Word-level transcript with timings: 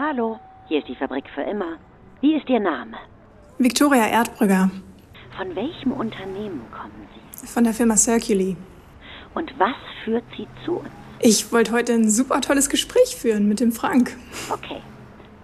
Hallo, 0.00 0.38
hier 0.68 0.78
ist 0.78 0.86
die 0.86 0.94
Fabrik 0.94 1.24
für 1.34 1.42
immer. 1.42 1.76
Wie 2.20 2.36
ist 2.36 2.48
Ihr 2.48 2.60
Name? 2.60 2.96
Victoria 3.58 4.06
Erdbrügger. 4.06 4.70
Von 5.36 5.56
welchem 5.56 5.90
Unternehmen 5.90 6.62
kommen 6.70 7.08
Sie? 7.12 7.46
Von 7.48 7.64
der 7.64 7.72
Firma 7.72 7.96
Circuli. 7.96 8.56
Und 9.34 9.52
was 9.58 9.74
führt 10.04 10.22
Sie 10.36 10.46
zu 10.64 10.74
uns? 10.74 10.88
Ich 11.18 11.50
wollte 11.50 11.72
heute 11.72 11.94
ein 11.94 12.08
super 12.08 12.40
tolles 12.40 12.68
Gespräch 12.68 13.16
führen 13.16 13.48
mit 13.48 13.58
dem 13.58 13.72
Frank. 13.72 14.16
Okay, 14.52 14.80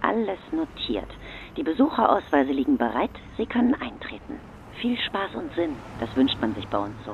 alles 0.01 0.39
notiert. 0.53 1.09
Die 1.57 1.63
Besucherausweise 1.63 2.53
liegen 2.53 2.77
bereit. 2.77 3.11
Sie 3.35 3.47
können 3.47 3.73
eintreten. 3.73 4.39
Viel 4.79 4.97
Spaß 4.97 5.35
und 5.35 5.53
Sinn. 5.55 5.71
Das 5.99 6.15
wünscht 6.15 6.37
man 6.39 6.55
sich 6.55 6.65
bei 6.69 6.77
uns 6.77 6.95
so. 7.05 7.13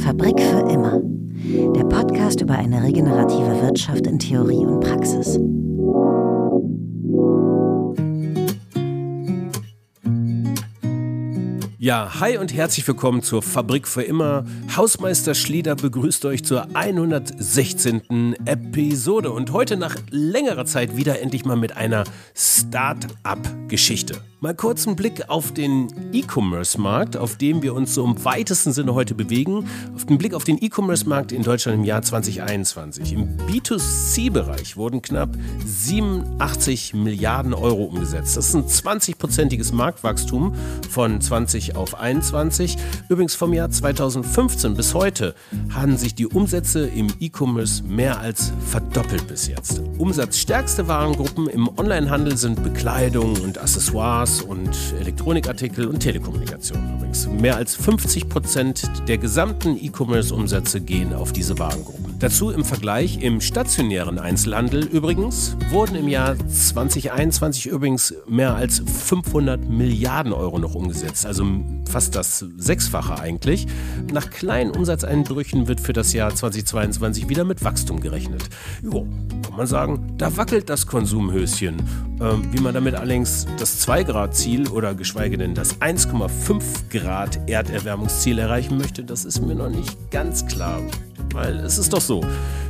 Fabrik 0.00 0.40
für 0.40 0.60
immer. 0.70 1.07
Der 1.50 1.84
Podcast 1.84 2.42
über 2.42 2.58
eine 2.58 2.82
regenerative 2.82 3.62
Wirtschaft 3.62 4.06
in 4.06 4.18
Theorie 4.18 4.66
und 4.66 4.80
Praxis. 4.80 5.38
Ja, 11.78 12.20
hi 12.20 12.36
und 12.36 12.52
herzlich 12.52 12.86
willkommen 12.86 13.22
zur 13.22 13.40
Fabrik 13.40 13.88
für 13.88 14.02
immer. 14.02 14.44
Hausmeister 14.76 15.34
Schlieder 15.34 15.74
begrüßt 15.74 16.26
euch 16.26 16.44
zur 16.44 16.76
116. 16.76 18.36
Episode 18.44 19.30
und 19.30 19.50
heute 19.54 19.78
nach 19.78 19.96
längerer 20.10 20.66
Zeit 20.66 20.98
wieder 20.98 21.22
endlich 21.22 21.46
mal 21.46 21.56
mit 21.56 21.78
einer 21.78 22.04
Start-up-Geschichte. 22.34 24.16
Mal 24.40 24.54
kurz 24.54 24.86
einen 24.86 24.94
Blick 24.94 25.28
auf 25.30 25.52
den 25.52 25.88
E-Commerce-Markt, 26.12 27.16
auf 27.16 27.36
dem 27.36 27.60
wir 27.60 27.74
uns 27.74 27.92
so 27.92 28.04
im 28.04 28.24
weitesten 28.24 28.72
Sinne 28.72 28.94
heute 28.94 29.16
bewegen. 29.16 29.66
Auf 29.96 30.06
den 30.06 30.16
Blick 30.16 30.32
auf 30.32 30.44
den 30.44 30.62
E-Commerce-Markt 30.62 31.32
in 31.32 31.42
Deutschland 31.42 31.78
im 31.78 31.84
Jahr 31.84 32.02
2021. 32.02 33.14
Im 33.14 33.36
B2C-Bereich 33.36 34.76
wurden 34.76 35.02
knapp 35.02 35.30
87 35.66 36.94
Milliarden 36.94 37.52
Euro 37.52 37.82
umgesetzt. 37.82 38.36
Das 38.36 38.54
ist 38.54 38.54
ein 38.54 38.66
20-prozentiges 39.00 39.74
Marktwachstum 39.74 40.54
von 40.88 41.20
20 41.20 41.74
auf 41.74 41.98
21. 41.98 42.76
Übrigens 43.08 43.34
vom 43.34 43.52
Jahr 43.52 43.70
2015 43.70 44.74
bis 44.74 44.94
heute 44.94 45.34
haben 45.74 45.96
sich 45.96 46.14
die 46.14 46.28
Umsätze 46.28 46.86
im 46.86 47.08
E-Commerce 47.18 47.82
mehr 47.82 48.20
als 48.20 48.52
verdoppelt 48.68 49.26
bis 49.26 49.48
jetzt. 49.48 49.82
Umsatzstärkste 49.98 50.86
Warengruppen 50.86 51.48
im 51.48 51.68
Onlinehandel 51.76 52.36
sind 52.36 52.62
Bekleidung 52.62 53.34
und 53.40 53.58
Accessoires 53.58 54.27
Accessoires 54.28 54.42
und 54.42 55.00
Elektronikartikel 55.00 55.86
und 55.86 56.00
Telekommunikation 56.00 56.96
übrigens. 56.96 57.26
Mehr 57.28 57.56
als 57.56 57.74
50 57.74 58.28
Prozent 58.28 58.90
der 59.08 59.16
gesamten 59.16 59.76
E-Commerce-Umsätze 59.82 60.80
gehen 60.80 61.14
auf 61.14 61.32
diese 61.32 61.58
Warengruppen. 61.58 62.16
Dazu 62.18 62.50
im 62.50 62.64
Vergleich 62.64 63.22
im 63.22 63.40
stationären 63.40 64.18
Einzelhandel 64.18 64.84
übrigens 64.84 65.56
wurden 65.70 65.94
im 65.94 66.08
Jahr 66.08 66.36
2021 66.36 67.66
übrigens 67.66 68.14
mehr 68.26 68.54
als 68.54 68.80
500 68.80 69.68
Milliarden 69.68 70.32
Euro 70.32 70.58
noch 70.58 70.74
umgesetzt, 70.74 71.24
also 71.24 71.46
fast 71.88 72.14
das 72.14 72.44
Sechsfache 72.56 73.18
eigentlich. 73.18 73.66
Nach 74.12 74.28
kleinen 74.28 74.72
Umsatzeinbrüchen 74.72 75.68
wird 75.68 75.80
für 75.80 75.92
das 75.92 76.12
Jahr 76.12 76.34
2022 76.34 77.28
wieder 77.28 77.44
mit 77.44 77.64
Wachstum 77.64 78.00
gerechnet. 78.00 78.42
Jo, 78.82 79.06
kann 79.44 79.56
man 79.56 79.66
sagen, 79.66 80.14
da 80.18 80.36
wackelt 80.36 80.68
das 80.68 80.86
Konsumhöschen. 80.86 81.76
Ähm, 82.20 82.42
wie 82.50 82.60
man 82.60 82.74
damit 82.74 82.96
allerdings 82.96 83.46
das 83.58 83.78
2-Grad-Ziel 84.18 84.68
oder 84.68 84.94
geschweige 84.94 85.38
denn 85.38 85.54
das 85.54 85.80
1,5 85.80 86.62
Grad 86.90 87.38
Erderwärmungsziel 87.48 88.38
erreichen 88.38 88.76
möchte, 88.76 89.04
das 89.04 89.24
ist 89.24 89.40
mir 89.40 89.54
noch 89.54 89.68
nicht 89.68 90.10
ganz 90.10 90.44
klar. 90.46 90.82
Weil 91.32 91.58
es 91.58 91.78
ist 91.78 91.92
doch 91.92 92.00
so, 92.00 92.22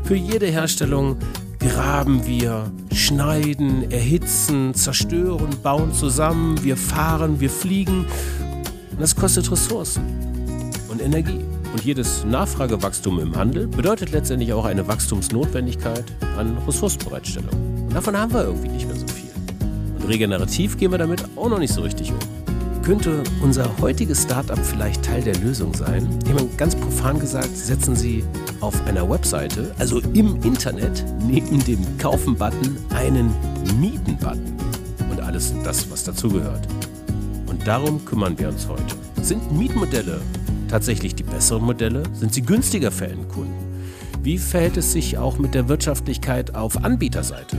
für 0.05 0.15
jede 0.15 0.47
Herstellung 0.47 1.17
graben 1.59 2.27
wir, 2.27 2.71
schneiden, 2.93 3.91
erhitzen, 3.91 4.75
zerstören, 4.75 5.49
bauen 5.63 5.93
zusammen, 5.95 6.63
wir 6.63 6.77
fahren, 6.77 7.41
wir 7.41 7.51
fliegen. 7.51 8.05
Und 8.91 9.01
das 9.01 9.17
kostet 9.17 9.51
Ressourcen 9.51 10.03
und 10.89 11.01
Energie. 11.01 11.41
Und 11.73 11.85
jedes 11.85 12.25
Nachfragewachstum 12.25 13.21
im 13.21 13.37
Handel 13.37 13.67
bedeutet 13.69 14.13
letztendlich 14.13 14.53
auch 14.53 14.65
eine 14.65 14.87
Wachstumsnotwendigkeit 14.87 16.05
an 16.37 16.59
Ressourcenbereitstellung. 16.67 17.87
Und 17.87 17.95
davon 17.95 18.17
haben 18.17 18.33
wir 18.33 18.45
irgendwie 18.45 18.69
nicht 18.69 18.87
mehr 18.87 18.97
so 18.97 19.08
regenerativ 20.09 20.77
gehen 20.77 20.91
wir 20.91 20.99
damit 20.99 21.25
auch 21.37 21.49
noch 21.49 21.59
nicht 21.59 21.73
so 21.73 21.83
richtig 21.83 22.13
um. 22.13 22.19
Könnte 22.83 23.23
unser 23.43 23.71
heutiges 23.81 24.23
Startup 24.23 24.59
vielleicht 24.59 25.05
Teil 25.05 25.23
der 25.23 25.37
Lösung 25.37 25.75
sein? 25.75 26.09
Ich 26.25 26.33
meine, 26.33 26.49
ganz 26.57 26.75
profan 26.75 27.21
gesagt, 27.21 27.55
setzen 27.55 27.95
Sie 27.95 28.25
auf 28.61 28.75
einer 28.87 29.09
Webseite, 29.09 29.75
also 29.79 30.01
im 30.15 30.43
Internet, 30.43 31.05
neben 31.27 31.63
dem 31.65 31.81
Kaufen-Button 31.99 32.79
einen 32.95 33.35
Mieten-Button 33.79 34.57
und 35.11 35.21
alles 35.21 35.53
das, 35.65 35.91
was 35.91 36.05
dazugehört. 36.05 36.67
Und 37.47 37.67
darum 37.67 38.03
kümmern 38.05 38.39
wir 38.39 38.49
uns 38.49 38.67
heute. 38.67 38.95
Sind 39.21 39.53
Mietmodelle 39.53 40.21
tatsächlich 40.69 41.15
die 41.15 41.25
besseren 41.25 41.65
Modelle? 41.65 42.03
Sind 42.15 42.33
sie 42.33 42.43
günstiger 42.43 42.91
für 42.91 43.09
Endkunden? 43.09 43.55
Wie 44.23 44.39
verhält 44.39 44.77
es 44.79 44.93
sich 44.93 45.19
auch 45.19 45.39
mit 45.39 45.55
der 45.55 45.69
Wirtschaftlichkeit 45.69 46.55
auf 46.55 46.83
Anbieterseite? 46.83 47.57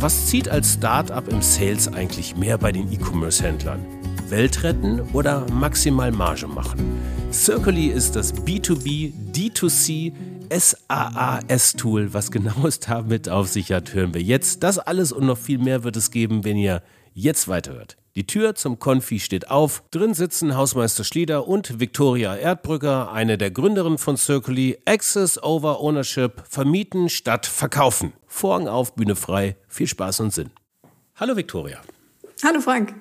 Was 0.00 0.26
zieht 0.26 0.48
als 0.48 0.74
Startup 0.74 1.26
im 1.26 1.42
Sales 1.42 1.92
eigentlich 1.92 2.36
mehr 2.36 2.56
bei 2.56 2.70
den 2.70 2.92
E-Commerce-Händlern? 2.92 3.84
Welt 4.28 4.62
retten 4.62 5.00
oder 5.12 5.44
maximal 5.50 6.12
Marge 6.12 6.46
machen. 6.46 7.00
Circly 7.32 7.88
ist 7.88 8.14
das 8.14 8.32
B2B, 8.32 9.12
D2C, 9.34 10.12
SaaS-Tool. 10.56 12.14
Was 12.14 12.30
genau 12.30 12.64
es 12.64 12.78
damit 12.78 13.28
auf 13.28 13.48
sich 13.48 13.72
hat, 13.72 13.92
hören 13.92 14.14
wir 14.14 14.22
jetzt. 14.22 14.62
Das 14.62 14.78
alles 14.78 15.10
und 15.10 15.26
noch 15.26 15.36
viel 15.36 15.58
mehr 15.58 15.82
wird 15.82 15.96
es 15.96 16.12
geben, 16.12 16.44
wenn 16.44 16.56
ihr 16.56 16.80
jetzt 17.18 17.48
weiterhört. 17.48 17.96
Die 18.14 18.26
Tür 18.26 18.54
zum 18.54 18.78
Konfi 18.78 19.20
steht 19.20 19.50
auf. 19.50 19.82
Drin 19.90 20.14
sitzen 20.14 20.56
Hausmeister 20.56 21.04
Schlieder 21.04 21.46
und 21.46 21.78
Viktoria 21.78 22.36
Erdbrücker, 22.36 23.12
eine 23.12 23.38
der 23.38 23.50
Gründerinnen 23.50 23.98
von 23.98 24.16
Circly. 24.16 24.78
Access 24.86 25.40
over 25.42 25.80
Ownership, 25.80 26.42
vermieten 26.48 27.08
statt 27.08 27.46
verkaufen. 27.46 28.12
Vorhang 28.26 28.66
auf, 28.68 28.94
Bühne 28.94 29.14
frei. 29.14 29.56
Viel 29.68 29.86
Spaß 29.86 30.20
und 30.20 30.32
Sinn. 30.32 30.50
Hallo 31.16 31.36
Viktoria. 31.36 31.80
Hallo 32.44 32.60
Frank. 32.60 32.94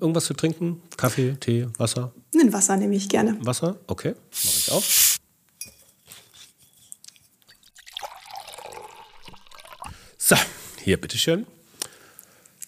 Irgendwas 0.00 0.24
zu 0.24 0.34
trinken? 0.34 0.82
Kaffee, 0.96 1.36
Tee, 1.38 1.68
Wasser? 1.78 2.12
Ein 2.34 2.52
Wasser 2.52 2.76
nehme 2.76 2.94
ich 2.96 3.08
gerne. 3.08 3.36
Wasser? 3.44 3.78
Okay, 3.86 4.14
mache 4.30 4.56
ich 4.56 4.72
auf. 4.72 5.18
So, 10.18 10.36
hier, 10.84 11.00
bitteschön. 11.00 11.46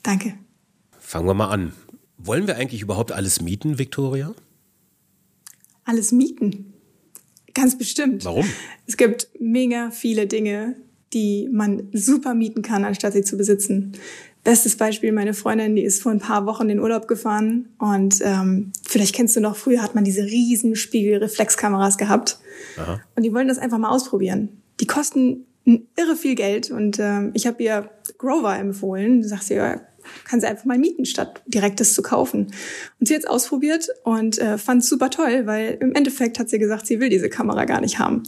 Danke. 0.02 0.34
Fangen 1.12 1.26
wir 1.26 1.34
mal 1.34 1.50
an. 1.50 1.74
Wollen 2.16 2.46
wir 2.46 2.56
eigentlich 2.56 2.80
überhaupt 2.80 3.12
alles 3.12 3.42
mieten, 3.42 3.78
Viktoria? 3.78 4.32
Alles 5.84 6.10
mieten? 6.10 6.72
Ganz 7.52 7.76
bestimmt. 7.76 8.24
Warum? 8.24 8.46
Es 8.86 8.96
gibt 8.96 9.28
mega 9.38 9.90
viele 9.90 10.26
Dinge, 10.26 10.74
die 11.12 11.50
man 11.52 11.90
super 11.92 12.32
mieten 12.32 12.62
kann, 12.62 12.86
anstatt 12.86 13.12
sie 13.12 13.20
zu 13.24 13.36
besitzen. 13.36 13.92
Bestes 14.42 14.76
Beispiel, 14.76 15.12
meine 15.12 15.34
Freundin, 15.34 15.76
die 15.76 15.82
ist 15.82 16.02
vor 16.02 16.12
ein 16.12 16.18
paar 16.18 16.46
Wochen 16.46 16.62
in 16.62 16.68
den 16.68 16.80
Urlaub 16.80 17.08
gefahren 17.08 17.68
und 17.78 18.20
ähm, 18.22 18.72
vielleicht 18.88 19.14
kennst 19.14 19.36
du 19.36 19.40
noch, 19.40 19.56
früher 19.56 19.82
hat 19.82 19.94
man 19.94 20.04
diese 20.04 20.22
riesen 20.22 20.76
Spiegelreflexkameras 20.76 21.98
gehabt 21.98 22.38
Aha. 22.78 23.02
und 23.16 23.22
die 23.22 23.34
wollen 23.34 23.48
das 23.48 23.58
einfach 23.58 23.76
mal 23.76 23.90
ausprobieren. 23.90 24.62
Die 24.80 24.86
kosten 24.86 25.44
irre 25.66 26.16
viel 26.16 26.36
Geld 26.36 26.70
und 26.70 26.98
ähm, 26.98 27.32
ich 27.34 27.46
habe 27.46 27.62
ihr 27.62 27.90
Grover 28.16 28.56
empfohlen. 28.56 29.20
Du 29.20 29.28
sagst 29.28 29.50
ja, 29.50 29.82
kann 30.24 30.40
sie 30.40 30.46
einfach 30.46 30.64
mal 30.64 30.78
mieten, 30.78 31.04
statt 31.04 31.42
direktes 31.46 31.94
zu 31.94 32.02
kaufen. 32.02 32.52
Und 33.00 33.08
sie 33.08 33.14
hat 33.14 33.22
es 33.22 33.28
ausprobiert 33.28 33.88
und 34.04 34.38
äh, 34.38 34.58
fand 34.58 34.82
es 34.82 34.88
super 34.88 35.10
toll, 35.10 35.46
weil 35.46 35.78
im 35.80 35.94
Endeffekt 35.94 36.38
hat 36.38 36.48
sie 36.48 36.58
gesagt, 36.58 36.86
sie 36.86 37.00
will 37.00 37.08
diese 37.08 37.28
Kamera 37.28 37.64
gar 37.64 37.80
nicht 37.80 37.98
haben. 37.98 38.22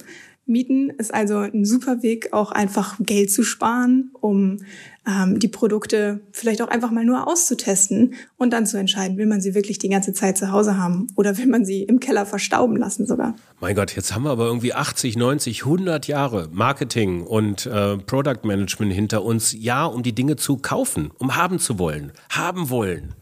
Mieten 0.47 0.91
ist 0.91 1.13
also 1.13 1.39
ein 1.39 1.65
super 1.65 2.03
Weg, 2.03 2.33
auch 2.33 2.53
einfach 2.53 2.99
Geld 3.01 3.31
zu 3.31 3.43
sparen, 3.43 4.11
um 4.21 4.59
ähm, 5.07 5.39
die 5.39 5.49
Produkte 5.49 6.21
vielleicht 6.33 6.63
auch 6.63 6.69
einfach 6.69 6.91
mal 6.91 7.05
nur 7.05 7.27
auszutesten 7.29 8.15
und 8.37 8.53
dann 8.53 8.67
zu 8.67 8.79
entscheiden, 8.79 9.17
will 9.17 9.27
man 9.27 9.41
sie 9.41 9.55
wirklich 9.55 9.79
die 9.79 9.89
ganze 9.89 10.13
Zeit 10.13 10.39
zu 10.39 10.51
Hause 10.51 10.79
haben 10.79 11.09
oder 11.17 11.37
will 11.39 11.47
man 11.47 11.65
sie 11.65 11.83
im 11.83 12.01
Keller 12.01 12.27
verstauben 12.27 12.77
lassen 12.77 13.07
sogar. 13.07 13.35
Mein 13.61 13.75
Gott, 13.75 13.95
jetzt 13.95 14.15
haben 14.15 14.25
wir 14.25 14.31
aber 14.31 14.47
irgendwie 14.47 14.75
80, 14.75 15.17
90, 15.17 15.65
100 15.65 16.07
Jahre 16.07 16.49
Marketing 16.53 17.23
und 17.23 17.67
äh, 17.67 17.99
Product 17.99 18.45
Management 18.45 18.93
hinter 18.93 19.23
uns, 19.25 19.55
ja, 19.59 19.85
um 19.85 20.03
die 20.03 20.15
Dinge 20.15 20.37
zu 20.37 20.57
kaufen, 20.57 21.11
um 21.19 21.37
haben 21.37 21.59
zu 21.59 21.79
wollen, 21.79 22.13
haben 22.31 22.71
wollen. 22.71 23.15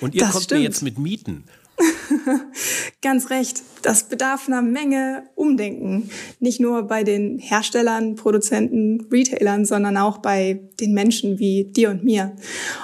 Und 0.00 0.14
ihr 0.14 0.20
das 0.20 0.32
kommt 0.32 0.44
stimmt. 0.44 0.60
mir 0.60 0.64
jetzt 0.64 0.82
mit 0.82 0.98
Mieten. 0.98 1.44
Ganz 3.02 3.30
recht. 3.30 3.62
Das 3.82 4.04
bedarf 4.04 4.48
einer 4.48 4.62
Menge 4.62 5.24
Umdenken. 5.34 6.10
Nicht 6.38 6.60
nur 6.60 6.82
bei 6.82 7.04
den 7.04 7.38
Herstellern, 7.38 8.14
Produzenten, 8.14 9.06
Retailern, 9.10 9.64
sondern 9.64 9.96
auch 9.96 10.18
bei 10.18 10.60
den 10.80 10.92
Menschen 10.92 11.38
wie 11.38 11.64
dir 11.64 11.90
und 11.90 12.04
mir. 12.04 12.36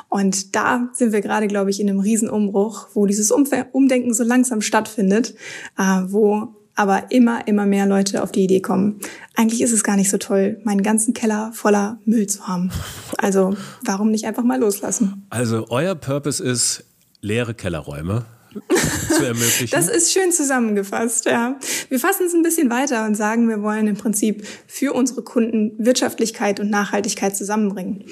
Und 0.08 0.56
da 0.56 0.90
sind 0.94 1.12
wir 1.12 1.20
gerade, 1.20 1.46
glaube 1.48 1.70
ich, 1.70 1.80
in 1.80 1.88
einem 1.88 2.00
Riesenumbruch, 2.00 2.88
wo 2.94 3.06
dieses 3.06 3.30
Umdenken 3.30 4.14
so 4.14 4.24
langsam 4.24 4.60
stattfindet, 4.60 5.34
äh, 5.78 6.02
wo 6.06 6.54
aber 6.74 7.10
immer, 7.10 7.48
immer 7.48 7.64
mehr 7.64 7.86
Leute 7.86 8.22
auf 8.22 8.32
die 8.32 8.44
Idee 8.44 8.60
kommen. 8.60 9.00
Eigentlich 9.34 9.62
ist 9.62 9.72
es 9.72 9.82
gar 9.82 9.96
nicht 9.96 10.10
so 10.10 10.18
toll, 10.18 10.60
meinen 10.64 10.82
ganzen 10.82 11.14
Keller 11.14 11.50
voller 11.54 11.98
Müll 12.04 12.26
zu 12.26 12.46
haben. 12.46 12.70
Also 13.16 13.56
warum 13.84 14.10
nicht 14.10 14.26
einfach 14.26 14.44
mal 14.44 14.60
loslassen? 14.60 15.26
Also 15.30 15.66
euer 15.70 15.94
Purpose 15.94 16.44
ist 16.44 16.84
leere 17.22 17.54
Kellerräume 17.54 18.26
zu 19.08 19.24
ermöglichen. 19.24 19.70
Das 19.70 19.88
ist 19.88 20.12
schön 20.12 20.32
zusammengefasst, 20.32 21.26
ja. 21.26 21.58
Wir 21.88 22.00
fassen 22.00 22.26
es 22.26 22.34
ein 22.34 22.42
bisschen 22.42 22.70
weiter 22.70 23.06
und 23.06 23.14
sagen, 23.14 23.48
wir 23.48 23.62
wollen 23.62 23.86
im 23.86 23.96
Prinzip 23.96 24.46
für 24.66 24.92
unsere 24.92 25.22
Kunden 25.22 25.72
Wirtschaftlichkeit 25.78 26.60
und 26.60 26.70
Nachhaltigkeit 26.70 27.36
zusammenbringen. 27.36 28.04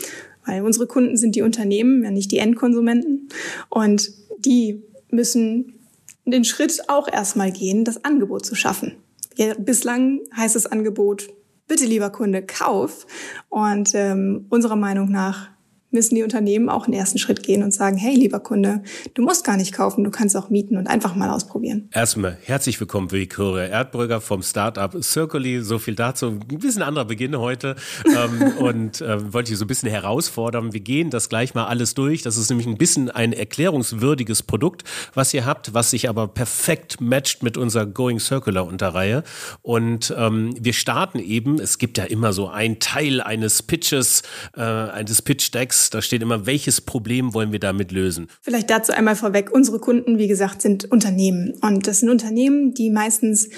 Weil 0.47 0.63
unsere 0.63 0.87
Kunden 0.87 1.17
sind 1.17 1.37
die 1.37 1.43
Unternehmen, 1.43 2.05
ja 2.05 2.11
nicht 2.11 2.31
die 2.31 2.39
Endkonsumenten. 2.39 3.29
Und 3.71 4.11
die 4.39 4.83
müssen 5.11 5.81
den 6.27 6.45
Schritt 6.45 6.89
auch 6.89 7.09
erstmal 7.09 7.53
gehen, 7.53 7.85
das 7.85 8.05
Angebot 8.05 8.45
zu 8.45 8.55
schaffen. 8.55 8.97
Ja, 9.37 9.55
bislang 9.59 10.21
heißt 10.37 10.55
das 10.55 10.67
Angebot, 10.67 11.29
bitte 11.67 11.87
lieber 11.87 12.11
Kunde, 12.11 12.43
kauf. 12.43 13.07
Und 13.49 13.91
ähm, 13.95 14.47
unserer 14.51 14.77
Meinung 14.77 15.11
nach 15.11 15.51
müssen 15.95 16.17
die 16.17 16.25
Unternehmen 16.25 16.69
auch 16.69 16.85
einen 16.85 16.93
ersten 16.93 17.19
Schritt 17.19 17.43
gehen 17.45 17.63
und 17.63 17.73
sagen, 17.73 17.97
hey, 17.97 18.15
lieber 18.15 18.41
Kunde, 18.41 18.83
du 19.15 19.23
musst 19.23 19.45
gar 19.45 19.57
nicht 19.57 19.73
kaufen, 19.73 20.03
du 20.03 20.11
kannst 20.11 20.37
auch 20.37 20.51
mieten 20.51 20.77
und 20.77 20.89
einfach 20.89 21.15
mal 21.15 21.31
ausprobieren. 21.31 21.89
Erstmal 21.93 22.37
herzlich 22.43 22.79
willkommen, 22.81 23.13
Victoria 23.13 23.67
Erdbrügger 23.67 24.21
vom 24.21 24.43
Startup 24.43 24.93
Circly. 25.03 25.63
So 25.63 25.79
viel 25.79 25.95
dazu. 25.95 26.27
Ein 26.27 26.59
bisschen 26.59 26.83
anderer 26.83 27.05
Beginn 27.05 27.39
heute 27.39 27.77
ähm, 28.07 28.53
und 28.59 29.01
äh, 29.01 29.33
wollte 29.33 29.53
ich 29.53 29.59
so 29.59 29.65
ein 29.65 29.69
bisschen 29.69 29.89
herausfordern. 29.89 30.73
Wir 30.73 30.81
gehen 30.81 31.11
das 31.11 31.29
gleich 31.29 31.55
mal 31.55 31.67
alles 31.67 31.95
durch. 31.95 32.23
Das 32.23 32.37
ist 32.37 32.51
nämlich 32.51 32.67
ein 32.67 32.77
bisschen 32.77 33.09
ein 33.09 33.33
erklärungswürdiges 33.33 34.43
Produkt, 34.43 34.83
was 35.15 35.33
ihr 35.33 35.47
habt, 35.47 35.75
was 35.75 35.91
sich 35.91 36.09
aber 36.09 36.27
perfekt 36.27 37.01
matcht 37.01 37.45
mit 37.45 37.57
unserer 37.57 37.87
Going 37.87 38.19
Circular 38.19 38.67
Unterreihe. 38.67 39.23
Und 39.63 40.13
ähm, 40.19 40.57
wir 40.59 40.73
starten 40.73 41.21
eben, 41.21 41.61
es 41.61 41.79
gibt 41.79 41.99
ja 41.99 42.05
immer 42.05 42.33
so 42.33 42.49
ein 42.49 42.81
Teil 42.81 43.21
eines 43.21 43.63
Pitches, 43.63 44.25
äh, 44.57 44.61
eines 44.61 45.23
Pitch 45.23 45.53
Da 45.91 46.03
steht 46.03 46.23
immer, 46.23 46.47
welches 46.47 46.81
Problem 46.81 47.35
wollen 47.35 47.53
wir 47.53 47.61
damit 47.61 47.93
lösen? 47.93 48.29
Vielleicht 48.41 48.71
dazu 48.71 48.93
einmal 48.93 49.17
vorweg. 49.17 49.51
Unsere 49.53 49.79
Kunden, 49.79 50.19
wie 50.19 50.29
gesagt, 50.29 50.63
sind 50.63 50.91
Unternehmen. 50.91 51.55
Und 51.61 51.87
das 51.87 52.01
sind 52.01 52.09
Unternehmen, 52.09 52.75
die 52.75 52.91
meistens 52.91 53.49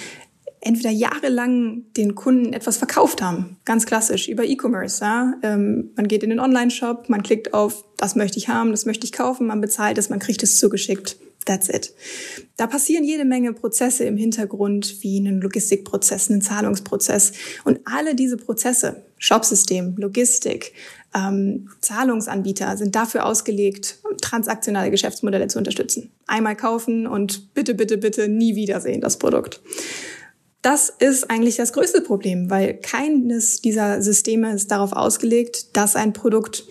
entweder 0.61 0.91
jahrelang 0.91 1.85
den 1.97 2.15
Kunden 2.15 2.53
etwas 2.53 2.77
verkauft 2.77 3.23
haben. 3.23 3.57
Ganz 3.65 3.87
klassisch 3.87 4.29
über 4.29 4.45
E-Commerce. 4.45 5.03
Ja? 5.03 5.35
Ähm, 5.43 5.91
man 5.97 6.09
geht 6.09 6.23
in 6.23 6.31
den 6.31 6.41
Online-Shop, 6.41 7.09
man 7.09 7.23
klickt 7.23 7.55
auf, 7.55 7.85
das 7.97 8.17
möchte 8.17 8.39
ich 8.39 8.49
haben, 8.49 8.73
das 8.73 8.85
möchte 8.85 9.05
ich 9.05 9.13
kaufen, 9.13 9.47
man 9.47 9.61
bezahlt 9.61 9.97
es, 9.99 10.11
man 10.11 10.19
kriegt 10.19 10.43
es 10.43 10.59
zugeschickt. 10.59 11.17
That's 11.45 11.69
it. 11.69 11.95
Da 12.57 12.67
passieren 12.67 13.05
jede 13.05 13.25
Menge 13.25 13.53
Prozesse 13.53 14.03
im 14.05 14.17
Hintergrund, 14.17 14.97
wie 15.03 15.19
einen 15.21 15.41
Logistikprozess, 15.41 16.29
einen 16.29 16.43
Zahlungsprozess. 16.43 17.33
Und 17.65 17.79
alle 17.85 18.17
diese 18.17 18.37
Prozesse, 18.37 19.05
Shopsystem, 19.19 19.95
Logistik, 19.97 20.73
ähm, 21.17 21.71
Zahlungsanbieter 21.81 22.77
sind 22.77 22.95
dafür 22.95 23.25
ausgelegt, 23.25 23.99
transaktionale 24.21 24.91
Geschäftsmodelle 24.91 25.49
zu 25.49 25.59
unterstützen. 25.59 26.13
Einmal 26.27 26.57
kaufen 26.57 27.07
und 27.07 27.55
bitte, 27.55 27.75
bitte, 27.75 27.97
bitte 27.97 28.29
nie 28.29 28.55
wiedersehen 28.55 29.01
das 29.01 29.19
Produkt. 29.19 29.61
Das 30.63 30.91
ist 30.91 31.31
eigentlich 31.31 31.57
das 31.57 31.73
größte 31.73 32.01
Problem, 32.01 32.51
weil 32.51 32.75
keines 32.75 33.61
dieser 33.61 34.03
Systeme 34.03 34.53
ist 34.53 34.71
darauf 34.71 34.93
ausgelegt, 34.93 35.77
dass 35.77 35.97
ein 35.97 36.13
Produkt 36.13 36.65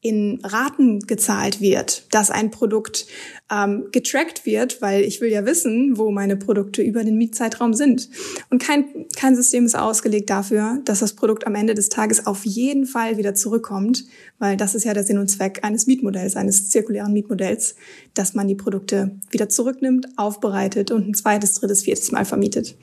in 0.00 0.38
Raten 0.44 1.00
gezahlt 1.00 1.60
wird, 1.60 2.04
dass 2.12 2.30
ein 2.30 2.52
Produkt 2.52 3.06
ähm, 3.50 3.88
getrackt 3.90 4.46
wird, 4.46 4.80
weil 4.80 5.02
ich 5.02 5.20
will 5.20 5.30
ja 5.30 5.44
wissen, 5.44 5.98
wo 5.98 6.12
meine 6.12 6.36
Produkte 6.36 6.82
über 6.82 7.02
den 7.02 7.18
Mietzeitraum 7.18 7.74
sind. 7.74 8.08
Und 8.48 8.62
kein, 8.62 8.84
kein 9.16 9.34
System 9.34 9.64
ist 9.64 9.76
ausgelegt 9.76 10.30
dafür, 10.30 10.80
dass 10.84 11.00
das 11.00 11.14
Produkt 11.14 11.48
am 11.48 11.56
Ende 11.56 11.74
des 11.74 11.88
Tages 11.88 12.26
auf 12.26 12.44
jeden 12.44 12.86
Fall 12.86 13.16
wieder 13.16 13.34
zurückkommt, 13.34 14.04
weil 14.38 14.56
das 14.56 14.76
ist 14.76 14.84
ja 14.84 14.94
der 14.94 15.02
Sinn 15.02 15.18
und 15.18 15.28
Zweck 15.28 15.64
eines 15.64 15.88
Mietmodells, 15.88 16.36
eines 16.36 16.70
zirkulären 16.70 17.12
Mietmodells, 17.12 17.74
dass 18.14 18.34
man 18.34 18.46
die 18.46 18.54
Produkte 18.54 19.16
wieder 19.30 19.48
zurücknimmt, 19.48 20.06
aufbereitet 20.16 20.92
und 20.92 21.08
ein 21.08 21.14
zweites, 21.14 21.54
drittes, 21.54 21.82
viertes 21.82 22.12
Mal 22.12 22.24
vermietet. 22.24 22.76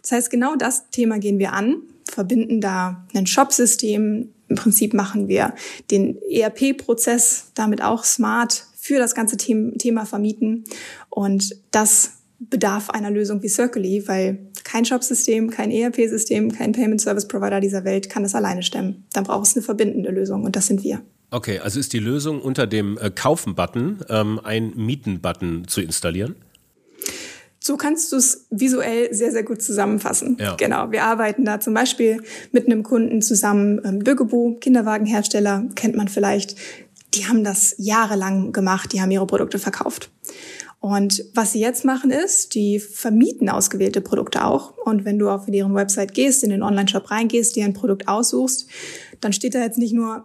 Das 0.00 0.12
heißt, 0.12 0.30
genau 0.30 0.56
das 0.56 0.88
Thema 0.90 1.18
gehen 1.18 1.38
wir 1.38 1.52
an, 1.52 1.82
verbinden 2.10 2.60
da 2.60 3.06
ein 3.14 3.26
Shop-System. 3.26 4.30
Im 4.52 4.56
Prinzip 4.56 4.92
machen 4.92 5.28
wir 5.28 5.54
den 5.90 6.18
ERP-Prozess 6.30 7.52
damit 7.54 7.82
auch 7.82 8.04
smart 8.04 8.66
für 8.78 8.98
das 8.98 9.14
ganze 9.14 9.38
Thema 9.38 10.04
vermieten. 10.04 10.64
Und 11.08 11.56
das 11.70 12.18
bedarf 12.38 12.90
einer 12.90 13.10
Lösung 13.10 13.42
wie 13.42 13.48
Circly, 13.48 14.08
weil 14.08 14.50
kein 14.62 14.84
Shop-System, 14.84 15.48
kein 15.48 15.70
ERP-System, 15.70 16.52
kein 16.52 16.72
Payment 16.72 17.00
Service 17.00 17.26
Provider 17.26 17.60
dieser 17.60 17.84
Welt 17.84 18.10
kann 18.10 18.24
das 18.24 18.34
alleine 18.34 18.62
stemmen. 18.62 19.04
Dann 19.14 19.24
braucht 19.24 19.46
es 19.46 19.56
eine 19.56 19.62
verbindende 19.62 20.10
Lösung 20.10 20.44
und 20.44 20.54
das 20.54 20.66
sind 20.66 20.82
wir. 20.84 21.00
Okay, 21.30 21.60
also 21.60 21.80
ist 21.80 21.94
die 21.94 21.98
Lösung 21.98 22.42
unter 22.42 22.66
dem 22.66 22.98
äh, 22.98 23.10
Kaufen-Button 23.10 24.04
ähm, 24.10 24.38
ein 24.44 24.74
Mieten-Button 24.76 25.66
zu 25.66 25.80
installieren? 25.80 26.34
So 27.62 27.76
kannst 27.76 28.10
du 28.12 28.16
es 28.16 28.46
visuell 28.50 29.14
sehr, 29.14 29.30
sehr 29.30 29.44
gut 29.44 29.62
zusammenfassen. 29.62 30.36
Ja. 30.40 30.56
Genau. 30.56 30.90
Wir 30.90 31.04
arbeiten 31.04 31.44
da 31.44 31.60
zum 31.60 31.74
Beispiel 31.74 32.22
mit 32.50 32.66
einem 32.66 32.82
Kunden 32.82 33.22
zusammen, 33.22 33.80
ähm, 33.84 34.00
Bögebo, 34.00 34.56
Kinderwagenhersteller, 34.60 35.64
kennt 35.74 35.96
man 35.96 36.08
vielleicht 36.08 36.56
die 37.14 37.26
haben 37.26 37.44
das 37.44 37.74
jahrelang 37.78 38.52
gemacht, 38.52 38.92
die 38.92 39.00
haben 39.00 39.10
ihre 39.10 39.26
Produkte 39.26 39.58
verkauft. 39.58 40.10
Und 40.80 41.24
was 41.34 41.52
sie 41.52 41.60
jetzt 41.60 41.84
machen 41.84 42.10
ist, 42.10 42.54
die 42.54 42.80
vermieten 42.80 43.48
ausgewählte 43.48 44.00
Produkte 44.00 44.44
auch. 44.44 44.76
Und 44.78 45.04
wenn 45.04 45.18
du 45.18 45.30
auf 45.30 45.46
deren 45.46 45.74
Website 45.74 46.12
gehst, 46.12 46.42
in 46.42 46.50
den 46.50 46.62
Online-Shop 46.62 47.10
reingehst, 47.10 47.54
dir 47.54 47.64
ein 47.64 47.72
Produkt 47.72 48.08
aussuchst, 48.08 48.66
dann 49.20 49.32
steht 49.32 49.54
da 49.54 49.60
jetzt 49.60 49.78
nicht 49.78 49.92
nur 49.92 50.24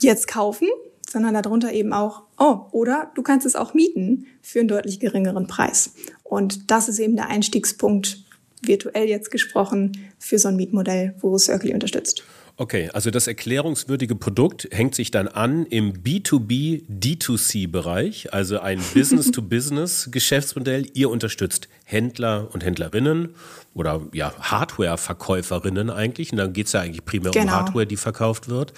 jetzt 0.00 0.26
kaufen, 0.26 0.68
sondern 1.10 1.34
darunter 1.34 1.72
eben 1.72 1.92
auch, 1.92 2.22
oh, 2.38 2.60
oder 2.70 3.10
du 3.14 3.22
kannst 3.22 3.44
es 3.44 3.56
auch 3.56 3.74
mieten 3.74 4.26
für 4.40 4.60
einen 4.60 4.68
deutlich 4.68 5.00
geringeren 5.00 5.46
Preis. 5.46 5.92
Und 6.30 6.70
das 6.70 6.88
ist 6.88 7.00
eben 7.00 7.16
der 7.16 7.28
Einstiegspunkt, 7.28 8.22
virtuell 8.62 9.08
jetzt 9.08 9.32
gesprochen, 9.32 10.12
für 10.20 10.38
so 10.38 10.46
ein 10.46 10.54
Mietmodell, 10.54 11.16
wo 11.18 11.36
Circle 11.36 11.74
unterstützt. 11.74 12.22
Okay, 12.56 12.90
also 12.92 13.10
das 13.10 13.26
erklärungswürdige 13.26 14.14
Produkt 14.14 14.68
hängt 14.70 14.94
sich 14.94 15.10
dann 15.10 15.28
an 15.28 15.66
im 15.66 16.02
B2B, 16.02 16.82
D2C-Bereich, 16.88 18.32
also 18.32 18.60
ein 18.60 18.80
Business-to-Business-Geschäftsmodell. 18.94 20.86
Ihr 20.94 21.10
unterstützt 21.10 21.68
Händler 21.84 22.48
und 22.52 22.64
Händlerinnen 22.64 23.34
oder 23.74 24.02
ja, 24.12 24.32
Hardware-Verkäuferinnen 24.38 25.90
eigentlich. 25.90 26.32
Und 26.32 26.38
dann 26.38 26.52
geht 26.52 26.66
es 26.66 26.72
ja 26.72 26.80
eigentlich 26.80 27.04
primär 27.04 27.30
genau. 27.32 27.44
um 27.44 27.50
Hardware, 27.50 27.86
die 27.86 27.96
verkauft 27.96 28.48
wird. 28.48 28.72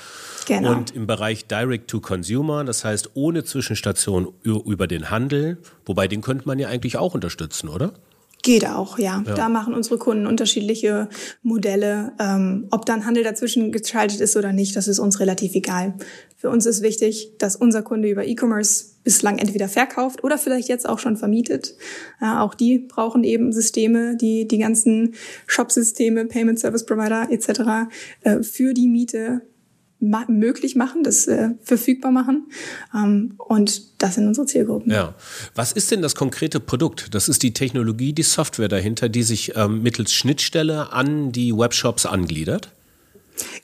Genau. 0.46 0.72
Und 0.72 0.92
im 0.92 1.06
Bereich 1.06 1.46
Direct-to-Consumer, 1.46 2.64
das 2.64 2.84
heißt 2.84 3.10
ohne 3.14 3.44
Zwischenstation 3.44 4.32
über 4.44 4.86
den 4.86 5.10
Handel, 5.10 5.58
wobei 5.86 6.08
den 6.08 6.20
könnte 6.20 6.46
man 6.46 6.58
ja 6.58 6.68
eigentlich 6.68 6.96
auch 6.96 7.14
unterstützen, 7.14 7.68
oder? 7.68 7.92
Geht 8.42 8.66
auch, 8.66 8.98
ja. 8.98 9.22
ja. 9.24 9.34
Da 9.34 9.48
machen 9.48 9.72
unsere 9.72 9.98
Kunden 9.98 10.26
unterschiedliche 10.26 11.08
Modelle. 11.42 12.12
Ähm, 12.18 12.66
ob 12.72 12.84
dann 12.86 13.06
Handel 13.06 13.22
dazwischen 13.22 13.70
geschaltet 13.70 14.20
ist 14.20 14.36
oder 14.36 14.52
nicht, 14.52 14.74
das 14.74 14.88
ist 14.88 14.98
uns 14.98 15.20
relativ 15.20 15.54
egal. 15.54 15.94
Für 16.36 16.50
uns 16.50 16.66
ist 16.66 16.82
wichtig, 16.82 17.38
dass 17.38 17.54
unser 17.54 17.82
Kunde 17.82 18.08
über 18.08 18.26
E-Commerce 18.26 18.86
bislang 19.04 19.38
entweder 19.38 19.68
verkauft 19.68 20.24
oder 20.24 20.38
vielleicht 20.38 20.68
jetzt 20.68 20.88
auch 20.88 20.98
schon 20.98 21.16
vermietet. 21.16 21.76
Ja, 22.20 22.42
auch 22.42 22.54
die 22.54 22.80
brauchen 22.80 23.22
eben 23.22 23.52
Systeme, 23.52 24.16
die 24.16 24.48
die 24.48 24.58
ganzen 24.58 25.14
Shop-Systeme, 25.46 26.24
Payment 26.24 26.58
Service 26.58 26.84
Provider 26.84 27.28
etc. 27.30 27.92
Äh, 28.22 28.42
für 28.42 28.74
die 28.74 28.88
Miete 28.88 29.42
ma 30.02 30.24
möglich 30.28 30.76
machen, 30.76 31.02
das 31.02 31.26
äh, 31.26 31.50
verfügbar 31.62 32.10
machen. 32.10 32.50
Ähm, 32.94 33.34
und 33.38 34.02
das 34.02 34.16
sind 34.16 34.26
unsere 34.26 34.46
Zielgruppen. 34.46 34.92
Ja. 34.92 35.14
Was 35.54 35.72
ist 35.72 35.90
denn 35.90 36.02
das 36.02 36.14
konkrete 36.14 36.60
Produkt? 36.60 37.14
Das 37.14 37.28
ist 37.28 37.42
die 37.42 37.54
Technologie, 37.54 38.12
die 38.12 38.22
Software 38.22 38.68
dahinter, 38.68 39.08
die 39.08 39.22
sich 39.22 39.56
ähm, 39.56 39.82
mittels 39.82 40.12
Schnittstelle 40.12 40.92
an 40.92 41.32
die 41.32 41.56
Webshops 41.56 42.04
angliedert? 42.04 42.70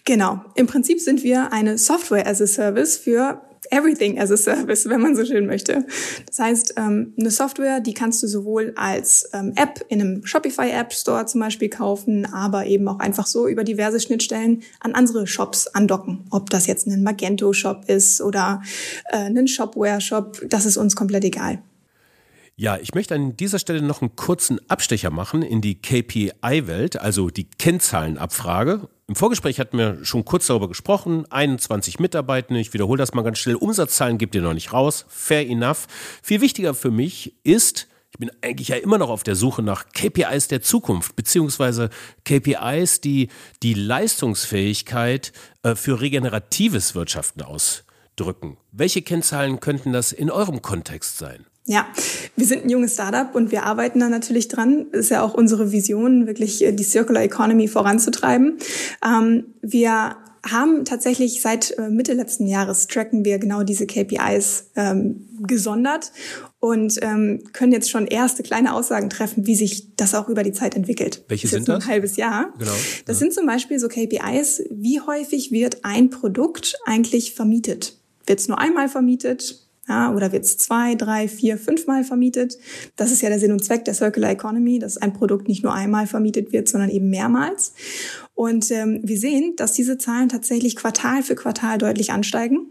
Genau. 0.05 0.45
Im 0.55 0.67
Prinzip 0.67 1.01
sind 1.01 1.23
wir 1.23 1.53
eine 1.53 1.77
Software 1.77 2.27
as 2.27 2.41
a 2.41 2.47
Service 2.47 2.97
für 2.97 3.43
Everything 3.71 4.19
as 4.19 4.31
a 4.31 4.37
Service, 4.37 4.89
wenn 4.89 5.01
man 5.01 5.17
so 5.17 5.25
schön 5.25 5.47
möchte. 5.47 5.87
Das 6.27 6.39
heißt, 6.39 6.75
ähm, 6.77 7.15
eine 7.19 7.31
Software, 7.31 7.81
die 7.81 7.95
kannst 7.95 8.23
du 8.23 8.27
sowohl 8.27 8.73
als 8.77 9.29
ähm, 9.33 9.53
App 9.57 9.85
in 9.89 10.01
einem 10.01 10.27
Shopify 10.27 10.71
App 10.71 10.93
Store 10.93 11.27
zum 11.27 11.41
Beispiel 11.41 11.69
kaufen, 11.69 12.27
aber 12.27 12.67
eben 12.67 12.89
auch 12.89 12.99
einfach 12.99 13.27
so 13.27 13.47
über 13.49 13.65
diverse 13.65 14.01
Schnittstellen 14.01 14.63
an 14.81 14.95
andere 14.95 15.27
Shops 15.27 15.67
andocken. 15.69 16.25
Ob 16.31 16.51
das 16.51 16.67
jetzt 16.67 16.87
ein 16.87 17.03
Magento 17.03 17.53
Shop 17.53 17.85
ist 17.87 18.21
oder 18.21 18.63
äh, 19.11 19.17
ein 19.17 19.49
Shopware 19.49 20.01
Shop, 20.01 20.41
das 20.49 20.67
ist 20.67 20.77
uns 20.77 20.97
komplett 20.97 21.25
egal. 21.25 21.63
Ja, 22.61 22.77
ich 22.77 22.93
möchte 22.93 23.15
an 23.15 23.37
dieser 23.37 23.61
Stelle 23.61 23.83
noch 23.83 24.03
einen 24.03 24.17
kurzen 24.17 24.59
Abstecher 24.69 25.11
machen 25.11 25.43
in 25.43 25.61
die 25.61 25.81
KPI-Welt, 25.81 27.01
also 27.01 27.31
die 27.31 27.45
Kennzahlenabfrage. 27.45 28.89
Im 29.07 29.15
Vorgespräch 29.15 29.61
hatten 29.61 29.79
wir 29.79 30.05
schon 30.05 30.25
kurz 30.25 30.49
darüber 30.49 30.67
gesprochen. 30.67 31.25
21 31.31 32.01
Mitarbeitende, 32.01 32.61
ich 32.61 32.75
wiederhole 32.75 32.99
das 32.99 33.15
mal 33.15 33.23
ganz 33.23 33.39
schnell. 33.39 33.55
Umsatzzahlen 33.55 34.19
gibt 34.19 34.35
ihr 34.35 34.43
noch 34.43 34.55
nicht 34.55 34.73
raus. 34.73 35.07
Fair 35.09 35.49
enough. 35.49 35.87
Viel 36.21 36.41
wichtiger 36.41 36.75
für 36.75 36.91
mich 36.91 37.37
ist, 37.45 37.87
Ich 38.11 38.19
bin 38.19 38.33
eigentlich 38.43 38.69
ja 38.69 38.77
immer 38.77 38.99
noch 38.99 39.11
auf 39.11 39.23
der 39.23 39.37
Suche 39.37 39.63
nach 39.63 39.91
KPIs 39.93 40.49
der 40.49 40.61
Zukunft, 40.61 41.15
beziehungsweise 41.15 41.91
KPIs, 42.25 43.01
die 43.01 43.29
die 43.63 43.75
Leistungsfähigkeit 43.75 45.33
äh, 45.63 45.77
für 45.77 46.01
regeneratives 46.01 46.97
Wirtschaften 46.97 47.43
ausdrücken. 47.43 48.57
Welche 48.73 49.03
Kennzahlen 49.03 49.61
könnten 49.61 49.93
das 49.93 50.11
in 50.11 50.29
eurem 50.29 50.61
Kontext 50.61 51.19
sein? 51.19 51.47
Ja, 51.69 51.87
wir 52.35 52.47
sind 52.47 52.65
ein 52.65 52.71
junges 52.71 52.95
Startup 52.95 53.35
und 53.35 53.53
wir 53.53 53.65
arbeiten 53.65 54.01
da 54.01 54.09
natürlich 54.09 54.49
dran. 54.49 54.87
Ist 54.93 55.11
ja 55.11 55.23
auch 55.23 55.35
unsere 55.35 55.71
Vision, 55.71 56.27
wirklich 56.27 56.65
äh, 56.65 56.73
die 56.73 56.83
Circular 56.83 57.23
Economy 57.23 57.69
voranzutreiben. 57.69 58.57
Ähm, 59.05 59.55
wir 59.61 60.17
haben 60.51 60.87
tatsächlich 60.87 61.43
seit 61.43 61.77
äh, 61.77 61.91
Mitte 61.91 62.15
letzten 62.15 62.47
Jahres 62.47 62.87
tracken 62.87 63.23
wir 63.27 63.39
genau 63.39 63.65
diese 63.65 63.87
KPIs 63.87 64.71
ähm, 64.77 65.27
gesondert 65.47 66.11
und 66.59 66.99
ähm, 67.03 67.45
können 67.53 67.73
jetzt 67.73 67.91
schon 67.91 68.07
erste 68.07 68.43
kleine 68.43 68.73
Aussagen 68.73 69.11
treffen, 69.11 69.47
wie 69.47 69.55
sich 69.55 69.95
das 69.97 70.15
auch 70.15 70.31
über 70.31 70.45
die 70.45 70.53
Zeit 70.53 70.75
entwickelt. 70.75 71.23
Welche 71.29 71.49
das 71.49 71.51
sind 71.53 71.69
das? 71.69 71.85
Ein 71.85 71.91
halbes 71.91 72.17
Jahr. 72.17 72.55
Genau. 72.59 72.73
Das 73.05 73.17
ja. 73.17 73.21
sind 73.21 73.35
zum 73.35 73.45
Beispiel 73.45 73.79
so 73.79 73.89
KPIs, 73.89 74.63
wie 74.71 75.03
häufig 75.03 75.53
wird 75.53 75.85
ein 75.85 76.09
Produkt 76.09 76.77
eigentlich 76.87 77.35
vermietet? 77.35 77.99
Wird 78.27 78.41
es 78.41 78.49
nur 78.49 78.59
einmal 78.59 78.89
vermietet? 78.89 79.68
Ja, 79.89 80.13
oder 80.13 80.33
wird 80.33 80.45
es 80.45 80.59
zwei, 80.59 80.95
drei, 80.95 81.29
vier, 81.29 81.57
fünfmal 81.57 82.05
vermietet? 82.05 82.59
Das 82.97 83.11
ist 83.11 83.23
ja 83.23 83.31
der 83.31 83.39
Sinn 83.39 83.53
und 83.53 83.65
Zweck 83.65 83.87
der 83.87 83.95
Circular 83.95 84.31
Economy, 84.31 84.79
dass 84.79 84.99
ein 84.99 85.15
Produkt 85.15 85.49
nicht 85.49 85.63
nur 85.63 85.73
einmal 85.73 86.07
vermietet 86.07 86.53
wird, 86.53 86.69
sondern 86.69 86.91
eben 86.91 87.09
mehrmals. 87.09 87.73
Und 88.35 88.71
ähm, 88.71 89.01
wir 89.03 89.19
sehen, 89.19 89.55
dass 89.57 89.73
diese 89.73 89.97
Zahlen 89.97 90.29
tatsächlich 90.29 90.77
Quartal 90.77 91.23
für 91.23 91.35
Quartal 91.35 91.79
deutlich 91.79 92.13
ansteigen. 92.13 92.67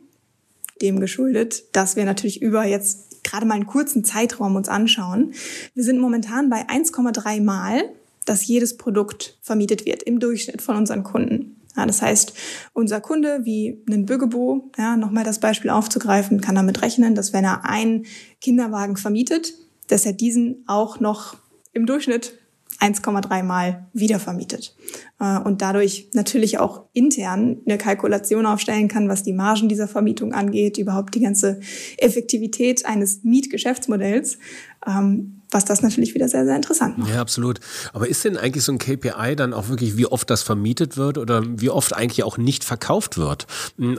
Dem 0.82 1.00
geschuldet, 1.00 1.64
dass 1.76 1.96
wir 1.96 2.06
natürlich 2.06 2.40
über 2.42 2.64
jetzt 2.66 3.24
gerade 3.24 3.48
mal 3.48 3.56
einen 3.56 3.66
kurzen 3.66 4.04
Zeitraum 4.04 4.56
uns 4.56 4.70
anschauen. 4.70 5.34
Wir 5.74 5.84
sind 5.84 6.00
momentan 6.00 6.52
bei 6.52 6.68
1,3 6.68 7.42
Mal, 7.42 7.84
dass 8.26 8.46
jedes 8.46 8.78
Produkt 8.78 9.38
vermietet 9.42 9.86
wird 9.86 10.04
im 10.04 10.20
Durchschnitt 10.20 10.62
von 10.62 10.76
unseren 10.76 11.04
Kunden. 11.04 11.57
Ja, 11.78 11.86
das 11.86 12.02
heißt, 12.02 12.34
unser 12.74 13.00
Kunde 13.00 13.42
wie 13.44 13.84
ein 13.90 14.06
Bürgebo, 14.06 14.72
ja, 14.78 14.98
nochmal 14.98 15.24
das 15.24 15.40
Beispiel 15.40 15.70
aufzugreifen, 15.70 16.42
kann 16.42 16.56
damit 16.56 16.82
rechnen, 16.82 17.14
dass 17.14 17.34
wenn 17.34 17.46
er 17.46 17.66
einen 17.66 18.06
Kinderwagen 18.42 18.98
vermietet, 18.98 19.54
dass 19.88 20.06
er 20.06 20.14
diesen 20.14 20.64
auch 20.68 21.00
noch 21.00 21.38
im 21.74 21.86
Durchschnitt 21.86 22.34
1,3 22.80 23.44
Mal 23.44 23.88
wiedervermietet. 23.94 24.76
Äh, 25.20 25.40
und 25.40 25.62
dadurch 25.62 26.10
natürlich 26.14 26.60
auch 26.60 26.86
intern 26.94 27.62
eine 27.66 27.78
Kalkulation 27.78 28.46
aufstellen 28.46 28.88
kann, 28.88 29.10
was 29.10 29.24
die 29.24 29.34
Margen 29.34 29.70
dieser 29.70 29.88
Vermietung 29.88 30.34
angeht, 30.34 30.78
überhaupt 30.78 31.16
die 31.16 31.22
ganze 31.22 31.60
Effektivität 31.98 32.86
eines 32.86 33.24
Mietgeschäftsmodells. 33.24 34.38
Ähm, 35.48 35.58
was 35.58 35.66
das 35.66 35.82
natürlich 35.82 36.14
wieder 36.14 36.28
sehr, 36.28 36.46
sehr 36.46 36.56
interessant 36.56 36.98
macht. 36.98 37.10
Ja, 37.10 37.22
absolut. 37.22 37.60
Aber 37.94 38.08
ist 38.08 38.24
denn 38.26 38.38
eigentlich 38.38 38.64
so 38.64 38.72
ein 38.72 38.78
KPI 38.78 39.36
dann 39.36 39.54
auch 39.54 39.70
wirklich, 39.70 39.98
wie 39.98 40.06
oft 40.06 40.30
das 40.30 40.44
vermietet 40.44 40.98
wird 40.98 41.18
oder 41.18 41.44
wie 41.46 41.70
oft 41.70 41.96
eigentlich 41.96 42.24
auch 42.24 42.38
nicht 42.38 42.64
verkauft 42.64 43.18
wird? 43.18 43.48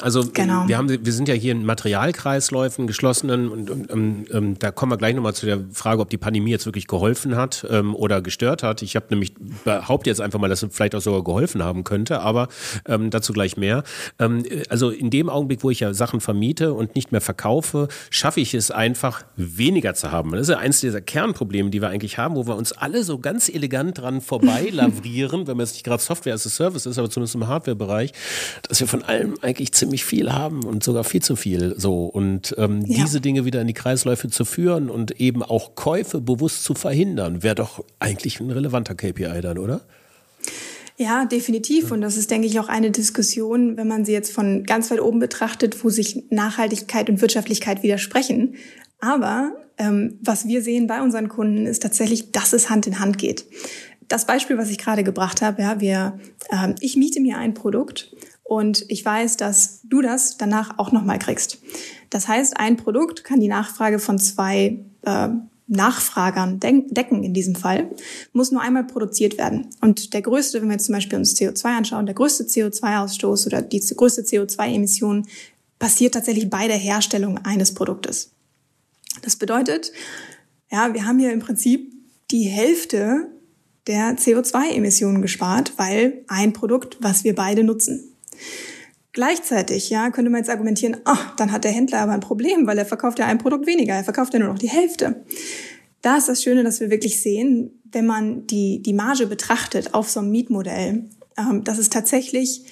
Also 0.01 0.29
genau. 0.33 0.69
wir, 0.69 0.77
haben, 0.77 0.89
wir 0.89 1.13
sind 1.13 1.29
ja 1.29 1.35
hier 1.35 1.53
in 1.53 1.65
Materialkreisläufen, 1.65 2.87
geschlossenen 2.87 3.49
und, 3.49 3.71
und, 3.71 3.91
und 3.91 4.27
ähm, 4.33 4.59
da 4.59 4.71
kommen 4.71 4.93
wir 4.93 4.97
gleich 4.99 5.15
nochmal 5.15 5.35
zu 5.35 5.47
der 5.47 5.61
Frage, 5.73 6.01
ob 6.03 6.11
die 6.11 6.19
Pandemie 6.19 6.51
jetzt 6.51 6.67
wirklich 6.67 6.87
geholfen 6.87 7.37
hat 7.37 7.67
ähm, 7.71 7.95
oder 7.95 8.21
gestört 8.21 8.63
hat. 8.63 8.83
Ich 8.83 8.97
habe 8.97 9.07
nämlich 9.11 9.35
behaupte 9.65 10.11
jetzt 10.11 10.21
einfach 10.21 10.39
mal, 10.39 10.49
dass 10.49 10.63
es 10.63 10.75
vielleicht 10.75 10.95
auch 10.95 11.01
sogar 11.01 11.25
geholfen 11.25 11.63
haben 11.63 11.85
könnte, 11.85 12.21
aber 12.21 12.49
ähm, 12.87 13.11
dazu 13.11 13.33
gleich 13.33 13.57
mehr. 13.57 13.85
Ähm, 14.19 14.45
also 14.69 14.91
in 14.91 15.11
dem 15.11 15.29
Augenblick, 15.29 15.65
wo 15.65 15.71
ich 15.71 15.81
ja 15.81 15.95
Sachen 15.95 16.21
vermiete 16.21 16.75
und 16.75 16.95
nicht 16.95 17.13
mehr 17.13 17.21
verkaufe, 17.21 17.89
schaffe 18.11 18.41
ich 18.41 18.55
es 18.55 18.71
einfach, 18.71 19.25
weniger 19.37 19.95
zu 19.95 20.13
haben. 20.13 20.33
Das 20.33 20.43
ist 20.43 20.51
ja 20.51 20.59
eins 20.59 20.81
dieser 20.81 21.01
Kern 21.01 21.35
Probleme, 21.39 21.71
die 21.71 21.81
wir 21.81 21.89
eigentlich 21.89 22.19
haben, 22.19 22.35
wo 22.35 22.47
wir 22.49 22.57
uns 22.57 22.73
alle 22.73 23.05
so 23.05 23.19
ganz 23.19 23.49
elegant 23.49 23.99
dran 23.99 24.21
vorbei 24.21 24.69
lavrieren, 24.73 25.47
wenn 25.47 25.57
man 25.57 25.65
jetzt 25.65 25.75
nicht 25.75 25.85
gerade 25.85 26.03
Software 26.03 26.35
as 26.35 26.45
a 26.47 26.51
Service 26.51 26.85
ist, 26.85 26.99
aber 26.99 27.09
zumindest 27.09 27.37
im 27.37 27.47
Hardware-Bereich, 27.47 28.13
dass 28.69 28.81
wir 28.81 28.89
von 28.89 29.03
allem 29.05 29.35
eigentlich 29.41 29.73
ziemlich 29.73 30.05
viel 30.05 30.33
haben 30.33 30.65
und 30.65 30.83
sogar 30.83 31.05
viel 31.05 31.23
zu 31.23 31.37
viel 31.37 31.75
so. 31.79 32.07
Und 32.07 32.55
ähm, 32.59 32.85
ja. 32.87 33.05
diese 33.05 33.21
Dinge 33.21 33.45
wieder 33.45 33.61
in 33.61 33.69
die 33.69 33.75
Kreisläufe 33.75 34.29
zu 34.29 34.45
führen 34.45 34.91
und 34.91 35.21
eben 35.21 35.45
auch 35.45 35.77
Käufe 35.77 36.21
bewusst 36.21 36.65
zu 36.65 36.75
verhindern, 36.75 37.45
wäre 37.45 37.55
doch 37.55 37.85
eigentlich 38.01 38.41
ein 38.41 38.51
relevanter 38.51 38.97
KPI 38.97 39.41
dann, 39.41 39.59
oder? 39.59 39.83
Ja, 40.97 41.27
definitiv. 41.27 41.93
Und 41.93 42.01
das 42.01 42.17
ist, 42.17 42.33
denke 42.33 42.49
ich, 42.49 42.59
auch 42.59 42.69
eine 42.69 42.91
Diskussion, 42.91 43.77
wenn 43.77 43.87
man 43.87 44.05
sie 44.05 44.13
jetzt 44.13 44.33
von 44.33 44.65
ganz 44.65 44.91
weit 44.91 45.01
oben 45.01 45.21
betrachtet, 45.21 45.85
wo 45.85 45.91
sich 45.91 46.25
Nachhaltigkeit 46.31 47.09
und 47.09 47.21
Wirtschaftlichkeit 47.21 47.85
widersprechen. 47.85 48.57
Aber 48.99 49.53
ähm, 49.79 50.19
was 50.23 50.47
wir 50.47 50.63
sehen 50.63 50.87
bei 50.87 51.01
unseren 51.03 51.29
Kunden 51.29 51.67
ist 51.67 51.83
tatsächlich, 51.83 52.33
dass 52.33 52.53
es 52.53 52.71
Hand 52.71 52.87
in 52.87 52.99
Hand 52.99 53.19
geht. 53.19 53.47
Das 54.09 54.27
Beispiel, 54.27 54.59
was 54.59 54.71
ich 54.71 54.79
gerade 54.79 55.05
gebracht 55.05 55.43
habe, 55.43 55.63
ja, 55.63 55.81
wir, 55.81 56.19
ähm, 56.51 56.75
ich 56.81 56.97
miete 56.97 57.21
mir 57.21 57.39
ein 57.39 57.55
Produkt 57.55 58.15
und 58.43 58.85
ich 58.89 59.05
weiß, 59.05 59.37
dass 59.37 59.81
du 59.85 60.01
das 60.01 60.39
danach 60.39 60.79
auch 60.79 60.93
nochmal 60.93 61.19
kriegst. 61.19 61.59
Das 62.11 62.27
heißt, 62.27 62.59
ein 62.59 62.77
Produkt 62.77 63.23
kann 63.25 63.41
die 63.41 63.49
Nachfrage 63.49 63.99
von 63.99 64.19
zwei 64.19 64.81
äh, 65.03 65.29
Nachfragern 65.69 66.59
decken 66.61 67.23
in 67.23 67.35
diesem 67.35 67.55
Fall, 67.55 67.91
muss 68.33 68.51
nur 68.51 68.63
einmal 68.63 68.85
produziert 68.85 69.37
werden. 69.37 69.69
Und 69.83 70.15
der 70.15 70.23
größte, 70.23 70.61
wenn 70.61 70.69
wir 70.69 70.77
jetzt 70.77 70.87
zum 70.87 70.95
Beispiel 70.95 71.19
uns 71.19 71.37
CO2 71.37 71.65
anschauen, 71.65 72.07
der 72.07 72.15
größte 72.15 72.45
CO2-Ausstoß 72.45 73.47
oder 73.47 73.61
die 73.61 73.81
größte 73.81 74.23
CO2-Emission 74.23 75.27
passiert 75.79 76.15
tatsächlich 76.15 76.49
bei 76.49 76.67
der 76.69 76.79
Herstellung 76.79 77.39
eines 77.45 77.75
Produktes. 77.75 78.33
Das 79.23 79.37
bedeutet, 79.37 79.93
ja, 80.71 80.93
wir 80.95 81.07
haben 81.07 81.19
hier 81.19 81.33
im 81.33 81.41
Prinzip 81.41 81.93
die 82.31 82.43
Hälfte 82.43 83.29
der 83.87 84.17
CO2-Emissionen 84.19 85.23
gespart, 85.23 85.73
weil 85.77 86.25
ein 86.29 86.53
Produkt, 86.53 86.99
was 87.01 87.25
wir 87.25 87.35
beide 87.35 87.65
nutzen. 87.65 88.15
Gleichzeitig, 89.13 89.89
ja, 89.91 90.11
könnte 90.11 90.31
man 90.31 90.41
jetzt 90.41 90.51
argumentieren, 90.51 90.99
ach, 91.05 91.35
dann 91.37 91.51
hat 91.51 91.65
der 91.65 91.73
Händler 91.73 92.01
aber 92.01 92.13
ein 92.13 92.21
Problem, 92.21 92.67
weil 92.67 92.79
er 92.79 92.85
verkauft 92.85 93.19
ja 93.19 93.27
ein 93.27 93.39
Produkt 93.39 93.67
weniger, 93.67 93.95
er 93.95 94.05
verkauft 94.05 94.35
ja 94.35 94.39
nur 94.39 94.51
noch 94.51 94.59
die 94.59 94.69
Hälfte. 94.69 95.25
Da 96.03 96.19
ist 96.19 96.29
das 96.29 96.43
Schöne, 96.43 96.63
dass 96.63 96.81
wir 96.81 96.91
wirklich 96.91 97.21
sehen, 97.21 97.81
wenn 97.91 98.07
man 98.07 98.47
die, 98.47 98.83
die 98.83 98.93
Marge 98.93 99.27
betrachtet 99.27 99.95
auf 99.95 100.11
so 100.11 100.21
einem 100.21 100.31
Mietmodell, 100.31 101.09
ähm, 101.39 101.65
dass 101.65 101.79
es 101.79 101.91
tatsächlich 101.91 102.65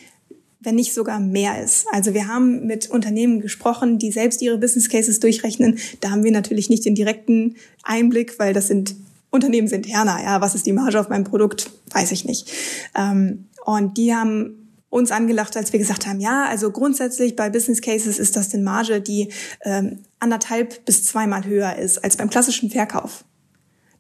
wenn 0.67 0.75
nicht 0.75 0.93
sogar 0.93 1.21
mehr 1.21 1.63
ist. 1.63 1.87
Also 1.93 2.13
wir 2.13 2.27
haben 2.27 2.67
mit 2.67 2.91
Unternehmen 2.91 3.41
gesprochen, 3.41 3.99
die 3.99 4.11
selbst 4.11 4.43
ihre 4.43 4.59
Business 4.59 4.89
Cases 4.89 5.21
durchrechnen. 5.21 5.79
Da 6.01 6.11
haben 6.11 6.25
wir 6.25 6.33
natürlich 6.33 6.69
nicht 6.69 6.85
den 6.85 6.97
direkten 6.97 7.55
Einblick, 7.85 8.41
weil 8.41 8.53
das 8.53 8.67
sind 8.67 8.97
Unternehmen 9.31 9.69
sind 9.69 9.87
interner. 9.87 10.21
Ja, 10.21 10.41
was 10.41 10.57
ist 10.57 10.67
die 10.67 10.73
Marge 10.73 10.99
auf 10.99 11.09
meinem 11.09 11.23
Produkt? 11.23 11.71
Weiß 11.93 12.11
ich 12.11 12.25
nicht. 12.25 12.51
Ähm, 12.97 13.47
und 13.65 13.97
die 13.97 14.13
haben 14.13 14.73
uns 14.91 15.13
angelacht, 15.13 15.57
als 15.57 15.73
wir 15.73 15.79
gesagt 15.79 16.05
haben, 16.05 16.21
ja, 16.21 16.47
also 16.47 16.73
grundsätzlich 16.73 17.37
bei 17.37 17.49
Business 17.49 17.81
Cases 17.81 18.19
ist 18.19 18.35
das 18.35 18.53
eine 18.53 18.65
Marge, 18.65 19.01
die 19.01 19.33
ähm, 19.63 20.01
anderthalb 20.19 20.85
bis 20.85 21.05
zweimal 21.05 21.45
höher 21.45 21.77
ist 21.77 22.03
als 22.03 22.17
beim 22.17 22.29
klassischen 22.29 22.71
Verkauf. 22.71 23.25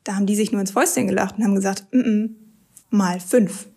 Da 0.03 0.17
haben 0.17 0.27
die 0.27 0.37
sich 0.37 0.51
nur 0.51 0.61
ins 0.61 0.73
Fäustchen 0.73 1.07
gelacht 1.07 1.37
und 1.39 1.45
haben 1.45 1.55
gesagt, 1.55 1.87
mm 1.93 1.99
-mm, 2.01 2.31
mal 2.91 3.21
fünf. 3.21 3.69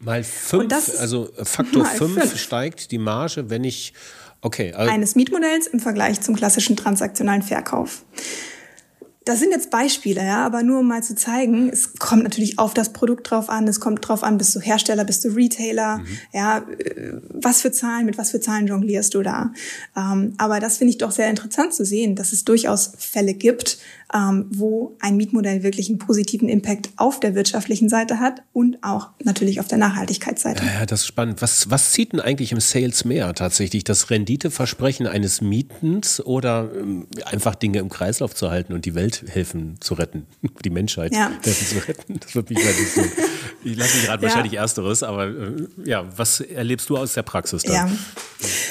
Mal 0.00 0.24
fünf, 0.24 0.72
also 0.98 1.28
Faktor 1.42 1.84
fünf, 1.96 2.14
fünf 2.18 2.36
steigt 2.38 2.90
die 2.90 2.98
Marge, 2.98 3.50
wenn 3.50 3.64
ich, 3.64 3.92
okay. 4.40 4.72
Also 4.72 4.90
eines 4.90 5.14
Mietmodells 5.14 5.66
im 5.66 5.78
Vergleich 5.78 6.20
zum 6.22 6.36
klassischen 6.36 6.74
transaktionalen 6.76 7.42
Verkauf. 7.42 8.04
Das 9.26 9.38
sind 9.38 9.50
jetzt 9.50 9.70
Beispiele, 9.70 10.24
ja, 10.24 10.46
aber 10.46 10.62
nur 10.62 10.80
um 10.80 10.88
mal 10.88 11.02
zu 11.02 11.14
zeigen, 11.14 11.68
es 11.68 11.98
kommt 11.98 12.22
natürlich 12.22 12.58
auf 12.58 12.72
das 12.72 12.94
Produkt 12.94 13.30
drauf 13.30 13.50
an, 13.50 13.68
es 13.68 13.78
kommt 13.78 14.08
drauf 14.08 14.22
an, 14.22 14.38
bist 14.38 14.56
du 14.56 14.60
Hersteller, 14.60 15.04
bist 15.04 15.22
du 15.24 15.28
Retailer, 15.28 15.98
mhm. 15.98 16.06
ja, 16.32 16.64
was 17.28 17.60
für 17.60 17.70
Zahlen, 17.70 18.06
mit 18.06 18.16
was 18.16 18.30
für 18.30 18.40
Zahlen 18.40 18.66
jonglierst 18.66 19.14
du 19.14 19.22
da. 19.22 19.52
Ähm, 19.94 20.32
aber 20.38 20.58
das 20.58 20.78
finde 20.78 20.92
ich 20.92 20.98
doch 20.98 21.10
sehr 21.10 21.28
interessant 21.28 21.74
zu 21.74 21.84
sehen, 21.84 22.16
dass 22.16 22.32
es 22.32 22.46
durchaus 22.46 22.92
Fälle 22.96 23.34
gibt, 23.34 23.76
ähm, 24.14 24.46
wo 24.50 24.96
ein 25.00 25.16
Mietmodell 25.16 25.62
wirklich 25.62 25.88
einen 25.88 25.98
positiven 25.98 26.48
Impact 26.48 26.90
auf 26.96 27.20
der 27.20 27.34
wirtschaftlichen 27.34 27.88
Seite 27.88 28.18
hat 28.18 28.42
und 28.52 28.78
auch 28.82 29.10
natürlich 29.22 29.60
auf 29.60 29.68
der 29.68 29.78
Nachhaltigkeitsseite. 29.78 30.64
Ja, 30.64 30.80
ja 30.80 30.86
das 30.86 31.00
ist 31.00 31.06
spannend. 31.06 31.42
Was, 31.42 31.70
was 31.70 31.92
zieht 31.92 32.12
denn 32.12 32.20
eigentlich 32.20 32.52
im 32.52 32.60
Sales 32.60 33.04
mehr 33.04 33.32
tatsächlich? 33.34 33.84
Das 33.84 34.10
Renditeversprechen 34.10 35.06
eines 35.06 35.40
Mietens 35.40 36.24
oder 36.24 36.70
ähm, 36.76 37.06
einfach 37.24 37.54
Dinge 37.54 37.78
im 37.78 37.88
Kreislauf 37.88 38.34
zu 38.34 38.50
halten 38.50 38.72
und 38.72 38.84
die 38.84 38.94
Welt 38.94 39.24
helfen 39.28 39.76
zu 39.80 39.94
retten, 39.94 40.26
die 40.64 40.70
Menschheit 40.70 41.14
ja. 41.14 41.30
helfen 41.42 41.66
zu 41.66 41.88
retten? 41.88 42.20
Das 42.20 42.34
würde 42.34 42.54
mich 42.54 42.64
mal 42.64 42.70
interessieren. 42.70 43.10
Ich 43.62 43.76
lasse 43.76 43.96
mich 43.96 44.06
gerade 44.06 44.22
ja. 44.22 44.28
wahrscheinlich 44.28 44.54
Ersteres, 44.54 45.02
aber 45.02 45.28
äh, 45.28 45.66
ja, 45.84 46.04
was 46.16 46.40
erlebst 46.40 46.88
du 46.88 46.96
aus 46.96 47.14
der 47.14 47.22
Praxis 47.22 47.62
da? 47.62 47.72
Ja. 47.72 47.90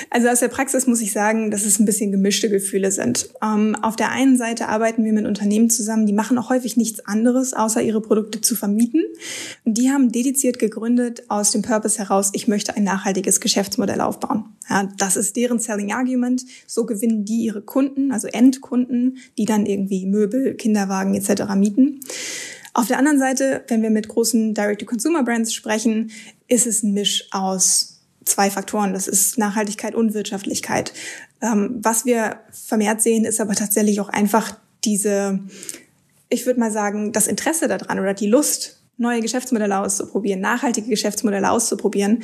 Also 0.10 0.28
aus 0.30 0.40
der 0.40 0.48
Praxis 0.48 0.88
muss 0.88 1.02
ich 1.02 1.12
sagen, 1.12 1.52
dass 1.52 1.66
es 1.66 1.80
ein 1.80 1.86
bisschen 1.86 2.12
gemischte 2.12 2.50
Gefühle 2.50 2.92
sind. 2.92 3.30
Ähm, 3.44 3.76
auf 3.82 3.96
der 3.96 4.12
einen 4.12 4.38
Seite 4.38 4.68
arbeiten 4.68 5.04
wir 5.04 5.14
mit 5.14 5.26
Unternehmen 5.30 5.70
zusammen, 5.70 6.06
die 6.06 6.14
machen 6.14 6.38
auch 6.38 6.50
häufig 6.50 6.76
nichts 6.76 7.06
anderes, 7.06 7.54
außer 7.54 7.82
ihre 7.82 8.02
Produkte 8.02 8.42
zu 8.42 8.56
vermieten. 8.56 9.04
Und 9.64 9.78
die 9.78 9.90
haben 9.90 10.12
dediziert 10.12 10.60
gegründet 10.60 11.24
aus 11.30 11.52
dem 11.52 11.62
Purpose 11.62 11.98
heraus, 12.00 12.32
ich 12.34 12.48
möchte 12.48 12.76
ein 12.76 12.84
nachhaltiges 12.84 13.40
Geschäftsmodell 13.40 14.02
aufbauen. 14.02 14.46
Ja, 14.70 14.90
das 14.98 15.16
ist 15.16 15.36
deren 15.36 15.60
Selling 15.60 15.94
Argument. 15.94 16.44
So 16.68 16.86
gewinnen 16.86 17.24
die 17.24 17.44
ihre 17.44 17.62
Kunden, 17.62 18.12
also 18.12 18.28
Endkunden, 18.28 19.18
die 19.38 19.46
dann 19.46 19.66
irgendwie 19.66 20.06
Möbel, 20.06 20.56
Kinderwagen 20.56 21.14
etc. 21.14 21.56
mieten. 21.56 22.02
Auf 22.74 22.88
der 22.88 22.98
anderen 22.98 23.20
Seite, 23.20 23.64
wenn 23.68 23.82
wir 23.82 23.90
mit 23.90 24.08
großen 24.08 24.54
Direct-to-Consumer-Brands 24.54 25.54
sprechen, 25.54 26.12
ist 26.48 26.68
es 26.68 26.84
ein 26.84 26.94
Misch 26.94 27.28
aus 27.32 28.00
zwei 28.26 28.50
Faktoren. 28.50 28.94
Das 28.94 29.08
ist 29.08 29.38
Nachhaltigkeit 29.38 29.96
und 29.96 30.14
Wirtschaftlichkeit. 30.14 30.94
Ähm, 31.42 31.80
was 31.82 32.06
wir 32.06 32.40
vermehrt 32.52 33.02
sehen, 33.02 33.26
ist 33.26 33.42
aber 33.42 33.56
tatsächlich 33.56 34.00
auch 34.00 34.10
einfach 34.10 34.58
diese, 34.84 35.40
ich 36.30 36.46
würde 36.46 36.60
mal 36.60 36.72
sagen, 36.72 37.12
das 37.12 37.28
Interesse 37.28 37.68
daran 37.68 38.00
oder 38.00 38.14
die 38.14 38.28
Lust, 38.28 38.82
neue 38.98 39.22
Geschäftsmodelle 39.22 39.80
auszuprobieren, 39.80 40.42
nachhaltige 40.42 40.90
Geschäftsmodelle 40.90 41.50
auszuprobieren, 41.50 42.24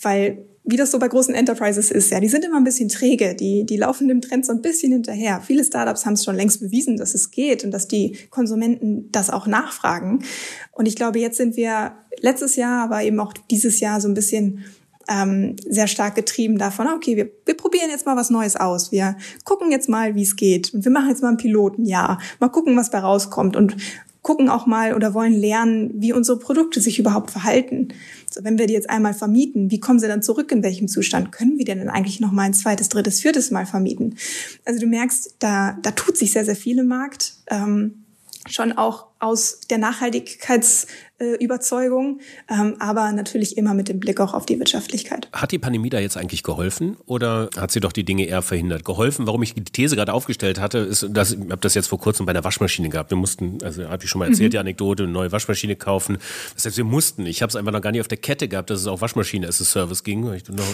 weil 0.00 0.44
wie 0.64 0.76
das 0.76 0.92
so 0.92 0.98
bei 1.00 1.08
großen 1.08 1.34
Enterprises 1.34 1.90
ist, 1.90 2.10
ja, 2.12 2.20
die 2.20 2.28
sind 2.28 2.44
immer 2.44 2.56
ein 2.56 2.64
bisschen 2.64 2.88
träge, 2.88 3.34
die, 3.34 3.66
die 3.66 3.76
laufen 3.76 4.06
dem 4.06 4.20
Trend 4.20 4.46
so 4.46 4.52
ein 4.52 4.62
bisschen 4.62 4.92
hinterher. 4.92 5.42
Viele 5.44 5.64
Startups 5.64 6.06
haben 6.06 6.12
es 6.12 6.24
schon 6.24 6.36
längst 6.36 6.60
bewiesen, 6.60 6.96
dass 6.96 7.14
es 7.14 7.32
geht 7.32 7.64
und 7.64 7.72
dass 7.72 7.88
die 7.88 8.16
Konsumenten 8.30 9.10
das 9.10 9.30
auch 9.30 9.48
nachfragen. 9.48 10.22
Und 10.70 10.86
ich 10.86 10.94
glaube, 10.94 11.18
jetzt 11.18 11.36
sind 11.36 11.56
wir 11.56 11.96
letztes 12.20 12.54
Jahr, 12.54 12.84
aber 12.84 13.02
eben 13.02 13.18
auch 13.18 13.32
dieses 13.50 13.80
Jahr 13.80 14.00
so 14.00 14.06
ein 14.06 14.14
bisschen 14.14 14.64
ähm, 15.08 15.56
sehr 15.68 15.86
stark 15.86 16.14
getrieben 16.14 16.58
davon, 16.58 16.88
okay, 16.88 17.16
wir, 17.16 17.30
wir 17.44 17.56
probieren 17.56 17.90
jetzt 17.90 18.06
mal 18.06 18.16
was 18.16 18.30
Neues 18.30 18.56
aus. 18.56 18.92
Wir 18.92 19.16
gucken 19.44 19.70
jetzt 19.70 19.88
mal, 19.88 20.14
wie 20.14 20.22
es 20.22 20.36
geht. 20.36 20.72
Und 20.74 20.84
wir 20.84 20.92
machen 20.92 21.08
jetzt 21.08 21.22
mal 21.22 21.28
einen 21.28 21.36
Piloten, 21.36 21.84
ja. 21.84 22.18
Mal 22.40 22.48
gucken, 22.48 22.76
was 22.76 22.90
da 22.90 23.00
rauskommt. 23.00 23.56
Und 23.56 23.76
gucken 24.22 24.48
auch 24.48 24.66
mal 24.66 24.94
oder 24.94 25.14
wollen 25.14 25.32
lernen, 25.32 25.90
wie 25.94 26.12
unsere 26.12 26.38
Produkte 26.38 26.80
sich 26.80 26.98
überhaupt 26.98 27.30
verhalten. 27.30 27.88
So, 28.30 28.44
wenn 28.44 28.56
wir 28.56 28.66
die 28.66 28.74
jetzt 28.74 28.88
einmal 28.88 29.14
vermieten, 29.14 29.70
wie 29.70 29.80
kommen 29.80 29.98
sie 29.98 30.06
dann 30.06 30.22
zurück, 30.22 30.50
in 30.52 30.62
welchem 30.62 30.88
Zustand? 30.88 31.32
Können 31.32 31.58
wir 31.58 31.64
denn 31.64 31.88
eigentlich 31.88 32.20
noch 32.20 32.30
mal 32.30 32.44
ein 32.44 32.54
zweites, 32.54 32.88
drittes, 32.88 33.20
viertes 33.20 33.50
Mal 33.50 33.66
vermieten? 33.66 34.16
Also 34.64 34.80
du 34.80 34.86
merkst, 34.86 35.36
da, 35.40 35.76
da 35.82 35.90
tut 35.90 36.16
sich 36.16 36.32
sehr, 36.32 36.44
sehr 36.44 36.56
viel 36.56 36.78
im 36.78 36.86
Markt. 36.86 37.34
Ähm, 37.48 38.04
schon 38.48 38.72
auch 38.72 39.06
aus 39.22 39.60
der 39.70 39.78
Nachhaltigkeitsüberzeugung, 39.78 42.20
ähm, 42.50 42.74
aber 42.80 43.12
natürlich 43.12 43.56
immer 43.56 43.72
mit 43.72 43.88
dem 43.88 44.00
Blick 44.00 44.18
auch 44.18 44.34
auf 44.34 44.46
die 44.46 44.58
Wirtschaftlichkeit. 44.58 45.28
Hat 45.32 45.52
die 45.52 45.60
Pandemie 45.60 45.90
da 45.90 46.00
jetzt 46.00 46.16
eigentlich 46.16 46.42
geholfen 46.42 46.96
oder 47.06 47.48
hat 47.56 47.70
sie 47.70 47.78
doch 47.78 47.92
die 47.92 48.02
Dinge 48.02 48.26
eher 48.26 48.42
verhindert? 48.42 48.84
Geholfen, 48.84 49.28
warum 49.28 49.44
ich 49.44 49.54
die 49.54 49.62
These 49.62 49.94
gerade 49.94 50.12
aufgestellt 50.12 50.58
hatte, 50.58 50.78
ist, 50.78 51.06
dass 51.10 51.30
ich 51.32 51.38
habe 51.38 51.60
das 51.60 51.74
jetzt 51.74 51.86
vor 51.86 52.00
kurzem 52.00 52.26
bei 52.26 52.30
einer 52.30 52.42
Waschmaschine 52.42 52.88
gehabt. 52.88 53.10
Wir 53.10 53.16
mussten, 53.16 53.58
also 53.62 53.88
habe 53.88 54.02
ich 54.02 54.10
schon 54.10 54.18
mal 54.18 54.28
erzählt, 54.28 54.48
mhm. 54.48 54.52
die 54.52 54.58
Anekdote, 54.58 55.04
eine 55.04 55.12
neue 55.12 55.30
Waschmaschine 55.30 55.76
kaufen. 55.76 56.18
Das 56.54 56.64
heißt, 56.64 56.76
wir 56.76 56.84
mussten. 56.84 57.24
Ich 57.24 57.42
habe 57.42 57.50
es 57.50 57.56
einfach 57.56 57.70
noch 57.70 57.80
gar 57.80 57.92
nicht 57.92 58.00
auf 58.00 58.08
der 58.08 58.18
Kette 58.18 58.48
gehabt, 58.48 58.70
dass 58.70 58.80
es 58.80 58.88
auch 58.88 59.00
Waschmaschine 59.00 59.46
as 59.46 59.60
a 59.60 59.64
Service 59.64 60.02
ging. 60.02 60.28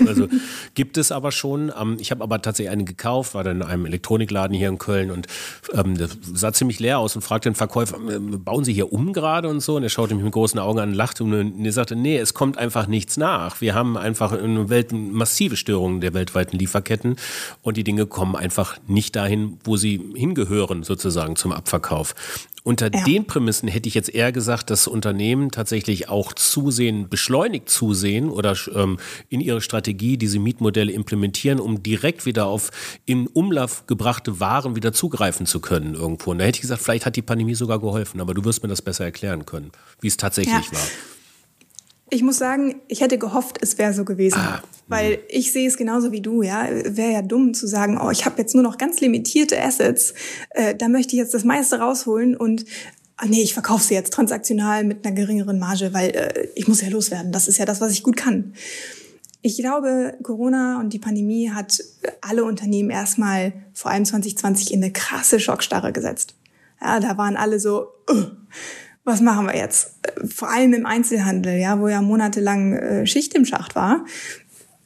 Also 0.06 0.26
gibt 0.74 0.96
es 0.96 1.12
aber 1.12 1.32
schon. 1.32 1.70
Ähm, 1.78 1.98
ich 2.00 2.10
habe 2.10 2.24
aber 2.24 2.40
tatsächlich 2.40 2.70
eine 2.70 2.84
gekauft, 2.84 3.34
war 3.34 3.44
dann 3.44 3.60
in 3.60 3.62
einem 3.62 3.84
Elektronikladen 3.84 4.56
hier 4.56 4.70
in 4.70 4.78
Köln 4.78 5.10
und 5.10 5.26
ähm, 5.74 5.98
das 5.98 6.16
sah 6.22 6.54
ziemlich 6.54 6.80
leer 6.80 6.98
aus 6.98 7.14
und 7.14 7.20
fragte 7.20 7.50
den 7.50 7.54
Verkäufer, 7.54 7.98
ähm, 7.98 8.37
bauen 8.44 8.64
Sie 8.64 8.72
hier 8.72 8.92
um 8.92 9.12
gerade 9.12 9.48
und 9.48 9.60
so? 9.60 9.76
Und 9.76 9.82
er 9.82 9.88
schaute 9.88 10.14
mich 10.14 10.24
mit 10.24 10.32
großen 10.32 10.58
Augen 10.58 10.78
an, 10.78 10.94
lachte 10.94 11.24
und 11.24 11.64
er 11.64 11.72
sagte, 11.72 11.96
nee, 11.96 12.16
es 12.16 12.34
kommt 12.34 12.58
einfach 12.58 12.86
nichts 12.86 13.16
nach. 13.16 13.60
Wir 13.60 13.74
haben 13.74 13.96
einfach 13.96 14.32
eine 14.32 14.68
Welt, 14.68 14.92
massive 14.92 15.56
Störungen 15.56 16.00
der 16.00 16.14
weltweiten 16.14 16.58
Lieferketten 16.58 17.16
und 17.62 17.76
die 17.76 17.84
Dinge 17.84 18.06
kommen 18.06 18.36
einfach 18.36 18.78
nicht 18.86 19.16
dahin, 19.16 19.58
wo 19.64 19.76
sie 19.76 20.00
hingehören, 20.14 20.82
sozusagen 20.82 21.36
zum 21.36 21.52
Abverkauf. 21.52 22.14
Unter 22.68 22.92
ja. 22.92 23.02
den 23.02 23.24
Prämissen 23.24 23.66
hätte 23.66 23.88
ich 23.88 23.94
jetzt 23.94 24.14
eher 24.14 24.30
gesagt, 24.30 24.68
dass 24.68 24.88
Unternehmen 24.88 25.50
tatsächlich 25.50 26.10
auch 26.10 26.34
zusehen, 26.34 27.08
beschleunigt 27.08 27.70
zusehen 27.70 28.28
oder 28.28 28.54
ähm, 28.74 28.98
in 29.30 29.40
ihre 29.40 29.62
Strategie 29.62 30.18
diese 30.18 30.38
Mietmodelle 30.38 30.92
implementieren, 30.92 31.60
um 31.60 31.82
direkt 31.82 32.26
wieder 32.26 32.44
auf 32.44 32.70
in 33.06 33.26
Umlauf 33.26 33.86
gebrachte 33.86 34.38
Waren 34.38 34.76
wieder 34.76 34.92
zugreifen 34.92 35.46
zu 35.46 35.60
können 35.60 35.94
irgendwo. 35.94 36.32
Und 36.32 36.40
da 36.40 36.44
hätte 36.44 36.56
ich 36.56 36.60
gesagt, 36.60 36.82
vielleicht 36.82 37.06
hat 37.06 37.16
die 37.16 37.22
Pandemie 37.22 37.54
sogar 37.54 37.78
geholfen, 37.78 38.20
aber 38.20 38.34
du 38.34 38.44
wirst 38.44 38.62
mir 38.62 38.68
das 38.68 38.82
besser 38.82 39.06
erklären 39.06 39.46
können, 39.46 39.72
wie 40.02 40.08
es 40.08 40.18
tatsächlich 40.18 40.66
ja. 40.66 40.72
war. 40.72 40.86
Ich 42.10 42.22
muss 42.22 42.38
sagen, 42.38 42.80
ich 42.88 43.00
hätte 43.00 43.18
gehofft, 43.18 43.58
es 43.60 43.78
wäre 43.78 43.92
so 43.92 44.04
gewesen. 44.04 44.38
Ah, 44.38 44.62
weil 44.86 45.18
ich 45.28 45.52
sehe 45.52 45.68
es 45.68 45.76
genauso 45.76 46.12
wie 46.12 46.22
du, 46.22 46.42
ja. 46.42 46.66
Wäre 46.84 47.12
ja 47.12 47.22
dumm 47.22 47.54
zu 47.54 47.66
sagen, 47.66 48.00
oh, 48.02 48.10
ich 48.10 48.24
habe 48.24 48.38
jetzt 48.38 48.54
nur 48.54 48.62
noch 48.62 48.78
ganz 48.78 49.00
limitierte 49.00 49.60
Assets, 49.62 50.14
äh, 50.50 50.74
da 50.74 50.88
möchte 50.88 51.14
ich 51.14 51.18
jetzt 51.18 51.34
das 51.34 51.44
meiste 51.44 51.78
rausholen 51.78 52.36
und 52.36 52.64
ah, 53.16 53.26
nee, 53.26 53.42
ich 53.42 53.52
verkaufe 53.52 53.84
sie 53.84 53.94
jetzt 53.94 54.12
transaktional 54.12 54.84
mit 54.84 55.04
einer 55.04 55.14
geringeren 55.14 55.58
Marge, 55.58 55.92
weil 55.92 56.10
äh, 56.10 56.48
ich 56.54 56.68
muss 56.68 56.80
ja 56.80 56.88
loswerden. 56.88 57.32
Das 57.32 57.48
ist 57.48 57.58
ja 57.58 57.66
das, 57.66 57.80
was 57.80 57.92
ich 57.92 58.02
gut 58.02 58.16
kann. 58.16 58.54
Ich 59.42 59.58
glaube, 59.58 60.16
Corona 60.22 60.80
und 60.80 60.92
die 60.92 60.98
Pandemie 60.98 61.50
hat 61.50 61.78
alle 62.22 62.44
Unternehmen 62.44 62.90
erstmal 62.90 63.52
vor 63.72 63.90
allem 63.90 64.04
2020 64.04 64.72
in 64.72 64.82
eine 64.82 64.92
krasse 64.92 65.38
Schockstarre 65.38 65.92
gesetzt. 65.92 66.34
Ja, 66.80 66.98
da 67.00 67.16
waren 67.18 67.36
alle 67.36 67.60
so, 67.60 67.88
uh, 68.10 68.24
was 69.08 69.20
machen 69.22 69.46
wir 69.46 69.56
jetzt? 69.56 69.94
Vor 70.28 70.50
allem 70.50 70.74
im 70.74 70.86
Einzelhandel, 70.86 71.58
ja, 71.58 71.80
wo 71.80 71.88
ja 71.88 72.02
monatelang 72.02 72.74
äh, 72.74 73.06
Schicht 73.06 73.34
im 73.34 73.46
Schacht 73.46 73.74
war. 73.74 74.04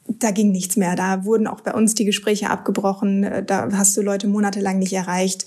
Da 0.06 0.30
ging 0.30 0.52
nichts 0.52 0.76
mehr. 0.76 0.94
Da 0.94 1.24
wurden 1.24 1.46
auch 1.46 1.60
bei 1.60 1.74
uns 1.74 1.94
die 1.94 2.04
Gespräche 2.04 2.48
abgebrochen. 2.48 3.24
Äh, 3.24 3.44
da 3.44 3.68
hast 3.72 3.96
du 3.96 4.02
Leute 4.02 4.28
monatelang 4.28 4.78
nicht 4.78 4.92
erreicht. 4.92 5.46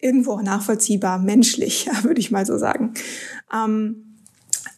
Irgendwo 0.00 0.32
auch 0.32 0.42
nachvollziehbar, 0.42 1.18
menschlich, 1.18 1.88
würde 2.02 2.20
ich 2.20 2.30
mal 2.30 2.44
so 2.44 2.58
sagen. 2.58 2.92
Ähm, 3.52 4.18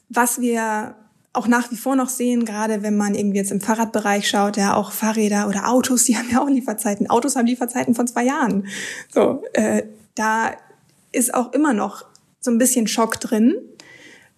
was 0.09 0.41
wir 0.41 0.95
auch 1.33 1.49
nach 1.49 1.71
wie 1.71 1.77
vor 1.77 1.97
noch 1.97 2.09
sehen, 2.09 2.45
gerade 2.45 2.83
wenn 2.83 2.97
man 2.97 3.15
irgendwie 3.15 3.39
jetzt 3.39 3.53
im 3.53 3.61
Fahrradbereich 3.61 4.29
schaut, 4.29 4.57
ja, 4.57 4.75
auch 4.75 4.93
Fahrräder 4.93 5.49
oder 5.49 5.69
Autos, 5.69 6.05
die 6.05 6.17
haben 6.19 6.31
ja 6.31 6.41
auch 6.41 6.49
Lieferzeiten. 6.49 7.11
Autos 7.11 7.35
haben 7.35 7.47
Lieferzeiten 7.47 7.95
von 7.95 8.07
zwei 8.07 8.25
Jahren. 8.25 8.69
So, 9.13 9.43
äh, 9.53 9.83
da 10.15 10.53
ist 11.13 11.35
auch 11.35 11.53
immer 11.53 11.73
noch 11.73 12.10
so 12.41 12.51
ein 12.51 12.59
bisschen 12.59 12.87
Schock 12.87 13.21
drin, 13.21 13.55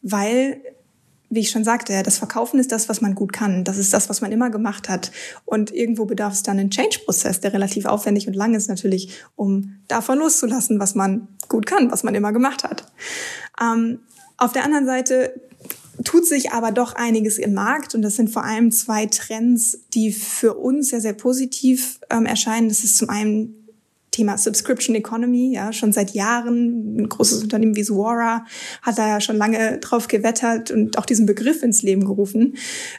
weil, 0.03 0.61
wie 1.31 1.41
ich 1.41 1.51
schon 1.51 1.65
sagte, 1.65 2.03
das 2.03 2.19
Verkaufen 2.19 2.59
ist 2.59 2.73
das, 2.73 2.89
was 2.89 3.01
man 3.01 3.15
gut 3.15 3.33
kann. 3.33 3.65
Das 3.65 3.79
ist 3.79 3.93
das, 3.93 4.09
was 4.09 4.21
man 4.21 4.33
immer 4.33 4.51
gemacht 4.51 4.89
hat. 4.89 5.13
Und 5.45 5.73
irgendwo 5.73 6.05
bedarf 6.05 6.35
es 6.35 6.43
dann 6.43 6.59
einen 6.59 6.71
Change-Prozess, 6.71 7.41
der 7.41 7.53
relativ 7.53 7.87
aufwendig 7.87 8.27
und 8.27 8.35
lang 8.35 8.55
ist 8.55 8.69
natürlich, 8.69 9.23
um 9.37 9.77
davon 9.89 10.19
loszulassen, 10.19 10.79
was 10.81 10.95
man 10.95 11.29
gut 11.49 11.67
kann, 11.67 11.91
was 11.91 12.03
man 12.03 12.15
immer 12.15 12.33
gemacht 12.33 12.65
hat. 12.65 12.93
Ähm, 13.61 14.01
auf 14.37 14.53
der 14.53 14.65
anderen 14.65 14.87
Seite 14.87 15.33
tut 16.05 16.27
sich 16.27 16.53
aber 16.53 16.73
doch 16.73 16.95
einiges 16.95 17.39
im 17.39 17.55
Markt 17.55 17.95
und 17.95 18.03
das 18.03 18.17
sind 18.17 18.31
vor 18.31 18.45
allem 18.45 18.73
zwei 18.73 19.07
Trends, 19.07 19.79
die 19.95 20.11
für 20.11 20.55
uns 20.55 20.89
sehr, 20.89 21.01
sehr 21.01 21.13
positiv 21.13 22.01
ähm, 22.11 22.27
erscheinen. 22.27 22.69
Das 22.69 22.83
ist 22.83 22.97
zum 22.97 23.09
einen 23.09 23.62
Thema 24.13 24.39
Subscription 24.39 24.95
Economy, 24.95 25.55
ja, 25.55 25.73
schon 25.73 25.93
seit 25.93 26.13
Jahren. 26.13 26.97
Ein 26.97 27.09
großes 27.09 27.43
Unternehmen 27.43 27.75
wie 27.75 27.83
Zuora 27.83 28.45
hat 28.83 28.99
da 28.99 29.09
ja 29.09 29.21
schon 29.21 29.37
lange 29.37 29.79
drauf 29.79 30.07
gewettert 30.07 30.71
und 30.71 30.99
auch 30.99 31.07
diesen 31.07 31.27
Begriff 31.27 31.63
ins 31.63 31.83
Leben 31.83 32.05
gerufen. 32.05 32.57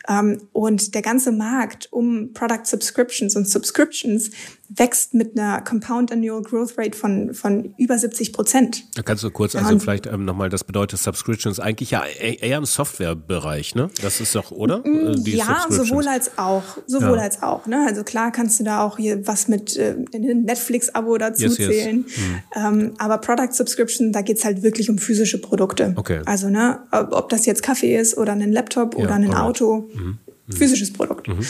Ähm, 0.09 0.41
und 0.51 0.95
der 0.95 1.01
ganze 1.01 1.31
Markt 1.31 1.87
um 1.91 2.33
Product 2.33 2.65
Subscriptions 2.65 3.35
und 3.35 3.47
Subscriptions 3.47 4.31
wächst 4.75 5.13
mit 5.13 5.37
einer 5.37 5.61
Compound 5.61 6.11
Annual 6.11 6.41
Growth 6.41 6.77
Rate 6.77 6.97
von, 6.97 7.33
von 7.33 7.73
über 7.77 7.97
70 7.97 8.33
Prozent. 8.33 8.83
Da 8.95 9.01
kannst 9.01 9.23
du 9.23 9.29
kurz, 9.29 9.55
also 9.55 9.77
vielleicht 9.79 10.07
ähm, 10.07 10.25
nochmal, 10.25 10.49
das 10.49 10.63
bedeutet 10.63 10.99
Subscriptions 10.99 11.59
eigentlich 11.59 11.91
ja 11.91 12.03
e-, 12.05 12.35
eher 12.35 12.57
im 12.57 12.65
Softwarebereich, 12.65 13.75
ne? 13.75 13.89
Das 14.01 14.21
ist 14.21 14.35
doch, 14.35 14.51
oder? 14.51 14.79
Mm, 14.79 15.07
äh, 15.07 15.15
die 15.17 15.35
ja, 15.35 15.65
sowohl 15.69 16.07
als 16.07 16.37
auch, 16.37 16.63
sowohl 16.87 17.17
ja. 17.17 17.23
als 17.23 17.43
auch, 17.43 17.67
ne? 17.67 17.85
Also 17.87 18.03
klar 18.03 18.31
kannst 18.31 18.59
du 18.59 18.63
da 18.63 18.83
auch 18.83 18.97
hier 18.97 19.27
was 19.27 19.47
mit 19.47 19.75
äh, 19.75 19.95
Netflix-Abo 20.13 21.17
dazu 21.17 21.43
yes, 21.43 21.55
zählen. 21.55 22.05
Yes. 22.07 22.17
Mhm. 22.17 22.41
Ähm, 22.55 22.91
aber 22.97 23.17
Product 23.17 23.51
Subscription, 23.51 24.11
da 24.11 24.21
geht's 24.21 24.45
halt 24.45 24.63
wirklich 24.63 24.89
um 24.89 24.97
physische 24.97 25.39
Produkte. 25.41 25.93
Okay. 25.95 26.21
Also, 26.25 26.49
ne, 26.49 26.79
ob 26.91 27.29
das 27.29 27.45
jetzt 27.45 27.63
Kaffee 27.63 27.97
ist 27.97 28.17
oder 28.17 28.31
ein 28.31 28.51
Laptop 28.51 28.97
ja, 28.97 29.03
oder 29.03 29.15
ein. 29.15 29.33
Auto, 29.33 29.89
mhm. 29.93 30.19
mhm. 30.47 30.53
physisches 30.53 30.93
Produkt. 30.93 31.27
Mhm. 31.27 31.35
mhm. 31.35 31.45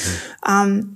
Ähm, 0.47 0.95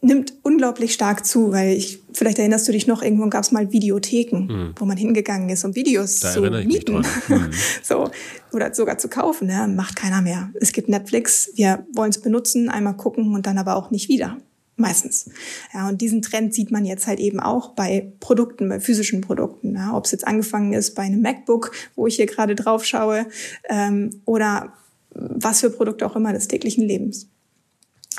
nimmt 0.00 0.34
unglaublich 0.42 0.94
stark 0.94 1.26
zu, 1.26 1.52
weil 1.52 1.76
ich, 1.76 2.00
vielleicht 2.12 2.38
erinnerst 2.38 2.68
du 2.68 2.72
dich 2.72 2.86
noch, 2.86 3.02
irgendwann 3.02 3.30
gab 3.30 3.42
es 3.42 3.50
mal 3.50 3.72
Videotheken, 3.72 4.46
mhm. 4.46 4.74
wo 4.76 4.84
man 4.84 4.96
hingegangen 4.96 5.48
ist, 5.48 5.64
um 5.64 5.74
Videos 5.74 6.20
da 6.20 6.30
zu 6.30 6.42
mieten. 6.42 7.04
Mhm. 7.28 7.50
so, 7.82 8.10
oder 8.52 8.72
sogar 8.74 8.98
zu 8.98 9.08
kaufen. 9.08 9.50
Ja, 9.50 9.66
macht 9.66 9.96
keiner 9.96 10.22
mehr. 10.22 10.50
Es 10.60 10.72
gibt 10.72 10.88
Netflix, 10.88 11.50
wir 11.56 11.86
wollen 11.94 12.10
es 12.10 12.20
benutzen, 12.20 12.68
einmal 12.68 12.96
gucken 12.96 13.34
und 13.34 13.46
dann 13.46 13.58
aber 13.58 13.76
auch 13.76 13.90
nicht 13.90 14.08
wieder. 14.08 14.38
Meistens. 14.76 15.28
Ja, 15.74 15.88
und 15.88 16.00
diesen 16.00 16.22
Trend 16.22 16.54
sieht 16.54 16.70
man 16.70 16.84
jetzt 16.84 17.08
halt 17.08 17.18
eben 17.18 17.40
auch 17.40 17.70
bei 17.70 18.12
Produkten, 18.20 18.68
bei 18.68 18.78
physischen 18.78 19.20
Produkten. 19.22 19.74
Ja, 19.74 19.96
Ob 19.96 20.04
es 20.04 20.12
jetzt 20.12 20.24
angefangen 20.24 20.72
ist 20.72 20.94
bei 20.94 21.02
einem 21.02 21.20
MacBook, 21.20 21.72
wo 21.96 22.06
ich 22.06 22.14
hier 22.14 22.26
gerade 22.26 22.54
drauf 22.54 22.84
schaue, 22.84 23.26
ähm, 23.68 24.22
oder 24.24 24.72
was 25.10 25.60
für 25.60 25.70
Produkte 25.70 26.06
auch 26.06 26.14
immer 26.14 26.32
des 26.32 26.46
täglichen 26.46 26.84
Lebens. 26.84 27.28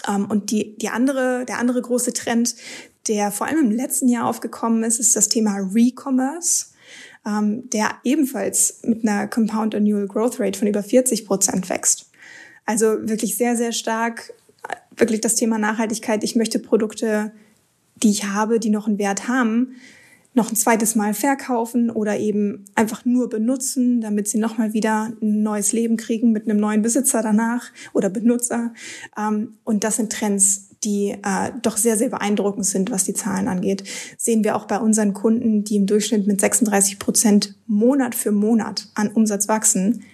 Ähm, 0.08 0.26
und 0.26 0.52
die, 0.52 0.78
die 0.78 0.90
andere, 0.90 1.46
der 1.46 1.60
andere 1.60 1.82
große 1.82 2.14
Trend, 2.14 2.56
der 3.08 3.32
vor 3.32 3.48
allem 3.48 3.60
im 3.60 3.72
letzten 3.72 4.08
Jahr 4.08 4.28
aufgekommen 4.28 4.84
ist, 4.84 5.00
ist 5.00 5.16
das 5.16 5.30
Thema 5.30 5.58
Re-Commerce. 5.58 6.68
ähm, 7.26 7.70
der 7.72 7.96
ebenfalls 8.04 8.80
mit 8.84 9.04
einer 9.04 9.28
Compound 9.28 9.76
Annual 9.76 10.08
Growth 10.08 10.40
Rate 10.40 10.58
von 10.58 10.68
über 10.68 10.82
40 10.82 11.26
Prozent 11.26 11.70
wächst. 11.70 12.10
Also 12.66 13.08
wirklich 13.10 13.36
sehr, 13.36 13.58
sehr 13.58 13.72
stark, 13.72 14.34
wirklich 14.96 15.22
das 15.22 15.36
Thema 15.36 15.58
Nachhaltigkeit. 15.58 16.24
Ich 16.24 16.36
möchte 16.36 16.60
Produkte, 16.60 17.34
die 17.98 18.12
ich 18.12 18.26
habe, 18.26 18.60
die 18.60 18.70
noch 18.70 18.88
einen 18.88 19.00
Wert 19.00 19.28
haben, 19.28 19.76
noch 20.40 20.52
ein 20.52 20.56
zweites 20.56 20.96
Mal 20.96 21.14
verkaufen 21.14 21.92
oder 21.92 22.18
eben 22.18 22.64
einfach 22.74 23.04
nur 23.04 23.30
benutzen, 23.30 24.00
damit 24.00 24.30
sie 24.30 24.40
nochmal 24.40 24.74
wieder 24.74 25.12
ein 25.22 25.44
neues 25.44 25.74
Leben 25.74 25.98
kriegen 25.98 26.32
mit 26.32 26.50
einem 26.50 26.60
neuen 26.60 26.82
Besitzer 26.82 27.22
danach 27.22 27.66
oder 27.94 28.10
Benutzer. 28.10 28.74
Ähm, 29.18 29.58
und 29.66 29.84
das 29.84 29.98
sind 29.98 30.14
Trends, 30.14 30.70
die 30.86 31.10
äh, 31.10 31.52
doch 31.62 31.76
sehr, 31.76 31.98
sehr 31.98 32.08
beeindruckend 32.08 32.66
sind, 32.66 32.90
was 32.90 33.04
die 33.04 33.14
Zahlen 33.14 33.50
angeht. 33.50 33.84
Sehen 34.18 34.46
wir 34.46 34.56
auch 34.56 34.66
bei 34.66 34.80
unseren 34.80 35.14
Kunden, 35.14 35.66
die 35.66 35.76
im 35.76 35.88
Durchschnitt 35.88 36.26
mit 36.26 36.40
36 36.40 37.00
Prozent 37.00 37.56
Monat 37.68 38.16
für 38.16 38.32
Monat 38.32 38.88
an 38.96 39.10
Umsatz 39.10 39.50
wachsen 39.50 40.06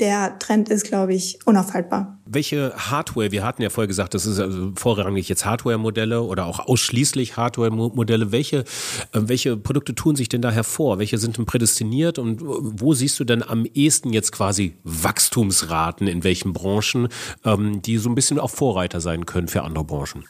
der 0.00 0.38
Trend 0.38 0.68
ist, 0.68 0.84
glaube 0.84 1.14
ich, 1.14 1.38
unaufhaltbar. 1.44 2.18
Welche 2.24 2.72
Hardware, 2.76 3.32
wir 3.32 3.44
hatten 3.44 3.62
ja 3.62 3.70
vorher 3.70 3.88
gesagt, 3.88 4.14
das 4.14 4.24
ist 4.26 4.40
also 4.40 4.72
vorrangig 4.76 5.28
jetzt 5.28 5.44
Hardware-Modelle 5.44 6.22
oder 6.22 6.46
auch 6.46 6.60
ausschließlich 6.60 7.36
Hardware-Modelle. 7.36 8.32
Welche, 8.32 8.58
äh, 8.58 8.64
welche 9.12 9.56
Produkte 9.56 9.94
tun 9.94 10.16
sich 10.16 10.28
denn 10.28 10.42
da 10.42 10.50
hervor? 10.50 10.98
Welche 10.98 11.18
sind 11.18 11.36
denn 11.36 11.46
prädestiniert 11.46 12.18
und 12.18 12.40
wo 12.42 12.94
siehst 12.94 13.20
du 13.20 13.24
denn 13.24 13.42
am 13.42 13.66
ehesten 13.66 14.12
jetzt 14.12 14.32
quasi 14.32 14.76
Wachstumsraten 14.84 16.06
in 16.06 16.24
welchen 16.24 16.52
Branchen, 16.52 17.08
ähm, 17.44 17.82
die 17.82 17.98
so 17.98 18.08
ein 18.08 18.14
bisschen 18.14 18.38
auch 18.38 18.50
Vorreiter 18.50 19.00
sein 19.00 19.26
können 19.26 19.48
für 19.48 19.62
andere 19.62 19.84
Branchen? 19.84 20.24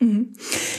Mhm. 0.00 0.32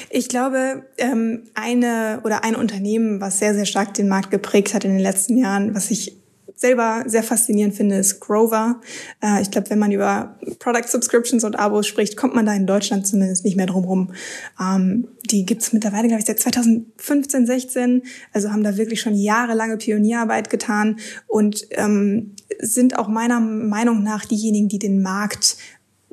Ich 0.09 0.29
glaube, 0.29 0.83
ähm, 0.97 1.43
eine 1.53 2.21
oder 2.23 2.43
ein 2.43 2.55
Unternehmen, 2.55 3.21
was 3.21 3.39
sehr, 3.39 3.53
sehr 3.53 3.65
stark 3.65 3.93
den 3.93 4.07
Markt 4.07 4.31
geprägt 4.31 4.73
hat 4.73 4.83
in 4.83 4.91
den 4.91 4.99
letzten 4.99 5.37
Jahren, 5.37 5.75
was 5.75 5.91
ich 5.91 6.20
selber 6.61 7.03
sehr 7.07 7.23
faszinierend 7.23 7.75
finde, 7.75 7.97
ist 7.97 8.19
Grover. 8.19 8.79
Äh, 9.21 9.41
ich 9.41 9.49
glaube, 9.49 9.71
wenn 9.71 9.79
man 9.79 9.91
über 9.91 10.37
Product 10.59 10.87
Subscriptions 10.87 11.43
und 11.43 11.57
Abos 11.57 11.87
spricht, 11.87 12.15
kommt 12.15 12.35
man 12.35 12.45
da 12.45 12.53
in 12.53 12.67
Deutschland 12.67 13.07
zumindest 13.07 13.43
nicht 13.43 13.57
mehr 13.57 13.65
drum 13.65 13.83
rum. 13.83 14.13
Ähm, 14.59 15.07
die 15.25 15.43
gibt's 15.45 15.73
mittlerweile, 15.73 16.07
glaube 16.07 16.19
ich, 16.19 16.27
seit 16.27 16.39
2015, 16.39 17.47
16. 17.47 18.03
Also 18.31 18.51
haben 18.51 18.63
da 18.63 18.77
wirklich 18.77 19.01
schon 19.01 19.15
jahrelange 19.15 19.77
Pionierarbeit 19.77 20.51
getan 20.51 20.97
und 21.27 21.65
ähm, 21.71 22.35
sind 22.59 22.97
auch 22.97 23.07
meiner 23.07 23.39
Meinung 23.39 24.03
nach 24.03 24.25
diejenigen, 24.25 24.67
die 24.67 24.79
den 24.79 25.01
Markt 25.01 25.57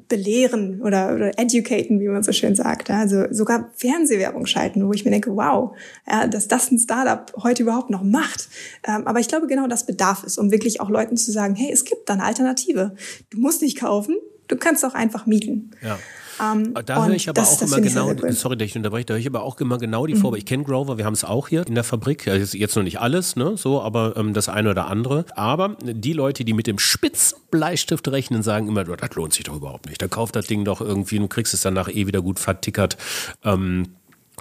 belehren 0.09 0.81
oder, 0.81 1.15
oder 1.15 1.39
educaten, 1.39 2.01
wie 2.01 2.09
man 2.09 2.23
so 2.23 2.33
schön 2.33 2.55
sagt. 2.55 2.91
Also 2.91 3.25
sogar 3.31 3.71
Fernsehwerbung 3.77 4.47
schalten, 4.47 4.87
wo 4.87 4.93
ich 4.93 5.05
mir 5.05 5.11
denke, 5.11 5.35
wow, 5.37 5.77
ja, 6.09 6.27
dass 6.27 6.49
das 6.49 6.71
ein 6.71 6.79
Startup 6.79 7.33
heute 7.43 7.63
überhaupt 7.63 7.91
noch 7.91 8.03
macht. 8.03 8.49
Ähm, 8.87 9.07
aber 9.07 9.21
ich 9.21 9.29
glaube, 9.29 9.47
genau 9.47 9.67
das 9.67 9.87
bedarf 9.87 10.25
es, 10.25 10.39
um 10.39 10.51
wirklich 10.51 10.81
auch 10.81 10.89
Leuten 10.89 11.17
zu 11.17 11.31
sagen, 11.31 11.55
hey, 11.55 11.71
es 11.73 11.85
gibt 11.85 12.09
da 12.09 12.15
eine 12.15 12.25
Alternative. 12.25 12.95
Du 13.31 13.39
musst 13.39 13.63
nicht 13.63 13.79
kaufen, 13.79 14.17
du 14.49 14.57
kannst 14.57 14.85
auch 14.85 14.95
einfach 14.95 15.27
mieten. 15.27 15.73
Ja. 15.83 15.99
Ähm, 16.41 16.75
da 16.85 17.07
höre 17.07 17.15
ich 17.15 17.29
aber 17.29 17.41
das, 17.41 17.55
auch 17.55 17.61
das 17.61 17.73
immer 17.73 17.81
genau, 17.81 18.09
cool. 18.09 18.33
sorry, 18.33 18.57
dass 18.57 18.67
ich 18.67 18.77
unterbreche, 18.77 19.07
da 19.07 19.15
höre 19.15 19.21
ich 19.21 19.27
aber 19.27 19.43
auch 19.43 19.59
immer 19.61 19.79
genau 19.79 20.07
die 20.07 20.15
mhm. 20.15 20.19
Vorbe. 20.19 20.39
Ich 20.39 20.47
kenne 20.47 20.65
Grover, 20.65 20.99
wir 20.99 21.05
haben 21.05 21.15
es 21.15 21.25
auch 21.25 21.49
hier 21.49 21.67
in 21.67 21.75
der 21.75 21.85
Fabrik. 21.85 22.27
Jetzt 22.27 22.77
noch 22.77 22.83
nicht 22.83 23.01
alles, 23.01 23.37
ne, 23.37 23.57
so, 23.57 23.81
aber 23.83 24.17
ähm, 24.17 24.35
das 24.35 24.49
eine 24.49 24.71
oder 24.71 24.87
andere. 24.87 25.25
Aber 25.35 25.77
die 25.83 26.13
Leute, 26.13 26.45
die 26.45 26.53
mit 26.53 26.67
dem 26.67 26.79
Spitzbleistift 26.79 28.09
rechnen, 28.09 28.43
sagen 28.43 28.69
immer, 28.69 28.85
das 28.85 29.15
lohnt 29.15 29.33
sich 29.33 29.45
doch 29.45 29.57
überhaupt 29.57 29.87
nicht. 29.87 30.01
Da 30.01 30.09
kauft 30.09 30.37
das 30.37 30.47
Ding 30.47 30.65
doch 30.65 30.81
irgendwie, 30.81 31.19
du 31.19 31.29
kriegst 31.29 31.55
es 31.55 31.63
danach 31.63 31.89
eh 31.89 32.07
wieder 32.07 32.23
gut 32.23 32.39
vertickert. 32.39 32.97
Ähm, 33.45 33.95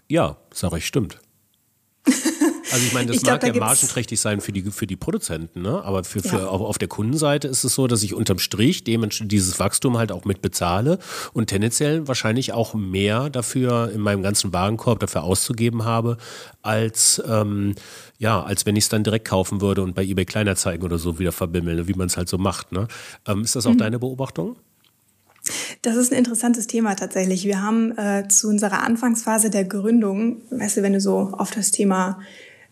ja, 0.08 0.38
sage 0.54 0.78
ich, 0.78 0.86
stimmt. 0.86 1.20
Also 2.78 2.88
ich 2.88 2.94
meine, 2.94 3.08
das 3.08 3.16
ich 3.18 3.24
mag 3.24 3.40
glaub, 3.40 3.54
da 3.54 3.58
ja 3.58 3.66
margenträchtig 3.66 4.20
sein 4.20 4.40
für 4.40 4.52
die, 4.52 4.62
für 4.70 4.86
die 4.86 4.96
Produzenten, 4.96 5.64
ne? 5.64 5.84
aber 5.84 6.04
für, 6.04 6.22
für 6.22 6.38
ja. 6.38 6.48
auf, 6.48 6.62
auf 6.62 6.78
der 6.78 6.88
Kundenseite 6.88 7.48
ist 7.48 7.64
es 7.64 7.74
so, 7.74 7.88
dass 7.88 8.04
ich 8.04 8.14
unterm 8.14 8.38
Strich 8.38 8.84
dieses 8.84 9.60
Wachstum 9.60 9.98
halt 9.98 10.12
auch 10.12 10.26
mit 10.26 10.44
bezahle 10.44 11.00
und 11.34 11.48
tendenziell 11.48 12.08
wahrscheinlich 12.08 12.54
auch 12.54 12.76
mehr 12.76 13.32
dafür 13.32 13.92
in 13.92 14.02
meinem 14.02 14.22
ganzen 14.22 14.54
Warenkorb 14.54 15.00
dafür 15.00 15.24
auszugeben 15.24 15.86
habe, 15.86 16.18
als, 16.62 17.22
ähm, 17.28 17.74
ja, 18.20 18.44
als 18.44 18.68
wenn 18.68 18.76
ich 18.76 18.84
es 18.84 18.90
dann 18.90 19.04
direkt 19.04 19.28
kaufen 19.28 19.60
würde 19.60 19.82
und 19.82 19.96
bei 19.96 20.04
eBay 20.04 20.26
Kleinerzeigen 20.26 20.84
oder 20.84 21.00
so 21.00 21.18
wieder 21.18 21.32
verbimmeln, 21.32 21.88
wie 21.88 21.94
man 21.94 22.08
es 22.08 22.18
halt 22.18 22.30
so 22.30 22.38
macht. 22.38 22.72
Ne? 22.72 22.88
Ähm, 23.26 23.42
ist 23.42 23.56
das 23.56 23.66
auch 23.66 23.74
mhm. 23.74 23.80
deine 23.80 23.98
Beobachtung? 23.98 24.56
Das 25.82 25.96
ist 25.96 26.12
ein 26.12 26.18
interessantes 26.18 26.68
Thema 26.68 26.96
tatsächlich. 26.96 27.46
Wir 27.46 27.62
haben 27.62 27.98
äh, 27.98 28.28
zu 28.28 28.50
unserer 28.50 28.84
Anfangsphase 28.84 29.50
der 29.50 29.64
Gründung, 29.64 30.42
weißt 30.50 30.78
du, 30.78 30.82
wenn 30.84 30.94
du 30.94 31.02
so 31.02 31.34
auf 31.38 31.52
das 31.52 31.72
Thema 31.72 32.20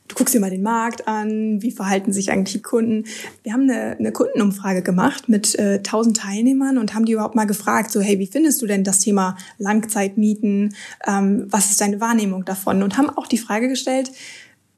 du 0.07 0.15
guckst 0.15 0.33
dir 0.33 0.39
mal 0.39 0.49
den 0.49 0.61
Markt 0.61 1.07
an, 1.07 1.61
wie 1.61 1.71
verhalten 1.71 2.13
sich 2.13 2.31
eigentlich 2.31 2.53
die 2.53 2.61
Kunden. 2.61 3.05
Wir 3.43 3.53
haben 3.53 3.63
eine, 3.63 3.97
eine 3.97 4.11
Kundenumfrage 4.11 4.81
gemacht 4.81 5.29
mit 5.29 5.57
äh, 5.57 5.75
1000 5.77 6.17
Teilnehmern 6.17 6.77
und 6.77 6.93
haben 6.93 7.05
die 7.05 7.13
überhaupt 7.13 7.35
mal 7.35 7.45
gefragt, 7.45 7.91
so 7.91 8.01
hey, 8.01 8.19
wie 8.19 8.27
findest 8.27 8.61
du 8.61 8.67
denn 8.67 8.83
das 8.83 8.99
Thema 8.99 9.37
Langzeitmieten? 9.57 10.75
Ähm, 11.07 11.47
was 11.49 11.71
ist 11.71 11.81
deine 11.81 11.99
Wahrnehmung 11.99 12.45
davon? 12.45 12.83
Und 12.83 12.97
haben 12.97 13.09
auch 13.09 13.27
die 13.27 13.37
Frage 13.37 13.67
gestellt, 13.67 14.11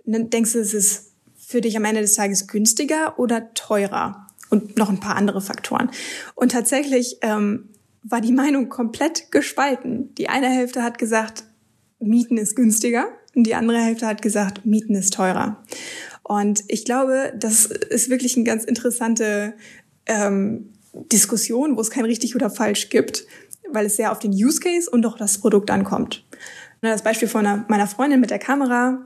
ne, 0.05 0.25
denkst 0.25 0.53
du, 0.53 0.59
es 0.59 0.73
ist 0.73 1.11
für 1.35 1.61
dich 1.61 1.75
am 1.77 1.85
Ende 1.85 2.01
des 2.01 2.15
Tages 2.15 2.47
günstiger 2.47 3.19
oder 3.19 3.53
teurer? 3.53 4.27
Und 4.49 4.77
noch 4.77 4.89
ein 4.89 5.01
paar 5.01 5.17
andere 5.17 5.41
Faktoren. 5.41 5.91
Und 6.33 6.53
tatsächlich 6.53 7.17
ähm, 7.21 7.67
war 8.03 8.21
die 8.21 8.31
Meinung 8.31 8.69
komplett 8.69 9.29
gespalten. 9.29 10.15
Die 10.15 10.29
eine 10.29 10.47
Hälfte 10.47 10.83
hat 10.83 10.97
gesagt, 10.97 11.43
Mieten 11.99 12.37
ist 12.37 12.55
günstiger 12.55 13.07
und 13.37 13.43
die 13.43 13.53
andere 13.53 13.77
Hälfte 13.77 14.07
hat 14.07 14.23
gesagt, 14.23 14.65
Mieten 14.65 14.95
ist 14.95 15.13
teurer. 15.13 15.63
Und 16.23 16.63
ich 16.67 16.85
glaube, 16.85 17.31
das 17.37 17.67
ist 17.67 18.09
wirklich 18.09 18.35
eine 18.35 18.45
ganz 18.45 18.65
interessante 18.65 19.53
ähm, 20.07 20.73
Diskussion, 21.11 21.77
wo 21.77 21.81
es 21.81 21.91
kein 21.91 22.05
richtig 22.05 22.35
oder 22.35 22.49
falsch 22.49 22.89
gibt, 22.89 23.25
weil 23.69 23.85
es 23.85 23.95
sehr 23.95 24.11
auf 24.11 24.17
den 24.17 24.31
Use 24.31 24.59
Case 24.59 24.89
und 24.89 25.05
auch 25.05 25.17
das 25.17 25.37
Produkt 25.37 25.69
ankommt. 25.69 26.25
Das 26.81 27.03
Beispiel 27.03 27.27
von 27.27 27.63
meiner 27.67 27.85
Freundin 27.85 28.19
mit 28.19 28.31
der 28.31 28.39
Kamera, 28.39 29.05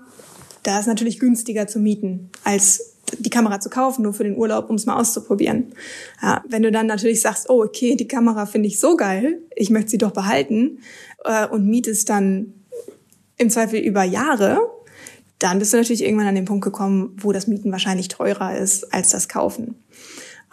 da 0.63 0.79
ist 0.79 0.87
natürlich 0.87 1.19
günstiger 1.19 1.67
zu 1.67 1.79
mieten, 1.79 2.29
als 2.45 2.95
die 3.19 3.29
Kamera 3.29 3.59
zu 3.59 3.69
kaufen, 3.69 4.03
nur 4.03 4.13
für 4.13 4.23
den 4.23 4.37
Urlaub, 4.37 4.69
um 4.69 4.77
es 4.77 4.85
mal 4.85 4.95
auszuprobieren. 4.95 5.73
Ja, 6.21 6.41
wenn 6.47 6.63
du 6.63 6.71
dann 6.71 6.87
natürlich 6.87 7.19
sagst, 7.19 7.49
oh, 7.49 7.63
okay, 7.63 7.97
die 7.97 8.07
Kamera 8.07 8.45
finde 8.45 8.69
ich 8.69 8.79
so 8.79 8.95
geil, 8.95 9.41
ich 9.57 9.69
möchte 9.69 9.91
sie 9.91 9.97
doch 9.97 10.11
behalten 10.11 10.79
äh, 11.25 11.47
und 11.47 11.67
mietest 11.67 12.09
dann 12.09 12.53
im 13.41 13.49
Zweifel 13.49 13.79
über 13.79 14.03
Jahre, 14.03 14.59
dann 15.39 15.57
bist 15.59 15.73
du 15.73 15.77
natürlich 15.77 16.03
irgendwann 16.03 16.27
an 16.27 16.35
den 16.35 16.45
Punkt 16.45 16.63
gekommen, 16.63 17.17
wo 17.19 17.31
das 17.31 17.47
Mieten 17.47 17.71
wahrscheinlich 17.71 18.07
teurer 18.07 18.57
ist 18.57 18.93
als 18.93 19.09
das 19.09 19.27
Kaufen. 19.27 19.75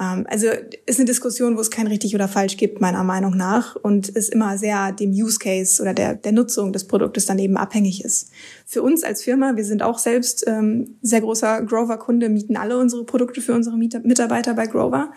Ähm, 0.00 0.26
also 0.28 0.46
ist 0.86 0.98
eine 0.98 1.06
Diskussion, 1.06 1.56
wo 1.56 1.60
es 1.60 1.70
kein 1.70 1.86
richtig 1.86 2.14
oder 2.14 2.28
falsch 2.28 2.56
gibt, 2.56 2.80
meiner 2.80 3.04
Meinung 3.04 3.36
nach, 3.36 3.76
und 3.76 4.14
es 4.14 4.28
immer 4.28 4.56
sehr 4.56 4.92
dem 4.92 5.10
Use 5.10 5.38
Case 5.38 5.82
oder 5.82 5.92
der, 5.92 6.14
der 6.14 6.32
Nutzung 6.32 6.72
des 6.72 6.86
Produktes 6.86 7.26
daneben 7.26 7.56
abhängig 7.56 8.04
ist. 8.04 8.30
Für 8.64 8.82
uns 8.82 9.04
als 9.04 9.22
Firma, 9.22 9.56
wir 9.56 9.64
sind 9.64 9.82
auch 9.82 9.98
selbst 9.98 10.44
ähm, 10.46 10.96
sehr 11.02 11.20
großer 11.20 11.62
Grover-Kunde, 11.62 12.28
mieten 12.28 12.56
alle 12.56 12.78
unsere 12.78 13.04
Produkte 13.04 13.40
für 13.40 13.54
unsere 13.54 13.76
Mitarbeiter 13.76 14.54
bei 14.54 14.66
Grover. 14.66 15.12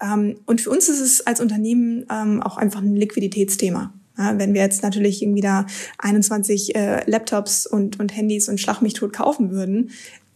Ähm, 0.00 0.36
und 0.46 0.60
für 0.60 0.70
uns 0.70 0.88
ist 0.88 1.00
es 1.00 1.26
als 1.26 1.40
Unternehmen 1.40 2.06
ähm, 2.10 2.42
auch 2.42 2.58
einfach 2.58 2.80
ein 2.80 2.94
Liquiditätsthema. 2.94 3.92
Ja, 4.18 4.38
wenn 4.38 4.54
wir 4.54 4.62
jetzt 4.62 4.82
natürlich 4.82 5.22
irgendwie 5.22 5.42
da 5.42 5.66
21 5.98 6.74
äh, 6.74 7.08
Laptops 7.08 7.66
und, 7.66 8.00
und 8.00 8.16
Handys 8.16 8.48
und 8.48 8.60
Schlag 8.60 8.80
mich 8.80 8.94
tot 8.94 9.12
kaufen 9.12 9.50
würden, 9.50 9.90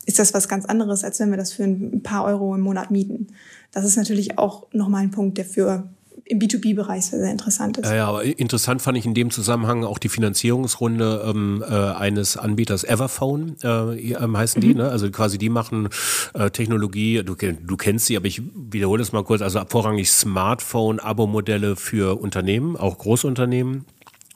ist 0.06 0.18
das 0.18 0.34
was 0.34 0.48
ganz 0.48 0.64
anderes, 0.66 1.04
als 1.04 1.20
wenn 1.20 1.30
wir 1.30 1.36
das 1.36 1.52
für 1.52 1.64
ein 1.64 2.02
paar 2.02 2.24
Euro 2.24 2.54
im 2.54 2.62
Monat 2.62 2.90
mieten. 2.90 3.28
Das 3.72 3.84
ist 3.84 3.96
natürlich 3.96 4.38
auch 4.38 4.66
nochmal 4.72 5.02
ein 5.02 5.10
Punkt, 5.10 5.38
der 5.38 5.44
für 5.44 5.88
im 6.24 6.38
B2B-Bereich 6.38 7.06
sehr, 7.06 7.20
sehr 7.20 7.30
interessant 7.30 7.78
ist. 7.78 7.88
Ja, 7.88 7.94
ja, 7.94 8.06
aber 8.08 8.24
interessant 8.24 8.82
fand 8.82 8.98
ich 8.98 9.06
in 9.06 9.14
dem 9.14 9.30
Zusammenhang 9.30 9.84
auch 9.84 9.98
die 9.98 10.08
Finanzierungsrunde 10.08 11.24
ähm, 11.26 11.64
äh, 11.68 11.74
eines 11.74 12.36
Anbieters 12.36 12.84
Everphone, 12.84 13.56
äh, 13.62 14.12
ähm, 14.12 14.36
heißen 14.36 14.62
mhm. 14.62 14.66
die, 14.66 14.74
ne? 14.74 14.88
Also 14.88 15.10
quasi 15.10 15.38
die 15.38 15.48
machen 15.48 15.88
äh, 16.34 16.50
Technologie, 16.50 17.22
du, 17.24 17.34
du 17.34 17.76
kennst 17.76 18.06
sie, 18.06 18.16
aber 18.16 18.26
ich 18.26 18.42
wiederhole 18.54 19.02
es 19.02 19.12
mal 19.12 19.24
kurz, 19.24 19.42
also 19.42 19.60
vorrangig 19.68 20.10
Smartphone-Abo-Modelle 20.10 21.76
für 21.76 22.20
Unternehmen, 22.20 22.76
auch 22.76 22.98
Großunternehmen. 22.98 23.84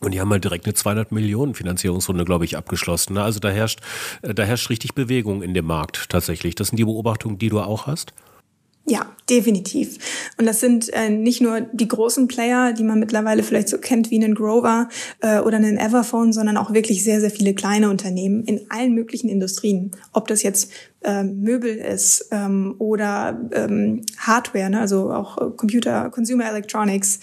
Und 0.01 0.13
die 0.13 0.21
haben 0.21 0.31
halt 0.31 0.45
direkt 0.45 0.67
eine 0.67 0.75
200 0.75 1.13
Millionen 1.13 1.55
Finanzierungsrunde, 1.55 2.25
glaube 2.25 2.45
ich, 2.45 2.57
abgeschlossen. 2.57 3.15
Ne? 3.15 3.23
Also 3.23 3.41
da 3.41 3.49
herrscht, 3.49 3.81
äh, 4.23 4.35
da 4.35 4.43
herrscht 4.43 4.69
richtig 4.71 4.95
Bewegung 4.95 5.43
in 5.43 5.55
dem 5.55 5.67
Markt 5.67 6.11
tatsächlich. 6.11 6.55
Das 6.55 6.69
sind 6.69 6.77
die 6.77 6.85
Beobachtungen, 6.85 7.39
die 7.39 7.49
du 7.49 7.61
auch 7.61 7.87
hast? 7.87 8.13
Ja, 8.87 9.07
definitiv. 9.31 9.97
Und 10.37 10.45
das 10.45 10.61
sind 10.61 10.93
äh, 10.93 11.09
nicht 11.09 11.41
nur 11.41 11.63
die 11.63 11.89
großen 11.89 12.29
Player, 12.29 12.75
die 12.75 12.85
man 12.85 13.01
mittlerweile 13.01 13.43
vielleicht 13.43 13.71
so 13.71 13.79
kennt 13.79 14.11
wie 14.11 14.23
einen 14.23 14.35
Grover 14.35 14.91
äh, 15.21 15.39
oder 15.39 15.57
einen 15.57 15.79
Everphone, 15.79 16.35
sondern 16.35 16.59
auch 16.59 16.75
wirklich 16.75 17.03
sehr, 17.03 17.19
sehr 17.19 17.31
viele 17.31 17.55
kleine 17.55 17.89
Unternehmen 17.89 18.45
in 18.45 18.67
allen 18.69 18.95
möglichen 18.95 19.31
Industrien. 19.31 19.93
Ob 20.13 20.29
das 20.29 20.43
jetzt 20.43 20.71
äh, 21.03 21.25
Möbel 21.25 21.77
ist 21.77 22.29
ähm, 22.31 22.75
oder 22.79 23.49
ähm, 23.53 24.03
Hardware, 24.19 24.69
ne? 24.69 24.81
also 24.81 25.11
auch 25.11 25.39
äh, 25.39 25.51
Computer, 25.57 26.11
Consumer 26.11 26.47
Electronics 26.51 27.21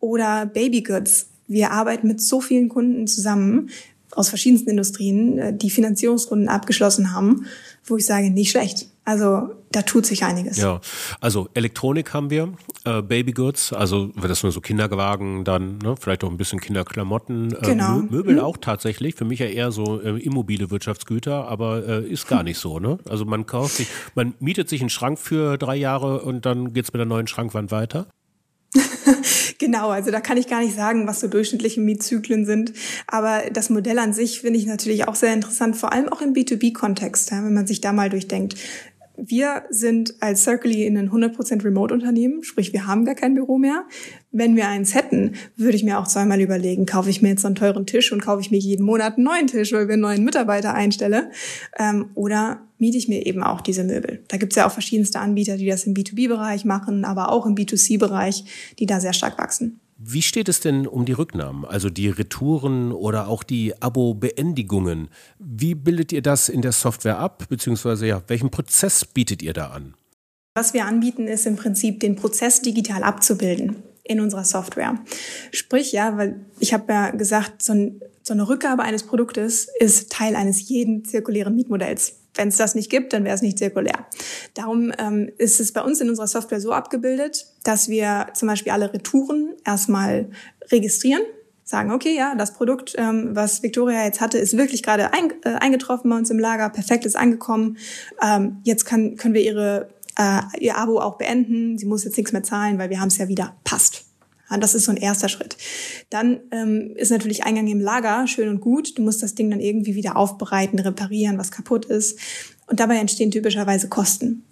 oder 0.00 0.46
Babygoods. 0.46 1.28
Wir 1.46 1.70
arbeiten 1.70 2.08
mit 2.08 2.20
so 2.22 2.40
vielen 2.40 2.68
Kunden 2.68 3.06
zusammen 3.06 3.70
aus 4.10 4.30
verschiedensten 4.30 4.70
Industrien, 4.70 5.38
äh, 5.38 5.56
die 5.56 5.70
Finanzierungsrunden 5.70 6.48
abgeschlossen 6.48 7.14
haben, 7.14 7.46
wo 7.84 7.96
ich 7.96 8.04
sage, 8.04 8.30
nicht 8.30 8.50
schlecht. 8.50 8.88
Also 9.06 9.50
da 9.70 9.82
tut 9.82 10.06
sich 10.06 10.24
einiges. 10.24 10.56
Ja, 10.56 10.80
also 11.20 11.48
Elektronik 11.52 12.14
haben 12.14 12.30
wir, 12.30 12.54
äh, 12.84 13.02
Babygoods, 13.02 13.74
also 13.74 14.06
das 14.06 14.42
nur 14.42 14.50
so 14.50 14.62
Kinderwagen, 14.62 15.44
dann 15.44 15.78
ne, 15.78 15.94
vielleicht 16.00 16.24
auch 16.24 16.30
ein 16.30 16.38
bisschen 16.38 16.58
Kinderklamotten, 16.58 17.52
äh, 17.52 17.66
genau. 17.66 17.96
Mö 17.96 18.06
Möbel 18.10 18.34
mhm. 18.36 18.40
auch 18.40 18.56
tatsächlich. 18.56 19.14
Für 19.14 19.26
mich 19.26 19.40
ja 19.40 19.46
eher 19.46 19.72
so 19.72 20.00
äh, 20.00 20.18
immobile 20.22 20.70
Wirtschaftsgüter, 20.70 21.46
aber 21.48 21.86
äh, 21.86 22.08
ist 22.08 22.28
gar 22.28 22.42
nicht 22.44 22.58
so. 22.58 22.78
Ne? 22.78 22.98
Also 23.08 23.26
man 23.26 23.44
kauft 23.44 23.76
sich, 23.76 23.88
man 24.14 24.34
mietet 24.40 24.70
sich 24.70 24.80
einen 24.80 24.90
Schrank 24.90 25.18
für 25.18 25.58
drei 25.58 25.76
Jahre 25.76 26.22
und 26.22 26.46
dann 26.46 26.72
geht's 26.72 26.92
mit 26.92 26.98
der 26.98 27.06
neuen 27.06 27.26
Schrankwand 27.26 27.70
weiter. 27.70 28.06
genau, 29.58 29.90
also 29.90 30.10
da 30.10 30.20
kann 30.20 30.36
ich 30.36 30.48
gar 30.48 30.60
nicht 30.60 30.74
sagen, 30.74 31.06
was 31.06 31.20
so 31.20 31.28
durchschnittliche 31.28 31.80
Mietzyklen 31.80 32.44
sind. 32.44 32.72
Aber 33.06 33.42
das 33.52 33.70
Modell 33.70 33.98
an 33.98 34.12
sich 34.12 34.40
finde 34.40 34.58
ich 34.58 34.66
natürlich 34.66 35.06
auch 35.06 35.14
sehr 35.14 35.32
interessant, 35.32 35.76
vor 35.76 35.92
allem 35.92 36.08
auch 36.08 36.20
im 36.20 36.32
B2B-Kontext, 36.32 37.30
ja, 37.30 37.44
wenn 37.44 37.54
man 37.54 37.66
sich 37.66 37.80
da 37.80 37.92
mal 37.92 38.10
durchdenkt. 38.10 38.56
Wir 39.16 39.62
sind 39.70 40.14
als 40.20 40.42
Circly 40.42 40.86
in 40.86 40.98
ein 40.98 41.10
100% 41.10 41.64
Remote-Unternehmen, 41.64 42.42
sprich 42.42 42.72
wir 42.72 42.86
haben 42.86 43.04
gar 43.04 43.14
kein 43.14 43.34
Büro 43.34 43.58
mehr. 43.58 43.84
Wenn 44.32 44.56
wir 44.56 44.66
eins 44.66 44.94
hätten, 44.94 45.34
würde 45.56 45.76
ich 45.76 45.84
mir 45.84 46.00
auch 46.00 46.08
zweimal 46.08 46.40
überlegen, 46.40 46.84
kaufe 46.84 47.10
ich 47.10 47.22
mir 47.22 47.28
jetzt 47.28 47.42
so 47.42 47.46
einen 47.46 47.54
teuren 47.54 47.86
Tisch 47.86 48.12
und 48.12 48.22
kaufe 48.22 48.40
ich 48.40 48.50
mir 48.50 48.58
jeden 48.58 48.84
Monat 48.84 49.16
einen 49.16 49.24
neuen 49.24 49.46
Tisch, 49.46 49.72
weil 49.72 49.86
wir 49.86 49.92
einen 49.92 50.02
neuen 50.02 50.24
Mitarbeiter 50.24 50.74
einstelle. 50.74 51.30
Ähm, 51.78 52.10
oder 52.14 52.62
miete 52.78 52.98
ich 52.98 53.08
mir 53.08 53.24
eben 53.24 53.42
auch 53.42 53.60
diese 53.60 53.84
Möbel. 53.84 54.24
Da 54.28 54.36
gibt 54.36 54.52
es 54.52 54.56
ja 54.56 54.66
auch 54.66 54.72
verschiedenste 54.72 55.20
Anbieter, 55.20 55.56
die 55.56 55.66
das 55.66 55.84
im 55.84 55.94
B2B-Bereich 55.94 56.64
machen, 56.64 57.04
aber 57.04 57.30
auch 57.30 57.46
im 57.46 57.54
B2C-Bereich, 57.54 58.74
die 58.78 58.86
da 58.86 59.00
sehr 59.00 59.12
stark 59.12 59.38
wachsen. 59.38 59.80
Wie 59.96 60.22
steht 60.22 60.48
es 60.48 60.60
denn 60.60 60.86
um 60.88 61.04
die 61.04 61.12
Rücknahmen, 61.12 61.64
also 61.64 61.88
die 61.88 62.08
Retouren 62.08 62.90
oder 62.90 63.28
auch 63.28 63.44
die 63.44 63.80
Abo-Beendigungen? 63.80 65.08
Wie 65.38 65.74
bildet 65.76 66.12
ihr 66.12 66.22
das 66.22 66.48
in 66.48 66.62
der 66.62 66.72
Software 66.72 67.18
ab, 67.18 67.44
beziehungsweise 67.48 68.06
ja, 68.06 68.22
welchen 68.26 68.50
Prozess 68.50 69.04
bietet 69.04 69.42
ihr 69.42 69.52
da 69.52 69.68
an? 69.68 69.94
Was 70.54 70.74
wir 70.74 70.86
anbieten, 70.86 71.28
ist 71.28 71.46
im 71.46 71.56
Prinzip 71.56 72.00
den 72.00 72.16
Prozess 72.16 72.60
digital 72.60 73.04
abzubilden 73.04 73.82
in 74.02 74.20
unserer 74.20 74.44
Software. 74.44 74.98
Sprich, 75.52 75.92
ja, 75.92 76.16
weil 76.16 76.44
ich 76.58 76.74
habe 76.74 76.92
ja 76.92 77.10
gesagt, 77.10 77.62
so, 77.62 77.72
ein, 77.72 78.00
so 78.22 78.34
eine 78.34 78.48
Rückgabe 78.48 78.82
eines 78.82 79.04
Produktes 79.04 79.68
ist 79.78 80.10
Teil 80.10 80.36
eines 80.36 80.68
jeden 80.68 81.04
zirkulären 81.04 81.54
Mietmodells. 81.54 82.23
Wenn 82.34 82.48
es 82.48 82.56
das 82.56 82.74
nicht 82.74 82.90
gibt, 82.90 83.12
dann 83.12 83.24
wäre 83.24 83.34
es 83.34 83.42
nicht 83.42 83.58
zirkulär. 83.58 84.06
Darum 84.54 84.92
ähm, 84.98 85.30
ist 85.38 85.60
es 85.60 85.72
bei 85.72 85.82
uns 85.82 86.00
in 86.00 86.08
unserer 86.08 86.26
Software 86.26 86.60
so 86.60 86.72
abgebildet, 86.72 87.46
dass 87.62 87.88
wir 87.88 88.28
zum 88.34 88.48
Beispiel 88.48 88.72
alle 88.72 88.92
Retouren 88.92 89.54
erstmal 89.64 90.28
registrieren, 90.70 91.22
sagen, 91.64 91.92
okay, 91.92 92.14
ja, 92.14 92.34
das 92.34 92.54
Produkt, 92.54 92.94
ähm, 92.98 93.30
was 93.32 93.62
Victoria 93.62 94.04
jetzt 94.04 94.20
hatte, 94.20 94.38
ist 94.38 94.56
wirklich 94.56 94.82
gerade 94.82 95.12
ein, 95.12 95.32
äh, 95.44 95.54
eingetroffen 95.60 96.10
bei 96.10 96.16
uns 96.16 96.30
im 96.30 96.38
Lager, 96.38 96.68
perfekt 96.68 97.06
ist 97.06 97.16
angekommen. 97.16 97.78
Ähm, 98.22 98.58
jetzt 98.64 98.84
kann, 98.84 99.16
können 99.16 99.34
wir 99.34 99.42
ihre, 99.42 99.88
äh, 100.18 100.40
ihr 100.58 100.76
Abo 100.76 101.00
auch 101.00 101.16
beenden. 101.16 101.78
Sie 101.78 101.86
muss 101.86 102.04
jetzt 102.04 102.16
nichts 102.16 102.32
mehr 102.32 102.42
zahlen, 102.42 102.78
weil 102.78 102.90
wir 102.90 103.00
haben 103.00 103.08
es 103.08 103.18
ja 103.18 103.28
wieder. 103.28 103.56
Passt. 103.64 104.03
Das 104.58 104.74
ist 104.74 104.84
so 104.84 104.92
ein 104.92 104.96
erster 104.96 105.28
Schritt. 105.28 105.56
Dann 106.10 106.40
ähm, 106.50 106.92
ist 106.96 107.10
natürlich 107.10 107.44
Eingang 107.44 107.66
im 107.66 107.80
Lager 107.80 108.26
schön 108.26 108.48
und 108.48 108.60
gut. 108.60 108.96
Du 108.98 109.02
musst 109.02 109.22
das 109.22 109.34
Ding 109.34 109.50
dann 109.50 109.60
irgendwie 109.60 109.94
wieder 109.94 110.16
aufbereiten, 110.16 110.78
reparieren, 110.78 111.38
was 111.38 111.50
kaputt 111.50 111.86
ist. 111.86 112.18
Und 112.66 112.80
dabei 112.80 112.96
entstehen 112.96 113.30
typischerweise 113.30 113.88
Kosten. 113.88 114.44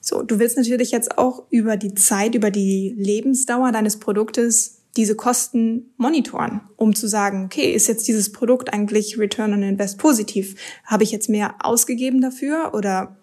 So, 0.00 0.22
du 0.22 0.38
willst 0.38 0.56
natürlich 0.56 0.90
jetzt 0.90 1.16
auch 1.16 1.44
über 1.50 1.76
die 1.76 1.94
Zeit, 1.94 2.34
über 2.34 2.50
die 2.50 2.94
Lebensdauer 2.96 3.72
deines 3.72 3.98
Produktes 3.98 4.82
diese 4.96 5.16
Kosten 5.16 5.92
monitoren, 5.96 6.60
um 6.76 6.94
zu 6.94 7.08
sagen, 7.08 7.46
okay, 7.46 7.72
ist 7.72 7.88
jetzt 7.88 8.06
dieses 8.06 8.30
Produkt 8.30 8.72
eigentlich 8.72 9.18
Return 9.18 9.52
on 9.52 9.62
Invest 9.62 9.98
positiv? 9.98 10.56
Habe 10.84 11.02
ich 11.02 11.10
jetzt 11.10 11.28
mehr 11.28 11.56
ausgegeben 11.60 12.20
dafür 12.20 12.72
oder 12.74 13.16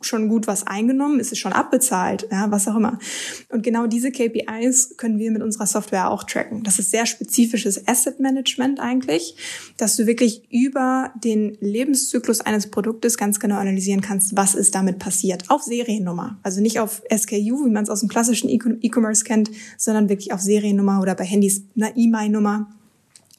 schon 0.00 0.28
gut 0.28 0.46
was 0.46 0.66
eingenommen? 0.66 1.20
Ist 1.20 1.32
es 1.32 1.38
schon 1.38 1.52
abbezahlt? 1.52 2.26
Ja, 2.30 2.50
was 2.50 2.68
auch 2.68 2.76
immer. 2.76 2.98
Und 3.48 3.62
genau 3.62 3.86
diese 3.86 4.10
KPIs 4.10 4.96
können 4.96 5.18
wir 5.18 5.30
mit 5.30 5.42
unserer 5.42 5.66
Software 5.66 6.10
auch 6.10 6.24
tracken. 6.24 6.62
Das 6.62 6.78
ist 6.78 6.90
sehr 6.90 7.06
spezifisches 7.06 7.86
Asset 7.86 8.20
Management 8.20 8.80
eigentlich, 8.80 9.36
dass 9.76 9.96
du 9.96 10.06
wirklich 10.06 10.42
über 10.50 11.12
den 11.22 11.56
Lebenszyklus 11.60 12.40
eines 12.40 12.70
Produktes 12.70 13.16
ganz 13.16 13.40
genau 13.40 13.56
analysieren 13.56 14.00
kannst, 14.00 14.36
was 14.36 14.54
ist 14.54 14.74
damit 14.74 14.98
passiert. 14.98 15.44
Auf 15.48 15.62
Seriennummer. 15.62 16.38
Also 16.42 16.60
nicht 16.60 16.80
auf 16.80 17.02
SKU, 17.14 17.66
wie 17.66 17.70
man 17.70 17.84
es 17.84 17.90
aus 17.90 18.00
dem 18.00 18.08
klassischen 18.08 18.48
E-Commerce 18.48 19.24
kennt, 19.24 19.50
sondern 19.76 20.08
wirklich 20.08 20.32
auf 20.32 20.40
Seriennummer 20.40 21.00
oder 21.00 21.14
bei 21.14 21.24
Handys 21.24 21.62
eine 21.76 21.96
E-Mail-Nummer 21.96 22.68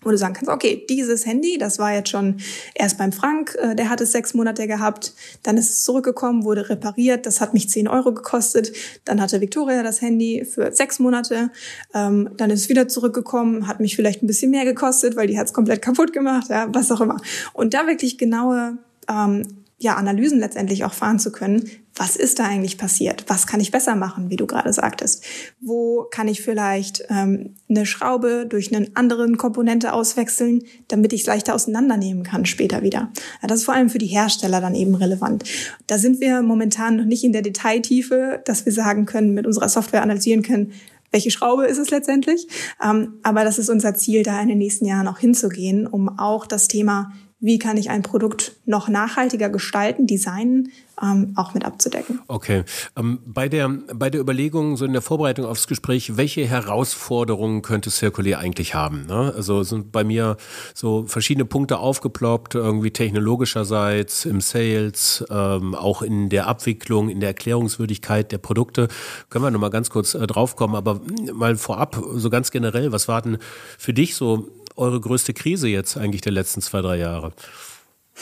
wo 0.01 0.09
du 0.09 0.17
sagen 0.17 0.33
kannst, 0.33 0.49
okay, 0.49 0.85
dieses 0.89 1.25
Handy, 1.25 1.57
das 1.57 1.79
war 1.79 1.93
jetzt 1.93 2.09
schon 2.09 2.37
erst 2.73 2.97
beim 2.97 3.11
Frank, 3.11 3.55
äh, 3.59 3.75
der 3.75 3.89
hat 3.89 4.01
es 4.01 4.11
sechs 4.11 4.33
Monate 4.33 4.67
gehabt, 4.67 5.13
dann 5.43 5.57
ist 5.57 5.69
es 5.69 5.83
zurückgekommen, 5.83 6.43
wurde 6.43 6.69
repariert, 6.69 7.25
das 7.25 7.39
hat 7.39 7.53
mich 7.53 7.69
zehn 7.69 7.87
Euro 7.87 8.13
gekostet, 8.13 8.71
dann 9.05 9.21
hatte 9.21 9.41
Victoria 9.41 9.83
das 9.83 10.01
Handy 10.01 10.45
für 10.45 10.71
sechs 10.71 10.99
Monate, 10.99 11.51
ähm, 11.93 12.29
dann 12.37 12.49
ist 12.49 12.61
es 12.61 12.69
wieder 12.69 12.87
zurückgekommen, 12.87 13.67
hat 13.67 13.79
mich 13.79 13.95
vielleicht 13.95 14.23
ein 14.23 14.27
bisschen 14.27 14.51
mehr 14.51 14.65
gekostet, 14.65 15.15
weil 15.15 15.27
die 15.27 15.37
hat 15.37 15.47
es 15.47 15.53
komplett 15.53 15.81
kaputt 15.81 16.13
gemacht, 16.13 16.49
ja, 16.49 16.67
was 16.73 16.91
auch 16.91 17.01
immer. 17.01 17.21
Und 17.53 17.73
da 17.73 17.85
wirklich 17.87 18.17
genaue 18.17 18.77
ähm, 19.07 19.43
ja, 19.81 19.95
Analysen 19.95 20.39
letztendlich 20.39 20.83
auch 20.83 20.93
fahren 20.93 21.19
zu 21.19 21.31
können. 21.31 21.69
Was 22.01 22.15
ist 22.15 22.39
da 22.39 22.45
eigentlich 22.45 22.79
passiert? 22.79 23.25
Was 23.27 23.45
kann 23.45 23.59
ich 23.59 23.69
besser 23.69 23.95
machen, 23.95 24.31
wie 24.31 24.35
du 24.35 24.47
gerade 24.47 24.73
sagtest? 24.73 25.23
Wo 25.59 26.07
kann 26.09 26.27
ich 26.27 26.41
vielleicht 26.41 27.03
ähm, 27.11 27.53
eine 27.69 27.85
Schraube 27.85 28.47
durch 28.49 28.75
eine 28.75 28.87
andere 28.95 29.31
Komponente 29.33 29.93
auswechseln, 29.93 30.63
damit 30.87 31.13
ich 31.13 31.21
es 31.21 31.27
leichter 31.27 31.53
auseinandernehmen 31.53 32.23
kann 32.23 32.47
später 32.47 32.81
wieder? 32.81 33.11
Ja, 33.43 33.47
das 33.47 33.59
ist 33.59 33.65
vor 33.65 33.75
allem 33.75 33.91
für 33.91 33.99
die 33.99 34.07
Hersteller 34.07 34.61
dann 34.61 34.73
eben 34.73 34.95
relevant. 34.95 35.43
Da 35.85 35.99
sind 35.99 36.19
wir 36.21 36.41
momentan 36.41 36.95
noch 36.95 37.05
nicht 37.05 37.23
in 37.23 37.33
der 37.33 37.43
Detailtiefe, 37.43 38.41
dass 38.45 38.65
wir 38.65 38.73
sagen 38.73 39.05
können, 39.05 39.35
mit 39.35 39.45
unserer 39.45 39.69
Software 39.69 40.01
analysieren 40.01 40.41
können, 40.41 40.71
welche 41.11 41.29
Schraube 41.29 41.67
ist 41.67 41.77
es 41.77 41.91
letztendlich. 41.91 42.47
Ähm, 42.83 43.19
aber 43.21 43.43
das 43.43 43.59
ist 43.59 43.69
unser 43.69 43.93
Ziel, 43.93 44.23
da 44.23 44.41
in 44.41 44.47
den 44.47 44.57
nächsten 44.57 44.85
Jahren 44.85 45.07
auch 45.07 45.19
hinzugehen, 45.19 45.85
um 45.85 46.17
auch 46.17 46.47
das 46.47 46.67
Thema 46.67 47.11
wie 47.41 47.57
kann 47.57 47.75
ich 47.75 47.89
ein 47.89 48.03
Produkt 48.03 48.53
noch 48.65 48.87
nachhaltiger 48.87 49.49
gestalten, 49.49 50.05
designen, 50.05 50.71
ähm, 51.01 51.33
auch 51.35 51.53
mit 51.55 51.65
abzudecken. 51.65 52.21
Okay. 52.27 52.63
Ähm, 52.95 53.19
bei, 53.25 53.49
der, 53.49 53.69
bei 53.95 54.11
der 54.11 54.21
Überlegung, 54.21 54.77
so 54.77 54.85
in 54.85 54.93
der 54.93 55.01
Vorbereitung 55.01 55.45
aufs 55.45 55.65
Gespräch, 55.67 56.17
welche 56.17 56.45
Herausforderungen 56.45 57.63
könnte 57.63 57.89
Circular 57.89 58.39
eigentlich 58.39 58.75
haben? 58.75 59.07
Ne? 59.07 59.33
Also 59.35 59.63
sind 59.63 59.91
bei 59.91 60.03
mir 60.03 60.37
so 60.75 61.05
verschiedene 61.07 61.45
Punkte 61.45 61.79
aufgeploppt, 61.79 62.53
irgendwie 62.53 62.91
technologischerseits, 62.91 64.25
im 64.25 64.39
Sales, 64.39 65.25
ähm, 65.31 65.73
auch 65.73 66.03
in 66.03 66.29
der 66.29 66.45
Abwicklung, 66.45 67.09
in 67.09 67.19
der 67.19 67.29
Erklärungswürdigkeit 67.29 68.31
der 68.31 68.37
Produkte. 68.37 68.87
Können 69.29 69.45
wir 69.45 69.51
nochmal 69.51 69.71
ganz 69.71 69.89
kurz 69.89 70.13
äh, 70.13 70.27
draufkommen, 70.27 70.75
aber 70.75 71.01
mal 71.33 71.55
vorab, 71.55 71.99
so 72.13 72.29
ganz 72.29 72.51
generell, 72.51 72.91
was 72.91 73.07
war 73.07 73.23
denn 73.23 73.39
für 73.79 73.93
dich 73.93 74.13
so 74.13 74.47
eure 74.81 74.99
größte 74.99 75.33
Krise 75.33 75.67
jetzt 75.67 75.95
eigentlich 75.95 76.21
der 76.21 76.33
letzten 76.33 76.61
zwei, 76.61 76.81
drei 76.81 76.97
Jahre? 76.97 77.31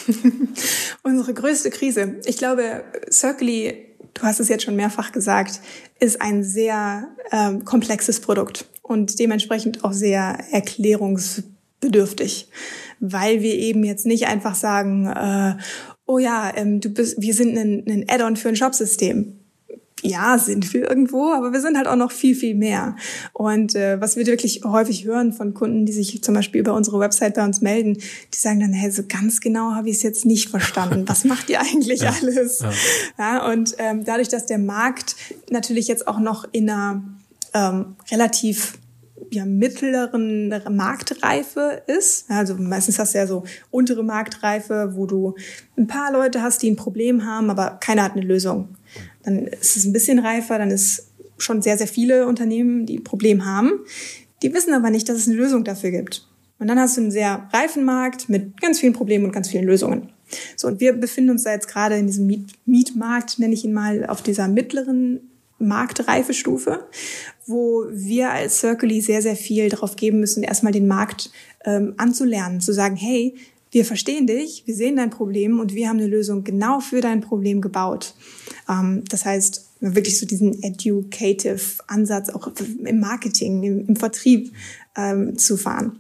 Unsere 1.04 1.34
größte 1.34 1.72
Krise. 1.72 2.18
Ich 2.26 2.38
glaube, 2.38 2.84
Circly, 3.10 3.86
du 4.14 4.22
hast 4.22 4.40
es 4.40 4.50
jetzt 4.50 4.64
schon 4.64 4.76
mehrfach 4.76 5.12
gesagt, 5.12 5.62
ist 6.00 6.22
ein 6.22 6.44
sehr 6.44 7.08
ähm, 7.32 7.66
komplexes 7.66 8.20
Produkt 8.20 8.66
und 8.82 9.20
dementsprechend 9.20 9.84
auch 9.84 9.94
sehr 9.94 10.38
erklärungsbedürftig, 10.52 12.50
weil 13.00 13.42
wir 13.42 13.56
eben 13.56 13.84
jetzt 13.84 14.06
nicht 14.06 14.28
einfach 14.28 14.56
sagen, 14.56 15.08
äh, 15.08 15.56
oh 16.06 16.20
ja, 16.20 16.52
ähm, 16.56 16.82
du 16.82 16.90
bist, 16.90 17.22
wir 17.22 17.34
sind 17.34 17.58
ein, 17.58 17.86
ein 17.88 18.06
Add-on 18.10 18.36
für 18.36 18.50
ein 18.50 18.56
Shopsystem 18.56 19.39
ja, 20.02 20.38
sind 20.38 20.74
wir 20.74 20.90
irgendwo, 20.90 21.32
aber 21.32 21.52
wir 21.52 21.60
sind 21.60 21.78
halt 21.78 21.88
auch 21.88 21.96
noch 21.96 22.12
viel, 22.12 22.36
viel 22.36 22.56
mehr. 22.56 22.96
Und 23.34 23.76
äh, 23.76 24.00
was 24.00 24.16
wir 24.16 24.26
wirklich 24.26 24.62
häufig 24.64 25.06
hören 25.06 25.34
von 25.34 25.54
Kunden, 25.54 25.86
die 25.86 25.92
sich 25.92 26.24
zum 26.24 26.36
Beispiel 26.36 26.62
über 26.62 26.74
unsere 26.74 27.00
Website 27.00 27.36
bei 27.36 27.44
uns 27.44 27.62
melden, 27.62 27.96
die 27.96 28.38
sagen 28.38 28.60
dann, 28.60 28.74
hey, 28.74 28.92
so 28.92 29.04
ganz 29.08 29.42
genau 29.42 29.72
habe 29.72 29.90
ich 29.90 29.98
es 29.98 30.04
jetzt 30.04 30.26
nicht 30.26 30.50
verstanden. 30.50 31.04
Was 31.08 31.26
macht 31.26 31.50
ihr 31.50 31.60
eigentlich 31.60 32.02
ja, 32.02 32.16
alles? 32.22 32.60
Ja. 32.60 32.72
ja 33.18 33.52
und 33.52 33.76
ähm, 33.78 34.06
dadurch, 34.06 34.30
dass 34.30 34.46
der 34.46 34.60
Markt 34.60 35.16
natürlich 35.50 35.88
jetzt 35.88 36.08
auch 36.08 36.20
noch 36.20 36.46
in 36.52 36.70
einer 36.70 37.04
ähm, 37.54 37.96
relativ 38.12 38.78
ja, 39.32 39.46
mittleren 39.46 40.48
Marktreife 40.72 41.84
ist. 41.88 42.30
Also 42.30 42.56
meistens 42.56 42.98
hast 43.00 43.14
du 43.14 43.20
ja 43.20 43.28
so 43.28 43.44
untere 43.70 44.04
Marktreife, 44.04 44.94
wo 44.96 45.06
du 45.06 45.36
ein 45.78 45.88
paar 45.88 46.12
Leute 46.12 46.42
hast, 46.42 46.62
die 46.62 46.72
ein 46.72 46.76
Problem 46.76 47.26
haben, 47.26 47.50
aber 47.50 47.78
keiner 47.80 48.04
hat 48.04 48.14
eine 48.14 48.22
Lösung. 48.22 48.70
Dann 49.24 49.48
ist 49.48 49.78
es 49.78 49.86
ein 49.86 49.94
bisschen 49.94 50.20
reifer, 50.20 50.58
dann 50.58 50.72
ist 50.72 51.08
schon 51.38 51.62
sehr, 51.62 51.78
sehr 51.78 51.88
viele 51.88 52.28
Unternehmen, 52.28 52.86
die 52.86 52.98
ein 52.98 53.04
Problem 53.04 53.46
haben. 53.46 53.72
Die 54.42 54.54
wissen 54.54 54.74
aber 54.74 54.90
nicht, 54.90 55.08
dass 55.10 55.18
es 55.18 55.28
eine 55.28 55.38
Lösung 55.38 55.64
dafür 55.64 55.92
gibt. 55.92 56.28
Und 56.60 56.68
dann 56.68 56.80
hast 56.80 56.98
du 56.98 57.02
einen 57.02 57.12
sehr 57.12 57.50
reifen 57.54 57.86
Markt 57.86 58.30
mit 58.30 58.60
ganz 58.62 58.80
vielen 58.80 58.94
Problemen 58.94 59.26
und 59.26 59.32
ganz 59.32 59.50
vielen 59.50 59.66
Lösungen. 59.66 60.10
So, 60.56 60.68
und 60.68 60.80
wir 60.80 60.94
befinden 60.94 61.32
uns 61.32 61.44
da 61.44 61.54
jetzt 61.54 61.68
gerade 61.68 61.96
in 61.96 62.08
diesem 62.08 62.28
Miet 62.28 62.52
Mietmarkt, 62.66 63.40
nenne 63.40 63.54
ich 63.54 63.66
ihn 63.66 63.74
mal, 63.74 64.06
auf 64.06 64.22
dieser 64.22 64.48
mittleren 64.48 65.22
Marktreifestufe, 65.58 66.88
wo 67.48 67.86
wir 67.92 68.32
als 68.32 68.60
Circly 68.60 69.02
sehr, 69.02 69.22
sehr 69.22 69.36
viel 69.36 69.70
darauf 69.70 69.96
geben 69.96 70.20
müssen, 70.20 70.44
erstmal 70.44 70.72
den 70.72 70.88
Markt 70.88 71.32
ähm, 71.66 71.94
anzulernen, 71.98 72.62
zu 72.62 72.74
sagen, 72.74 72.96
hey, 72.96 73.36
wir 73.72 73.86
verstehen 73.86 74.26
dich, 74.26 74.64
wir 74.66 74.76
sehen 74.76 74.96
dein 74.96 75.10
Problem 75.10 75.60
und 75.60 75.74
wir 75.74 75.90
haben 75.90 76.00
eine 76.00 76.08
Lösung 76.08 76.44
genau 76.44 76.80
für 76.80 77.02
dein 77.02 77.22
Problem 77.22 77.62
gebaut. 77.62 78.16
Ähm, 78.68 79.04
das 79.10 79.26
heißt, 79.26 79.66
wirklich 79.80 80.20
so 80.20 80.26
diesen 80.26 80.62
educative 80.64 81.62
Ansatz 81.88 82.30
auch 82.30 82.52
im 82.84 83.00
Marketing, 83.00 83.64
im, 83.64 83.96
Vertrieb 83.96 84.52
ähm, 84.98 85.38
zu 85.38 85.56
fahren. 85.56 86.00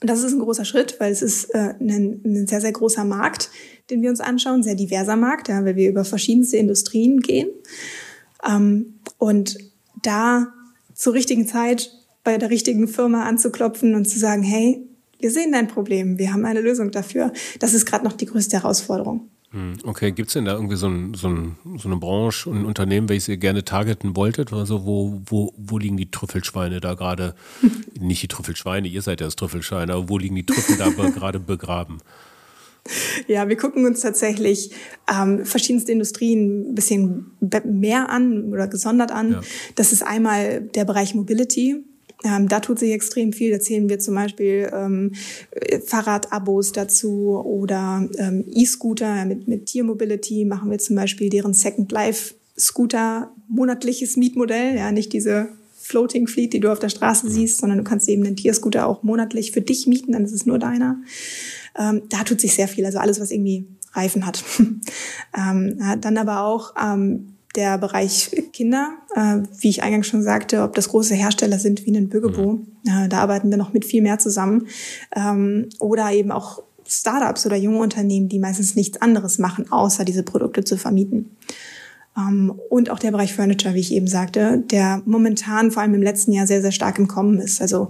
Das 0.00 0.22
ist 0.22 0.32
ein 0.32 0.40
großer 0.40 0.64
Schritt, 0.64 0.96
weil 1.00 1.12
es 1.12 1.22
ist 1.22 1.54
äh, 1.54 1.74
ein, 1.80 2.20
ein 2.24 2.46
sehr, 2.46 2.60
sehr 2.60 2.72
großer 2.72 3.04
Markt, 3.04 3.50
den 3.90 4.02
wir 4.02 4.10
uns 4.10 4.20
anschauen, 4.20 4.62
sehr 4.62 4.74
diverser 4.74 5.16
Markt, 5.16 5.48
ja, 5.48 5.64
weil 5.64 5.76
wir 5.76 5.88
über 5.88 6.04
verschiedenste 6.04 6.56
Industrien 6.56 7.20
gehen. 7.20 7.48
Ähm, 8.46 9.00
und 9.18 9.58
da 10.02 10.52
zur 10.94 11.14
richtigen 11.14 11.46
Zeit 11.46 11.90
bei 12.22 12.38
der 12.38 12.50
richtigen 12.50 12.88
Firma 12.88 13.24
anzuklopfen 13.24 13.94
und 13.94 14.06
zu 14.06 14.18
sagen, 14.18 14.42
hey, 14.42 14.86
wir 15.18 15.30
sehen 15.30 15.52
dein 15.52 15.68
Problem, 15.68 16.18
wir 16.18 16.32
haben 16.32 16.44
eine 16.44 16.60
Lösung 16.60 16.90
dafür. 16.90 17.32
Das 17.58 17.74
ist 17.74 17.86
gerade 17.86 18.04
noch 18.04 18.12
die 18.12 18.26
größte 18.26 18.56
Herausforderung. 18.56 19.28
Hm, 19.54 19.76
okay, 19.84 20.10
gibt 20.10 20.28
es 20.28 20.34
denn 20.34 20.46
da 20.46 20.54
irgendwie 20.54 20.74
so, 20.74 20.88
ein, 20.88 21.14
so, 21.14 21.28
ein, 21.28 21.56
so, 21.78 21.88
eine 21.88 21.96
Branche 21.96 22.50
und 22.50 22.58
ein 22.58 22.64
Unternehmen, 22.64 23.08
welches 23.08 23.28
ihr 23.28 23.36
gerne 23.36 23.64
targeten 23.64 24.16
wolltet? 24.16 24.52
Also 24.52 24.84
wo, 24.84 25.22
wo, 25.26 25.54
wo 25.56 25.78
liegen 25.78 25.96
die 25.96 26.10
Trüffelschweine 26.10 26.80
da 26.80 26.94
gerade? 26.94 27.36
Nicht 28.00 28.22
die 28.22 28.28
Trüffelschweine, 28.28 28.88
ihr 28.88 29.00
seid 29.00 29.20
ja 29.20 29.28
das 29.28 29.36
Trüffelschweine, 29.36 29.92
aber 29.92 30.08
wo 30.08 30.18
liegen 30.18 30.34
die 30.34 30.44
Trüffel 30.44 30.76
da 30.76 30.88
gerade 31.10 31.38
begraben? 31.38 31.98
Ja, 33.28 33.48
wir 33.48 33.56
gucken 33.56 33.86
uns 33.86 34.00
tatsächlich 34.00 34.72
ähm, 35.08 35.46
verschiedenste 35.46 35.92
Industrien 35.92 36.70
ein 36.70 36.74
bisschen 36.74 37.30
mehr 37.64 38.10
an 38.10 38.52
oder 38.52 38.66
gesondert 38.66 39.12
an. 39.12 39.32
Ja. 39.32 39.40
Das 39.76 39.92
ist 39.92 40.02
einmal 40.02 40.62
der 40.62 40.84
Bereich 40.84 41.14
Mobility. 41.14 41.84
Ähm, 42.22 42.48
da 42.48 42.60
tut 42.60 42.78
sich 42.78 42.92
extrem 42.92 43.32
viel. 43.32 43.50
Da 43.50 43.60
zählen 43.60 43.88
wir 43.88 43.98
zum 43.98 44.14
Beispiel 44.14 44.70
ähm, 44.72 45.12
Fahrradabos 45.84 46.72
dazu 46.72 47.42
oder 47.44 48.08
ähm, 48.18 48.44
E-Scooter 48.50 49.24
mit, 49.24 49.48
mit 49.48 49.66
Tiermobility 49.66 50.44
machen 50.44 50.70
wir 50.70 50.78
zum 50.78 50.96
Beispiel 50.96 51.28
deren 51.28 51.54
Second 51.54 51.90
Life 51.92 52.34
Scooter 52.58 53.32
monatliches 53.48 54.16
Mietmodell. 54.16 54.76
Ja, 54.76 54.92
nicht 54.92 55.12
diese 55.12 55.48
Floating 55.84 56.26
Fleet, 56.26 56.52
die 56.52 56.60
du 56.60 56.72
auf 56.72 56.78
der 56.78 56.88
Straße 56.88 57.28
siehst, 57.28 57.60
sondern 57.60 57.78
du 57.78 57.84
kannst 57.84 58.08
eben 58.08 58.24
den 58.24 58.36
Tierscooter 58.36 58.86
auch 58.86 59.02
monatlich 59.02 59.52
für 59.52 59.60
dich 59.60 59.86
mieten, 59.86 60.12
dann 60.12 60.24
ist 60.24 60.32
es 60.32 60.46
nur 60.46 60.58
deiner. 60.58 61.02
Ähm, 61.78 62.02
da 62.08 62.24
tut 62.24 62.40
sich 62.40 62.54
sehr 62.54 62.68
viel, 62.68 62.86
also 62.86 62.98
alles, 62.98 63.20
was 63.20 63.30
irgendwie 63.30 63.66
Reifen 63.92 64.24
hat. 64.24 64.42
ähm, 65.36 65.78
dann 66.00 66.16
aber 66.16 66.44
auch 66.44 66.74
ähm, 66.82 67.34
der 67.54 67.78
Bereich 67.78 68.30
Kinder, 68.52 68.96
äh, 69.14 69.38
wie 69.58 69.68
ich 69.68 69.82
eingangs 69.82 70.06
schon 70.06 70.22
sagte, 70.22 70.62
ob 70.62 70.74
das 70.74 70.88
große 70.88 71.14
Hersteller 71.14 71.58
sind 71.58 71.86
wie 71.86 71.96
ein 71.96 72.08
Bürgebo, 72.08 72.54
mhm. 72.54 72.66
äh, 72.86 73.08
da 73.08 73.18
arbeiten 73.18 73.50
wir 73.50 73.56
noch 73.56 73.72
mit 73.72 73.84
viel 73.84 74.02
mehr 74.02 74.18
zusammen. 74.18 74.66
Ähm, 75.14 75.68
oder 75.78 76.12
eben 76.12 76.30
auch 76.30 76.62
Startups 76.86 77.46
oder 77.46 77.56
junge 77.56 77.78
Unternehmen, 77.78 78.28
die 78.28 78.38
meistens 78.38 78.74
nichts 78.74 79.00
anderes 79.00 79.38
machen, 79.38 79.70
außer 79.70 80.04
diese 80.04 80.22
Produkte 80.22 80.64
zu 80.64 80.76
vermieten. 80.76 81.36
Um, 82.16 82.22
ähm, 82.28 82.60
und 82.70 82.90
auch 82.90 83.00
der 83.00 83.10
Bereich 83.10 83.34
Furniture, 83.34 83.74
wie 83.74 83.80
ich 83.80 83.92
eben 83.92 84.06
sagte, 84.06 84.62
der 84.70 85.02
momentan 85.04 85.72
vor 85.72 85.82
allem 85.82 85.94
im 85.94 86.02
letzten 86.02 86.32
Jahr 86.32 86.46
sehr, 86.46 86.62
sehr 86.62 86.70
stark 86.70 86.98
im 86.98 87.08
Kommen 87.08 87.40
ist. 87.40 87.60
Also 87.60 87.88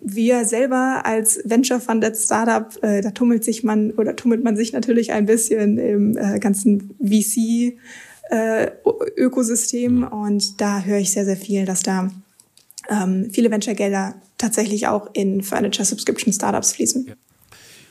wir 0.00 0.44
selber 0.44 1.02
als 1.04 1.40
Venture-Funded 1.44 2.16
Startup, 2.16 2.70
äh, 2.82 3.00
da 3.00 3.10
tummelt 3.10 3.44
sich 3.44 3.64
man 3.64 3.92
oder 3.92 4.16
tummelt 4.16 4.44
man 4.44 4.56
sich 4.56 4.72
natürlich 4.72 5.12
ein 5.12 5.26
bisschen 5.26 5.78
im 5.78 6.16
äh, 6.16 6.38
ganzen 6.38 6.94
VC 7.00 7.78
äh, 8.30 8.70
Ökosystem 9.16 10.04
und 10.04 10.60
da 10.60 10.80
höre 10.80 10.98
ich 10.98 11.12
sehr, 11.12 11.24
sehr 11.24 11.36
viel, 11.36 11.64
dass 11.64 11.82
da 11.82 12.10
ähm, 12.88 13.30
viele 13.32 13.50
Venture-Gelder 13.50 14.14
tatsächlich 14.38 14.86
auch 14.86 15.10
in 15.12 15.42
Furniture 15.42 15.84
Subscription 15.84 16.32
Startups 16.32 16.72
fließen. 16.72 17.06
Ja. 17.08 17.14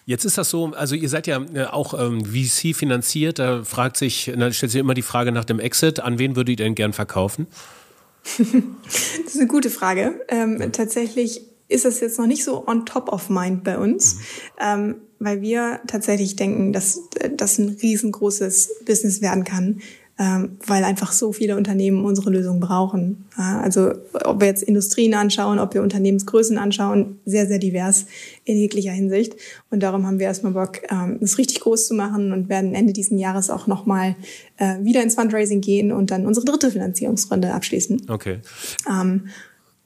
Jetzt 0.06 0.24
ist 0.24 0.38
das 0.38 0.50
so, 0.50 0.68
also 0.68 0.96
ihr 0.96 1.10
seid 1.10 1.28
ja 1.28 1.46
äh, 1.54 1.66
auch 1.66 1.94
ähm, 1.94 2.24
VC 2.24 2.74
finanziert, 2.74 3.40
da 3.40 3.66
fragt 3.66 3.98
sich, 3.98 4.32
da 4.38 4.52
stellt 4.54 4.72
sich 4.72 4.80
immer 4.80 4.94
die 4.94 5.02
Frage 5.02 5.34
nach 5.34 5.44
dem 5.44 5.60
Exit, 5.60 6.00
an 6.00 6.18
wen 6.18 6.38
würdet 6.38 6.60
ihr 6.60 6.66
denn 6.66 6.76
gern 6.76 6.94
verkaufen? 6.94 7.48
das 8.38 9.34
ist 9.34 9.38
eine 9.38 9.48
gute 9.48 9.70
Frage. 9.70 10.22
Ähm, 10.30 10.62
ja. 10.62 10.70
Tatsächlich 10.70 11.42
ist 11.68 11.84
das 11.84 12.00
jetzt 12.00 12.18
noch 12.18 12.28
nicht 12.28 12.46
so 12.46 12.66
on 12.66 12.86
top 12.86 13.12
of 13.12 13.30
mind 13.30 13.66
bei 13.66 13.78
uns, 13.78 14.16
mhm. 14.16 14.22
ähm, 14.62 14.96
weil 15.20 15.42
wir 15.42 15.82
tatsächlich 15.88 16.38
denken, 16.38 16.72
dass 16.72 17.02
äh, 17.20 17.30
das 17.36 17.58
ein 17.58 17.78
riesengroßes 17.82 18.86
Business 18.86 19.22
werden 19.22 19.44
kann, 19.44 19.82
weil 20.18 20.84
einfach 20.84 21.12
so 21.12 21.32
viele 21.32 21.58
Unternehmen 21.58 22.04
unsere 22.04 22.32
Lösung 22.32 22.60
brauchen. 22.60 23.26
Also 23.36 23.94
ob 24.26 24.40
wir 24.40 24.48
jetzt 24.48 24.64
Industrien 24.64 25.14
anschauen, 25.14 25.60
ob 25.60 25.76
wir 25.76 25.84
Unternehmensgrößen 25.84 26.58
anschauen, 26.58 27.20
sehr, 27.26 27.46
sehr 27.48 27.60
divers 27.60 28.08
in 28.44 28.58
jeglicher 28.58 28.92
Hinsicht. 28.92 29.36
Und 29.70 29.84
darum 29.84 30.08
haben 30.08 30.18
wir 30.18 30.26
erstmal 30.26 30.54
Bock, 30.54 30.82
ähm, 30.90 31.18
das 31.22 31.38
richtig 31.38 31.60
groß 31.60 31.88
zu 31.88 31.94
machen 31.94 32.32
und 32.32 32.50
werden 32.50 32.74
Ende 32.74 32.94
diesen 32.94 33.20
Jahres 33.20 33.50
auch 33.50 33.68
nochmal 33.68 34.16
äh, 34.58 34.84
wieder 34.84 35.04
ins 35.04 35.16
Fundraising 35.16 35.62
gehen 35.62 35.92
und 35.92 36.10
dann 36.10 36.26
unsere 36.26 36.46
dritte 36.46 36.72
Finanzierungsrunde 36.72 37.54
abschließen. 37.54 38.08
Okay. 38.10 38.40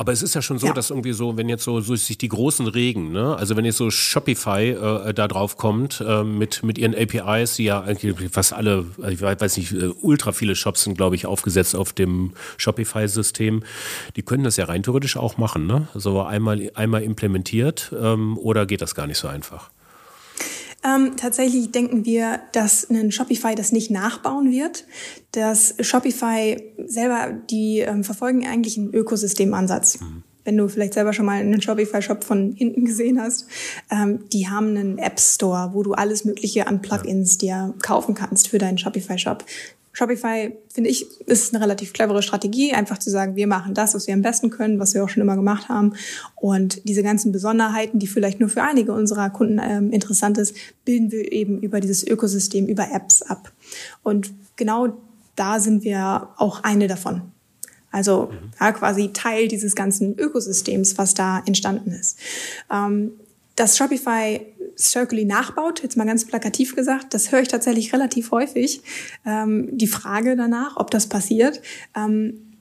Aber 0.01 0.11
es 0.11 0.23
ist 0.23 0.33
ja 0.33 0.41
schon 0.41 0.57
so, 0.57 0.65
ja. 0.65 0.73
dass 0.73 0.89
irgendwie 0.89 1.13
so, 1.13 1.37
wenn 1.37 1.47
jetzt 1.47 1.63
so, 1.63 1.79
so 1.79 1.95
sich 1.95 2.17
die 2.17 2.27
großen 2.27 2.65
regen, 2.65 3.11
ne? 3.11 3.35
also 3.35 3.55
wenn 3.55 3.65
jetzt 3.65 3.77
so 3.77 3.91
Shopify 3.91 4.71
äh, 4.71 5.13
da 5.13 5.27
drauf 5.27 5.57
kommt 5.57 6.03
äh, 6.03 6.23
mit, 6.23 6.63
mit 6.63 6.79
ihren 6.79 6.95
APIs, 6.95 7.57
die 7.57 7.65
ja 7.65 7.81
eigentlich 7.81 8.31
fast 8.31 8.51
alle, 8.51 8.87
ich 9.07 9.21
weiß 9.21 9.57
nicht, 9.57 9.73
äh, 9.73 9.91
ultra 10.01 10.31
viele 10.31 10.55
Shops 10.55 10.85
sind, 10.85 10.97
glaube 10.97 11.15
ich, 11.15 11.27
aufgesetzt 11.27 11.75
auf 11.75 11.93
dem 11.93 12.33
Shopify-System, 12.57 13.61
die 14.15 14.23
können 14.23 14.43
das 14.43 14.57
ja 14.57 14.65
rein 14.65 14.81
theoretisch 14.81 15.17
auch 15.17 15.37
machen, 15.37 15.67
ne? 15.67 15.87
So 15.93 16.23
einmal, 16.23 16.71
einmal 16.73 17.03
implementiert 17.03 17.93
ähm, 17.95 18.39
oder 18.39 18.65
geht 18.65 18.81
das 18.81 18.95
gar 18.95 19.05
nicht 19.05 19.19
so 19.19 19.27
einfach? 19.27 19.69
Ähm, 20.83 21.15
tatsächlich 21.15 21.71
denken 21.71 22.05
wir, 22.05 22.39
dass 22.53 22.89
ein 22.89 23.11
Shopify 23.11 23.53
das 23.53 23.71
nicht 23.71 23.91
nachbauen 23.91 24.51
wird. 24.51 24.85
Das 25.31 25.75
Shopify 25.79 26.61
selber, 26.85 27.31
die 27.49 27.79
ähm, 27.79 28.03
verfolgen 28.03 28.47
eigentlich 28.47 28.77
einen 28.77 28.93
Ökosystemansatz. 28.93 30.01
Mhm. 30.01 30.23
Wenn 30.43 30.57
du 30.57 30.67
vielleicht 30.67 30.95
selber 30.95 31.13
schon 31.13 31.27
mal 31.27 31.39
einen 31.39 31.61
Shopify-Shop 31.61 32.23
von 32.23 32.53
hinten 32.53 32.85
gesehen 32.85 33.21
hast, 33.21 33.45
ähm, 33.91 34.27
die 34.33 34.49
haben 34.49 34.69
einen 34.69 34.97
App 34.97 35.19
Store, 35.19 35.69
wo 35.73 35.83
du 35.83 35.93
alles 35.93 36.25
Mögliche 36.25 36.65
an 36.65 36.81
Plugins 36.81 37.37
dir 37.37 37.75
kaufen 37.83 38.15
kannst 38.15 38.47
für 38.47 38.57
deinen 38.57 38.79
Shopify-Shop. 38.79 39.45
Shopify, 39.93 40.55
finde 40.73 40.89
ich, 40.89 41.05
ist 41.27 41.53
eine 41.53 41.63
relativ 41.63 41.91
clevere 41.93 42.21
Strategie, 42.21 42.73
einfach 42.73 42.97
zu 42.97 43.09
sagen, 43.09 43.35
wir 43.35 43.47
machen 43.47 43.73
das, 43.73 43.93
was 43.93 44.07
wir 44.07 44.13
am 44.13 44.21
besten 44.21 44.49
können, 44.49 44.79
was 44.79 44.93
wir 44.93 45.03
auch 45.03 45.09
schon 45.09 45.21
immer 45.21 45.35
gemacht 45.35 45.69
haben. 45.69 45.93
Und 46.35 46.87
diese 46.87 47.03
ganzen 47.03 47.31
Besonderheiten, 47.31 47.99
die 47.99 48.07
vielleicht 48.07 48.39
nur 48.39 48.49
für 48.49 48.63
einige 48.63 48.93
unserer 48.93 49.29
Kunden 49.29 49.59
ähm, 49.61 49.91
interessant 49.91 50.37
ist, 50.37 50.55
bilden 50.85 51.11
wir 51.11 51.31
eben 51.31 51.59
über 51.59 51.81
dieses 51.81 52.07
Ökosystem, 52.07 52.67
über 52.67 52.91
Apps 52.91 53.21
ab. 53.21 53.51
Und 54.03 54.31
genau 54.55 54.97
da 55.35 55.59
sind 55.59 55.83
wir 55.83 56.29
auch 56.37 56.63
eine 56.63 56.87
davon. 56.87 57.23
Also 57.91 58.31
ja, 58.59 58.71
quasi 58.71 59.11
Teil 59.11 59.49
dieses 59.49 59.75
ganzen 59.75 60.17
Ökosystems, 60.17 60.97
was 60.97 61.13
da 61.13 61.43
entstanden 61.45 61.91
ist. 61.91 62.17
Ähm, 62.71 63.11
dass 63.57 63.77
Shopify 63.77 64.39
Circly 64.77 65.25
nachbaut, 65.25 65.81
jetzt 65.83 65.97
mal 65.97 66.05
ganz 66.05 66.25
plakativ 66.25 66.75
gesagt, 66.75 67.13
das 67.13 67.31
höre 67.31 67.41
ich 67.41 67.47
tatsächlich 67.47 67.93
relativ 67.93 68.31
häufig. 68.31 68.81
Ähm, 69.25 69.69
die 69.71 69.87
Frage 69.87 70.35
danach, 70.35 70.77
ob 70.77 70.91
das 70.91 71.07
passiert, 71.07 71.61
ähm, 71.95 72.51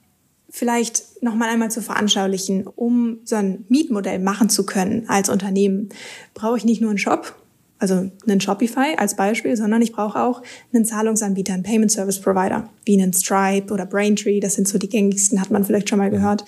vielleicht 0.49 1.23
noch 1.23 1.33
mal 1.33 1.49
einmal 1.49 1.71
zu 1.71 1.81
veranschaulichen, 1.81 2.67
um 2.67 3.19
so 3.23 3.37
ein 3.37 3.65
Mietmodell 3.69 4.19
machen 4.19 4.49
zu 4.49 4.65
können 4.65 5.05
als 5.07 5.29
Unternehmen, 5.29 5.89
brauche 6.33 6.57
ich 6.57 6.65
nicht 6.65 6.81
nur 6.81 6.89
einen 6.89 6.99
Shop, 6.99 7.35
also 7.79 8.11
einen 8.27 8.41
Shopify 8.41 8.95
als 8.97 9.15
Beispiel, 9.15 9.55
sondern 9.55 9.81
ich 9.81 9.93
brauche 9.93 10.21
auch 10.21 10.43
einen 10.73 10.85
Zahlungsanbieter, 10.85 11.53
einen 11.53 11.63
Payment 11.63 11.91
Service 11.91 12.19
Provider, 12.19 12.69
wie 12.85 13.01
einen 13.01 13.13
Stripe 13.13 13.73
oder 13.73 13.85
Braintree, 13.85 14.39
das 14.39 14.55
sind 14.55 14.67
so 14.67 14.77
die 14.77 14.89
gängigsten, 14.89 15.41
hat 15.41 15.49
man 15.49 15.63
vielleicht 15.63 15.89
schon 15.89 15.99
mal 15.99 16.11
gehört. 16.11 16.45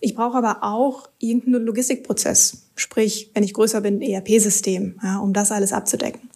Ich 0.00 0.14
brauche 0.14 0.36
aber 0.36 0.62
auch 0.62 1.08
irgendeinen 1.18 1.64
Logistikprozess, 1.64 2.68
sprich, 2.76 3.30
wenn 3.34 3.42
ich 3.42 3.54
größer 3.54 3.80
bin, 3.80 4.02
ERP-System, 4.02 5.00
ja, 5.02 5.18
um 5.18 5.32
das 5.32 5.52
alles 5.52 5.72
abzudecken. 5.72 6.28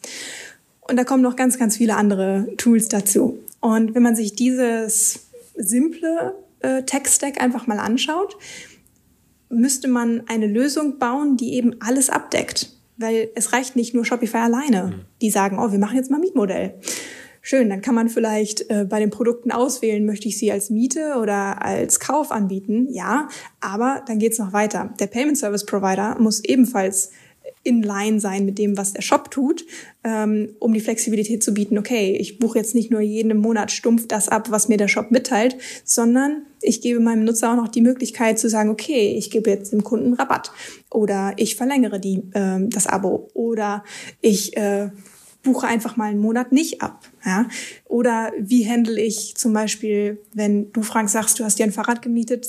Und 0.80 0.96
da 0.96 1.04
kommen 1.04 1.22
noch 1.22 1.36
ganz, 1.36 1.58
ganz 1.58 1.76
viele 1.76 1.96
andere 1.96 2.48
Tools 2.56 2.88
dazu. 2.88 3.38
Und 3.60 3.94
wenn 3.94 4.02
man 4.02 4.16
sich 4.16 4.34
dieses 4.34 5.26
simple 5.56 6.34
äh, 6.60 6.82
Tech-Stack 6.82 7.40
einfach 7.40 7.66
mal 7.66 7.78
anschaut, 7.78 8.36
müsste 9.50 9.88
man 9.88 10.22
eine 10.28 10.46
Lösung 10.46 10.98
bauen, 10.98 11.36
die 11.36 11.54
eben 11.54 11.80
alles 11.80 12.08
abdeckt. 12.10 12.70
Weil 12.96 13.30
es 13.34 13.52
reicht 13.52 13.76
nicht 13.76 13.94
nur 13.94 14.04
Shopify 14.04 14.38
alleine. 14.38 14.84
Mhm. 14.84 15.00
Die 15.20 15.30
sagen, 15.30 15.58
oh, 15.58 15.72
wir 15.72 15.78
machen 15.78 15.96
jetzt 15.96 16.10
mal 16.10 16.20
Mietmodell. 16.20 16.74
Schön, 17.42 17.70
dann 17.70 17.80
kann 17.80 17.94
man 17.94 18.08
vielleicht 18.08 18.68
äh, 18.70 18.84
bei 18.88 19.00
den 19.00 19.10
Produkten 19.10 19.50
auswählen, 19.50 20.04
möchte 20.04 20.28
ich 20.28 20.38
sie 20.38 20.52
als 20.52 20.68
Miete 20.70 21.14
oder 21.20 21.62
als 21.64 21.98
Kauf 21.98 22.32
anbieten? 22.32 22.86
Ja, 22.90 23.28
aber 23.60 24.02
dann 24.06 24.18
geht's 24.18 24.38
noch 24.38 24.52
weiter. 24.52 24.92
Der 25.00 25.06
Payment 25.06 25.38
Service 25.38 25.64
Provider 25.64 26.18
muss 26.18 26.44
ebenfalls 26.44 27.10
in 27.62 27.82
line 27.82 28.20
sein 28.20 28.46
mit 28.46 28.58
dem, 28.58 28.76
was 28.76 28.92
der 28.92 29.02
Shop 29.02 29.30
tut, 29.30 29.64
ähm, 30.02 30.50
um 30.60 30.72
die 30.72 30.80
Flexibilität 30.80 31.42
zu 31.42 31.52
bieten. 31.52 31.78
Okay, 31.78 32.16
ich 32.18 32.38
buche 32.38 32.58
jetzt 32.58 32.74
nicht 32.74 32.90
nur 32.90 33.00
jeden 33.00 33.36
Monat 33.38 33.70
stumpf 33.70 34.06
das 34.08 34.28
ab, 34.28 34.50
was 34.50 34.68
mir 34.68 34.78
der 34.78 34.88
Shop 34.88 35.10
mitteilt, 35.10 35.56
sondern 35.84 36.46
ich 36.62 36.80
gebe 36.80 37.00
meinem 37.00 37.24
Nutzer 37.24 37.52
auch 37.52 37.56
noch 37.56 37.68
die 37.68 37.82
Möglichkeit 37.82 38.38
zu 38.38 38.48
sagen, 38.48 38.70
okay, 38.70 39.14
ich 39.16 39.30
gebe 39.30 39.50
jetzt 39.50 39.72
dem 39.72 39.84
Kunden 39.84 40.14
Rabatt 40.14 40.52
oder 40.90 41.34
ich 41.36 41.56
verlängere 41.56 42.00
die, 42.00 42.22
äh, 42.32 42.60
das 42.68 42.86
Abo 42.86 43.28
oder 43.34 43.84
ich 44.20 44.56
äh, 44.56 44.90
buche 45.42 45.66
einfach 45.66 45.96
mal 45.96 46.10
einen 46.10 46.20
Monat 46.20 46.52
nicht 46.52 46.82
ab. 46.82 47.06
Ja? 47.24 47.46
Oder 47.86 48.32
wie 48.38 48.68
handle 48.68 49.00
ich 49.00 49.36
zum 49.36 49.52
Beispiel, 49.52 50.20
wenn 50.34 50.72
du, 50.72 50.82
Frank, 50.82 51.08
sagst, 51.08 51.38
du 51.38 51.44
hast 51.44 51.58
dir 51.58 51.64
ein 51.64 51.72
Fahrrad 51.72 52.02
gemietet, 52.02 52.46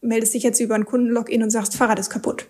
meldest 0.00 0.34
dich 0.34 0.42
jetzt 0.42 0.60
über 0.60 0.74
ein 0.74 0.84
Kundenlogin 0.84 1.42
und 1.42 1.50
sagst, 1.50 1.76
Fahrrad 1.76 1.98
ist 1.98 2.10
kaputt. 2.10 2.46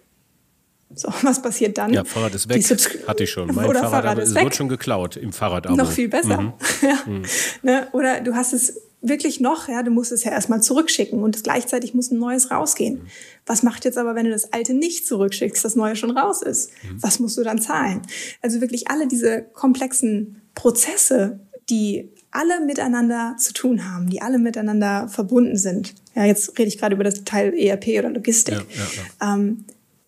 So, 0.95 1.09
was 1.23 1.43
passiert 1.43 1.79
dann? 1.79 1.93
Ja, 1.93 2.05
Fahrrad 2.05 2.35
ist 2.35 2.49
weg. 2.49 2.63
Hatte 3.07 3.25
ich 3.25 3.31
schon. 3.31 3.49
Mein 3.55 3.67
oder 3.67 3.81
Fahrrad, 3.81 4.05
Fahrrad 4.05 4.19
ist 4.19 4.35
wird 4.35 4.55
schon 4.55 4.69
geklaut 4.69 5.17
im 5.17 5.33
Fahrrad. 5.33 5.69
Noch 5.71 5.91
viel 5.91 6.09
besser. 6.09 6.41
Mhm. 6.41 6.53
ja. 6.83 6.99
Mhm. 7.07 7.23
Ne? 7.63 7.89
Oder 7.93 8.21
du 8.21 8.35
hast 8.35 8.53
es 8.53 8.81
wirklich 9.07 9.39
noch, 9.39 9.69
ja, 9.69 9.83
du 9.83 9.91
musst 9.91 10.13
es 10.13 10.25
ja 10.25 10.33
erstmal 10.33 10.63
zurückschicken 10.63 11.23
und 11.23 11.45
gleichzeitig 11.45 11.95
muss 11.95 12.11
ein 12.11 12.19
neues 12.19 12.51
rausgehen. 12.51 12.95
Mhm. 12.95 13.07
Was 13.47 13.63
macht 13.63 13.85
jetzt 13.85 13.99
aber, 13.99 14.15
wenn 14.15 14.25
du 14.25 14.33
das 14.33 14.53
alte 14.53 14.75
nicht 14.75 15.07
zurückschickst, 15.07 15.65
das 15.65 15.77
neue 15.77 15.95
schon 15.95 16.17
raus 16.17 16.43
ist? 16.43 16.71
Mhm. 16.83 17.03
Was 17.03 17.21
musst 17.21 17.37
du 17.37 17.43
dann 17.43 17.61
zahlen? 17.61 18.03
Also 18.41 18.61
wirklich 18.61 18.89
alle 18.89 19.07
diese 19.07 19.43
komplexen 19.53 20.43
Prozesse, 20.55 21.41
die 21.69 22.11
alle 22.31 22.65
miteinander 22.65 23.37
zu 23.39 23.53
tun 23.53 23.89
haben, 23.89 24.09
die 24.09 24.21
alle 24.21 24.39
miteinander 24.39 25.09
verbunden 25.09 25.57
sind. 25.57 25.95
Ja, 26.15 26.25
jetzt 26.25 26.59
rede 26.59 26.69
ich 26.69 26.79
gerade 26.79 26.95
über 26.95 27.05
das 27.05 27.25
Teil 27.25 27.55
ERP 27.55 27.99
oder 27.99 28.11
Logistik. 28.11 28.55
Ja, 28.55 28.61
ja, 28.61 28.87
ja. 29.21 29.35
Ähm, 29.35 29.65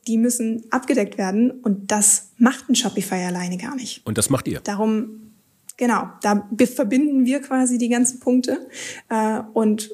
die 0.07 0.19
müssen 0.19 0.65
abgedeckt 0.71 1.19
werden 1.19 1.51
und 1.51 1.91
das 1.91 2.31
macht 2.39 2.69
ein 2.69 2.77
Shopify 2.77 3.17
alleine 3.17 3.59
gar 3.59 3.75
nicht. 3.75 4.07
Und 4.07 4.19
das 4.19 4.31
macht 4.31 4.47
ihr? 4.49 4.61
Darum, 4.61 5.26
genau, 5.77 6.09
da 6.23 6.49
verbinden 6.75 7.25
wir 7.25 7.41
quasi 7.41 7.79
die 7.79 7.89
ganzen 7.89 8.21
Punkte 8.21 8.67
äh, 9.09 9.41
und 9.53 9.91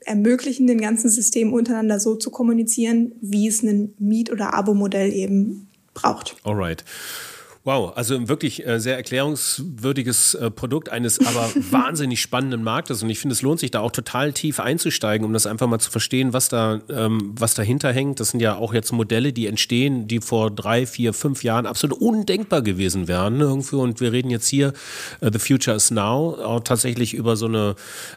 ermöglichen 0.00 0.66
den 0.66 0.80
ganzen 0.80 1.08
System 1.08 1.52
untereinander 1.52 1.98
so 1.98 2.14
zu 2.14 2.30
kommunizieren, 2.30 3.12
wie 3.20 3.48
es 3.48 3.62
ein 3.62 3.94
Miet- 3.98 4.30
oder 4.30 4.54
Abo-Modell 4.54 5.12
eben 5.12 5.68
braucht. 5.94 6.36
Alright. 6.44 6.84
Wow, 7.66 7.96
also 7.96 8.28
wirklich 8.28 8.66
äh, 8.66 8.78
sehr 8.78 8.96
erklärungswürdiges 8.96 10.34
äh, 10.34 10.50
Produkt 10.50 10.90
eines 10.90 11.18
aber 11.26 11.48
wahnsinnig 11.70 12.20
spannenden 12.20 12.62
Marktes. 12.62 13.02
Und 13.02 13.08
ich 13.08 13.18
finde, 13.18 13.32
es 13.32 13.40
lohnt 13.40 13.58
sich 13.58 13.70
da 13.70 13.80
auch 13.80 13.90
total 13.90 14.34
tief 14.34 14.60
einzusteigen, 14.60 15.26
um 15.26 15.32
das 15.32 15.46
einfach 15.46 15.66
mal 15.66 15.78
zu 15.78 15.90
verstehen, 15.90 16.34
was 16.34 16.50
da, 16.50 16.82
ähm, 16.90 17.32
was 17.38 17.54
dahinter 17.54 17.90
hängt. 17.90 18.20
Das 18.20 18.28
sind 18.28 18.40
ja 18.40 18.56
auch 18.56 18.74
jetzt 18.74 18.92
Modelle, 18.92 19.32
die 19.32 19.46
entstehen, 19.46 20.06
die 20.06 20.20
vor 20.20 20.50
drei, 20.50 20.86
vier, 20.86 21.14
fünf 21.14 21.42
Jahren 21.42 21.64
absolut 21.64 21.98
undenkbar 22.02 22.60
gewesen 22.60 23.08
wären 23.08 23.40
irgendwie 23.40 23.76
und 23.76 23.98
wir 23.98 24.12
reden 24.12 24.28
jetzt 24.28 24.48
hier 24.48 24.74
uh, 25.22 25.30
The 25.32 25.38
Future 25.38 25.74
is 25.74 25.90
Now 25.90 26.34
auch 26.44 26.60
tatsächlich 26.60 27.14
über 27.14 27.34
so 27.34 27.46
eine, 27.46 27.76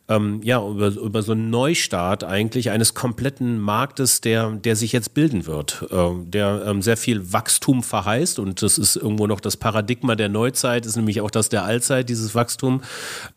ähm, 0.09 0.41
ja, 0.43 0.61
über, 0.61 0.87
über 0.89 1.21
so 1.21 1.31
einen 1.31 1.49
Neustart 1.49 2.25
eigentlich 2.25 2.69
eines 2.71 2.95
kompletten 2.95 3.61
Marktes, 3.61 4.19
der, 4.19 4.51
der 4.51 4.75
sich 4.75 4.91
jetzt 4.91 5.13
bilden 5.13 5.45
wird, 5.45 5.85
äh, 5.89 6.09
der 6.25 6.65
ähm, 6.67 6.81
sehr 6.81 6.97
viel 6.97 7.31
Wachstum 7.31 7.81
verheißt. 7.81 8.39
Und 8.39 8.61
das 8.61 8.77
ist 8.77 8.97
irgendwo 8.97 9.25
noch 9.25 9.36
noch 9.37 9.41
das 9.41 9.55
Paradigma 9.55 10.15
der 10.15 10.29
Neuzeit, 10.29 10.87
ist 10.87 10.95
nämlich 10.95 11.21
auch 11.21 11.29
das 11.29 11.49
der 11.49 11.63
Allzeit, 11.63 12.09
dieses 12.09 12.33
Wachstum, 12.33 12.81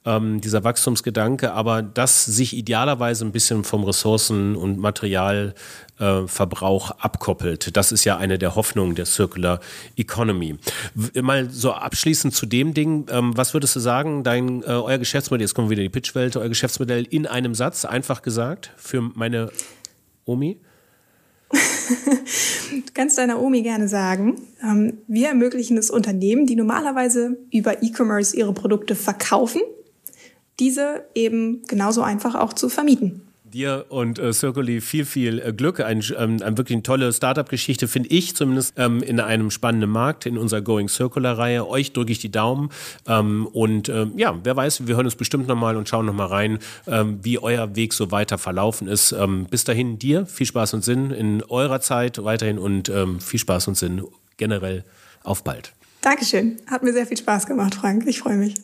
ähm, 0.07 0.40
dieser 0.40 0.64
Wachstumsgedanke, 0.64 1.53
aber 1.53 1.82
das 1.82 2.24
sich 2.24 2.57
idealerweise 2.57 3.26
ein 3.26 3.32
bisschen 3.32 3.64
vom 3.64 3.84
Ressourcen- 3.84 4.57
und 4.57 4.78
Materialverbrauch 4.78 6.90
äh, 6.90 6.94
abkoppelt. 6.98 7.76
Das 7.76 7.92
ist 7.92 8.05
ja 8.05 8.16
eine 8.16 8.38
der 8.38 8.57
Hoffnungen 8.57 8.94
der 8.94 9.05
Circular 9.05 9.61
Economy. 9.96 10.57
Mal 11.20 11.51
so 11.51 11.72
abschließend 11.72 12.34
zu 12.34 12.46
dem 12.46 12.72
Ding, 12.72 13.05
ähm, 13.11 13.36
was 13.36 13.53
würdest 13.53 13.76
du 13.76 13.80
sagen, 13.80 14.24
dein, 14.24 14.62
äh, 14.62 14.68
euer 14.68 14.96
Geschäftsmodell, 14.98 15.44
jetzt 15.44 15.55
kommen 15.55 15.68
wir 15.68 15.72
wieder 15.72 15.82
in 15.82 15.92
die 15.92 16.01
Pitchwelt, 16.01 16.34
euer 16.36 16.48
Geschäftsmodell 16.48 17.05
in 17.05 17.26
einem 17.26 17.55
Satz, 17.55 17.84
einfach 17.84 18.22
gesagt, 18.22 18.72
für 18.76 19.03
meine 19.03 19.51
Omi? 20.24 20.59
Du 21.51 22.82
kannst 22.94 23.18
deiner 23.18 23.40
Omi 23.42 23.62
gerne 23.62 23.88
sagen, 23.88 24.40
ähm, 24.62 24.98
wir 25.09 25.28
ermöglichen 25.28 25.76
es 25.76 25.90
Unternehmen, 25.90 26.46
die 26.46 26.57
normalerweise 26.57 27.38
über 27.53 27.82
E-Commerce 27.82 28.36
ihre 28.36 28.53
Produkte 28.53 28.94
verkaufen, 28.94 29.61
diese 30.59 31.05
eben 31.14 31.62
genauso 31.66 32.03
einfach 32.03 32.34
auch 32.34 32.53
zu 32.53 32.68
vermieten. 32.68 33.22
Dir 33.51 33.86
und 33.88 34.18
äh, 34.18 34.32
Circuli 34.32 34.80
viel, 34.80 35.05
viel 35.05 35.40
äh, 35.40 35.53
Glück. 35.53 35.80
Ein, 35.80 36.05
ähm, 36.16 36.40
ein 36.42 36.57
wirklich 36.57 36.76
eine 36.76 36.82
tolle 36.82 37.12
Startup-Geschichte, 37.12 37.88
finde 37.88 38.11
ich 38.11 38.36
zumindest, 38.36 38.74
ähm, 38.76 39.03
in 39.03 39.20
einem 39.20 39.51
spannenden 39.51 39.90
Markt, 39.90 40.26
in 40.26 40.38
unserer 40.38 40.61
Going 40.61 40.88
Circular-Reihe. 40.88 41.66
Euch 41.68 41.92
drücke 41.92 42.12
ich 42.12 42.18
die 42.18 42.30
Daumen. 42.30 42.70
Ähm, 43.07 43.46
und 43.46 43.88
ähm, 43.88 44.12
ja, 44.16 44.38
wer 44.42 44.57
weiß, 44.57 44.86
wir 44.86 44.96
hören 44.96 45.07
uns 45.07 45.16
bestimmt 45.16 45.48
nochmal 45.48 45.76
und 45.76 45.88
schauen 45.88 46.07
nochmal 46.07 46.28
rein, 46.28 46.59
ähm, 46.86 47.18
wie 47.22 47.38
euer 47.38 47.74
Weg 47.74 47.92
so 47.92 48.11
weiter 48.11 48.38
verlaufen 48.38 48.88
ist. 48.88 49.12
Ähm, 49.12 49.46
bis 49.51 49.64
dahin 49.64 49.98
dir 49.98 50.26
viel 50.26 50.46
Spaß 50.46 50.74
und 50.74 50.84
Sinn 50.84 51.11
in 51.11 51.42
eurer 51.42 51.80
Zeit 51.80 52.22
weiterhin 52.22 52.59
und 52.59 52.88
ähm, 52.88 53.20
viel 53.20 53.40
Spaß 53.40 53.68
und 53.68 53.76
Sinn 53.76 54.05
generell. 54.36 54.84
Auf 55.22 55.44
bald. 55.44 55.72
Dankeschön. 56.01 56.57
Hat 56.66 56.82
mir 56.82 56.92
sehr 56.92 57.07
viel 57.07 57.18
Spaß 57.18 57.46
gemacht, 57.46 57.74
Frank. 57.74 58.05
Ich 58.07 58.20
freue 58.20 58.36
mich. 58.36 58.55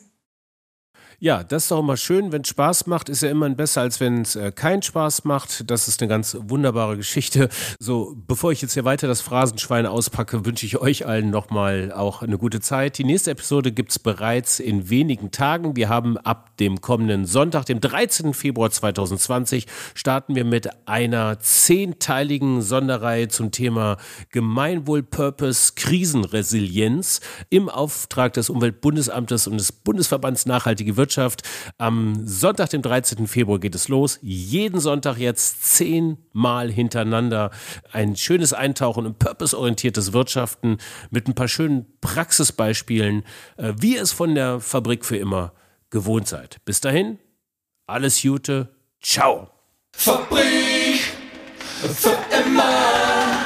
Ja, 1.19 1.43
das 1.43 1.63
ist 1.63 1.71
doch 1.71 1.79
immer 1.79 1.97
schön. 1.97 2.31
Wenn 2.31 2.43
es 2.43 2.49
Spaß 2.49 2.85
macht, 2.85 3.09
ist 3.09 3.23
ja 3.23 3.31
immer 3.31 3.49
besser, 3.49 3.81
als 3.81 3.99
wenn 3.99 4.21
es 4.21 4.35
äh, 4.35 4.51
keinen 4.51 4.83
Spaß 4.83 5.23
macht. 5.23 5.67
Das 5.67 5.87
ist 5.87 5.99
eine 5.99 6.09
ganz 6.09 6.37
wunderbare 6.39 6.95
Geschichte. 6.95 7.49
So, 7.79 8.15
bevor 8.27 8.51
ich 8.51 8.61
jetzt 8.61 8.75
hier 8.75 8.85
weiter 8.85 9.07
das 9.07 9.21
Phrasenschwein 9.21 9.87
auspacke, 9.87 10.45
wünsche 10.45 10.67
ich 10.67 10.77
euch 10.77 11.07
allen 11.07 11.31
nochmal 11.31 11.91
auch 11.91 12.21
eine 12.21 12.37
gute 12.37 12.59
Zeit. 12.59 12.99
Die 12.99 13.03
nächste 13.03 13.31
Episode 13.31 13.71
gibt 13.71 13.89
es 13.89 13.97
bereits 13.97 14.59
in 14.59 14.91
wenigen 14.91 15.31
Tagen. 15.31 15.75
Wir 15.75 15.89
haben 15.89 16.19
ab 16.19 16.55
dem 16.57 16.81
kommenden 16.81 17.25
Sonntag, 17.25 17.65
dem 17.65 17.81
13. 17.81 18.35
Februar 18.35 18.69
2020, 18.69 19.65
starten 19.95 20.35
wir 20.35 20.45
mit 20.45 20.69
einer 20.87 21.39
zehnteiligen 21.39 22.61
Sonderreihe 22.61 23.27
zum 23.27 23.49
Thema 23.49 23.97
Gemeinwohl-Purpose 24.29 25.73
Krisenresilienz 25.75 27.21
im 27.49 27.69
Auftrag 27.69 28.33
des 28.33 28.51
Umweltbundesamtes 28.51 29.47
und 29.47 29.57
des 29.57 29.71
Bundesverbands 29.71 30.45
Nachhaltige 30.45 30.95
Wirtschaft 30.95 31.06
Wirtschaft. 31.07 31.43
Am 31.77 32.27
Sonntag, 32.27 32.69
dem 32.71 32.81
13. 32.81 33.27
Februar 33.27 33.59
geht 33.59 33.75
es 33.75 33.87
los. 33.87 34.19
Jeden 34.21 34.81
Sonntag 34.81 35.17
jetzt 35.17 35.63
zehnmal 35.63 36.69
hintereinander 36.69 37.51
ein 37.93 38.17
schönes 38.17 38.51
Eintauchen 38.51 39.05
in 39.05 39.15
purpose-orientiertes 39.15 40.11
Wirtschaften 40.11 40.79
mit 41.09 41.29
ein 41.29 41.33
paar 41.33 41.47
schönen 41.47 41.85
Praxisbeispielen, 42.01 43.23
äh, 43.55 43.73
wie 43.79 43.95
ihr 43.95 44.01
es 44.01 44.11
von 44.11 44.35
der 44.35 44.59
Fabrik 44.59 45.05
für 45.05 45.17
immer 45.17 45.53
gewohnt 45.89 46.27
seid. 46.27 46.57
Bis 46.65 46.81
dahin, 46.81 47.19
alles 47.85 48.21
Gute. 48.21 48.75
Ciao. 49.01 49.49
Fabrik 49.93 50.99
für 51.93 52.17
immer. 52.45 53.36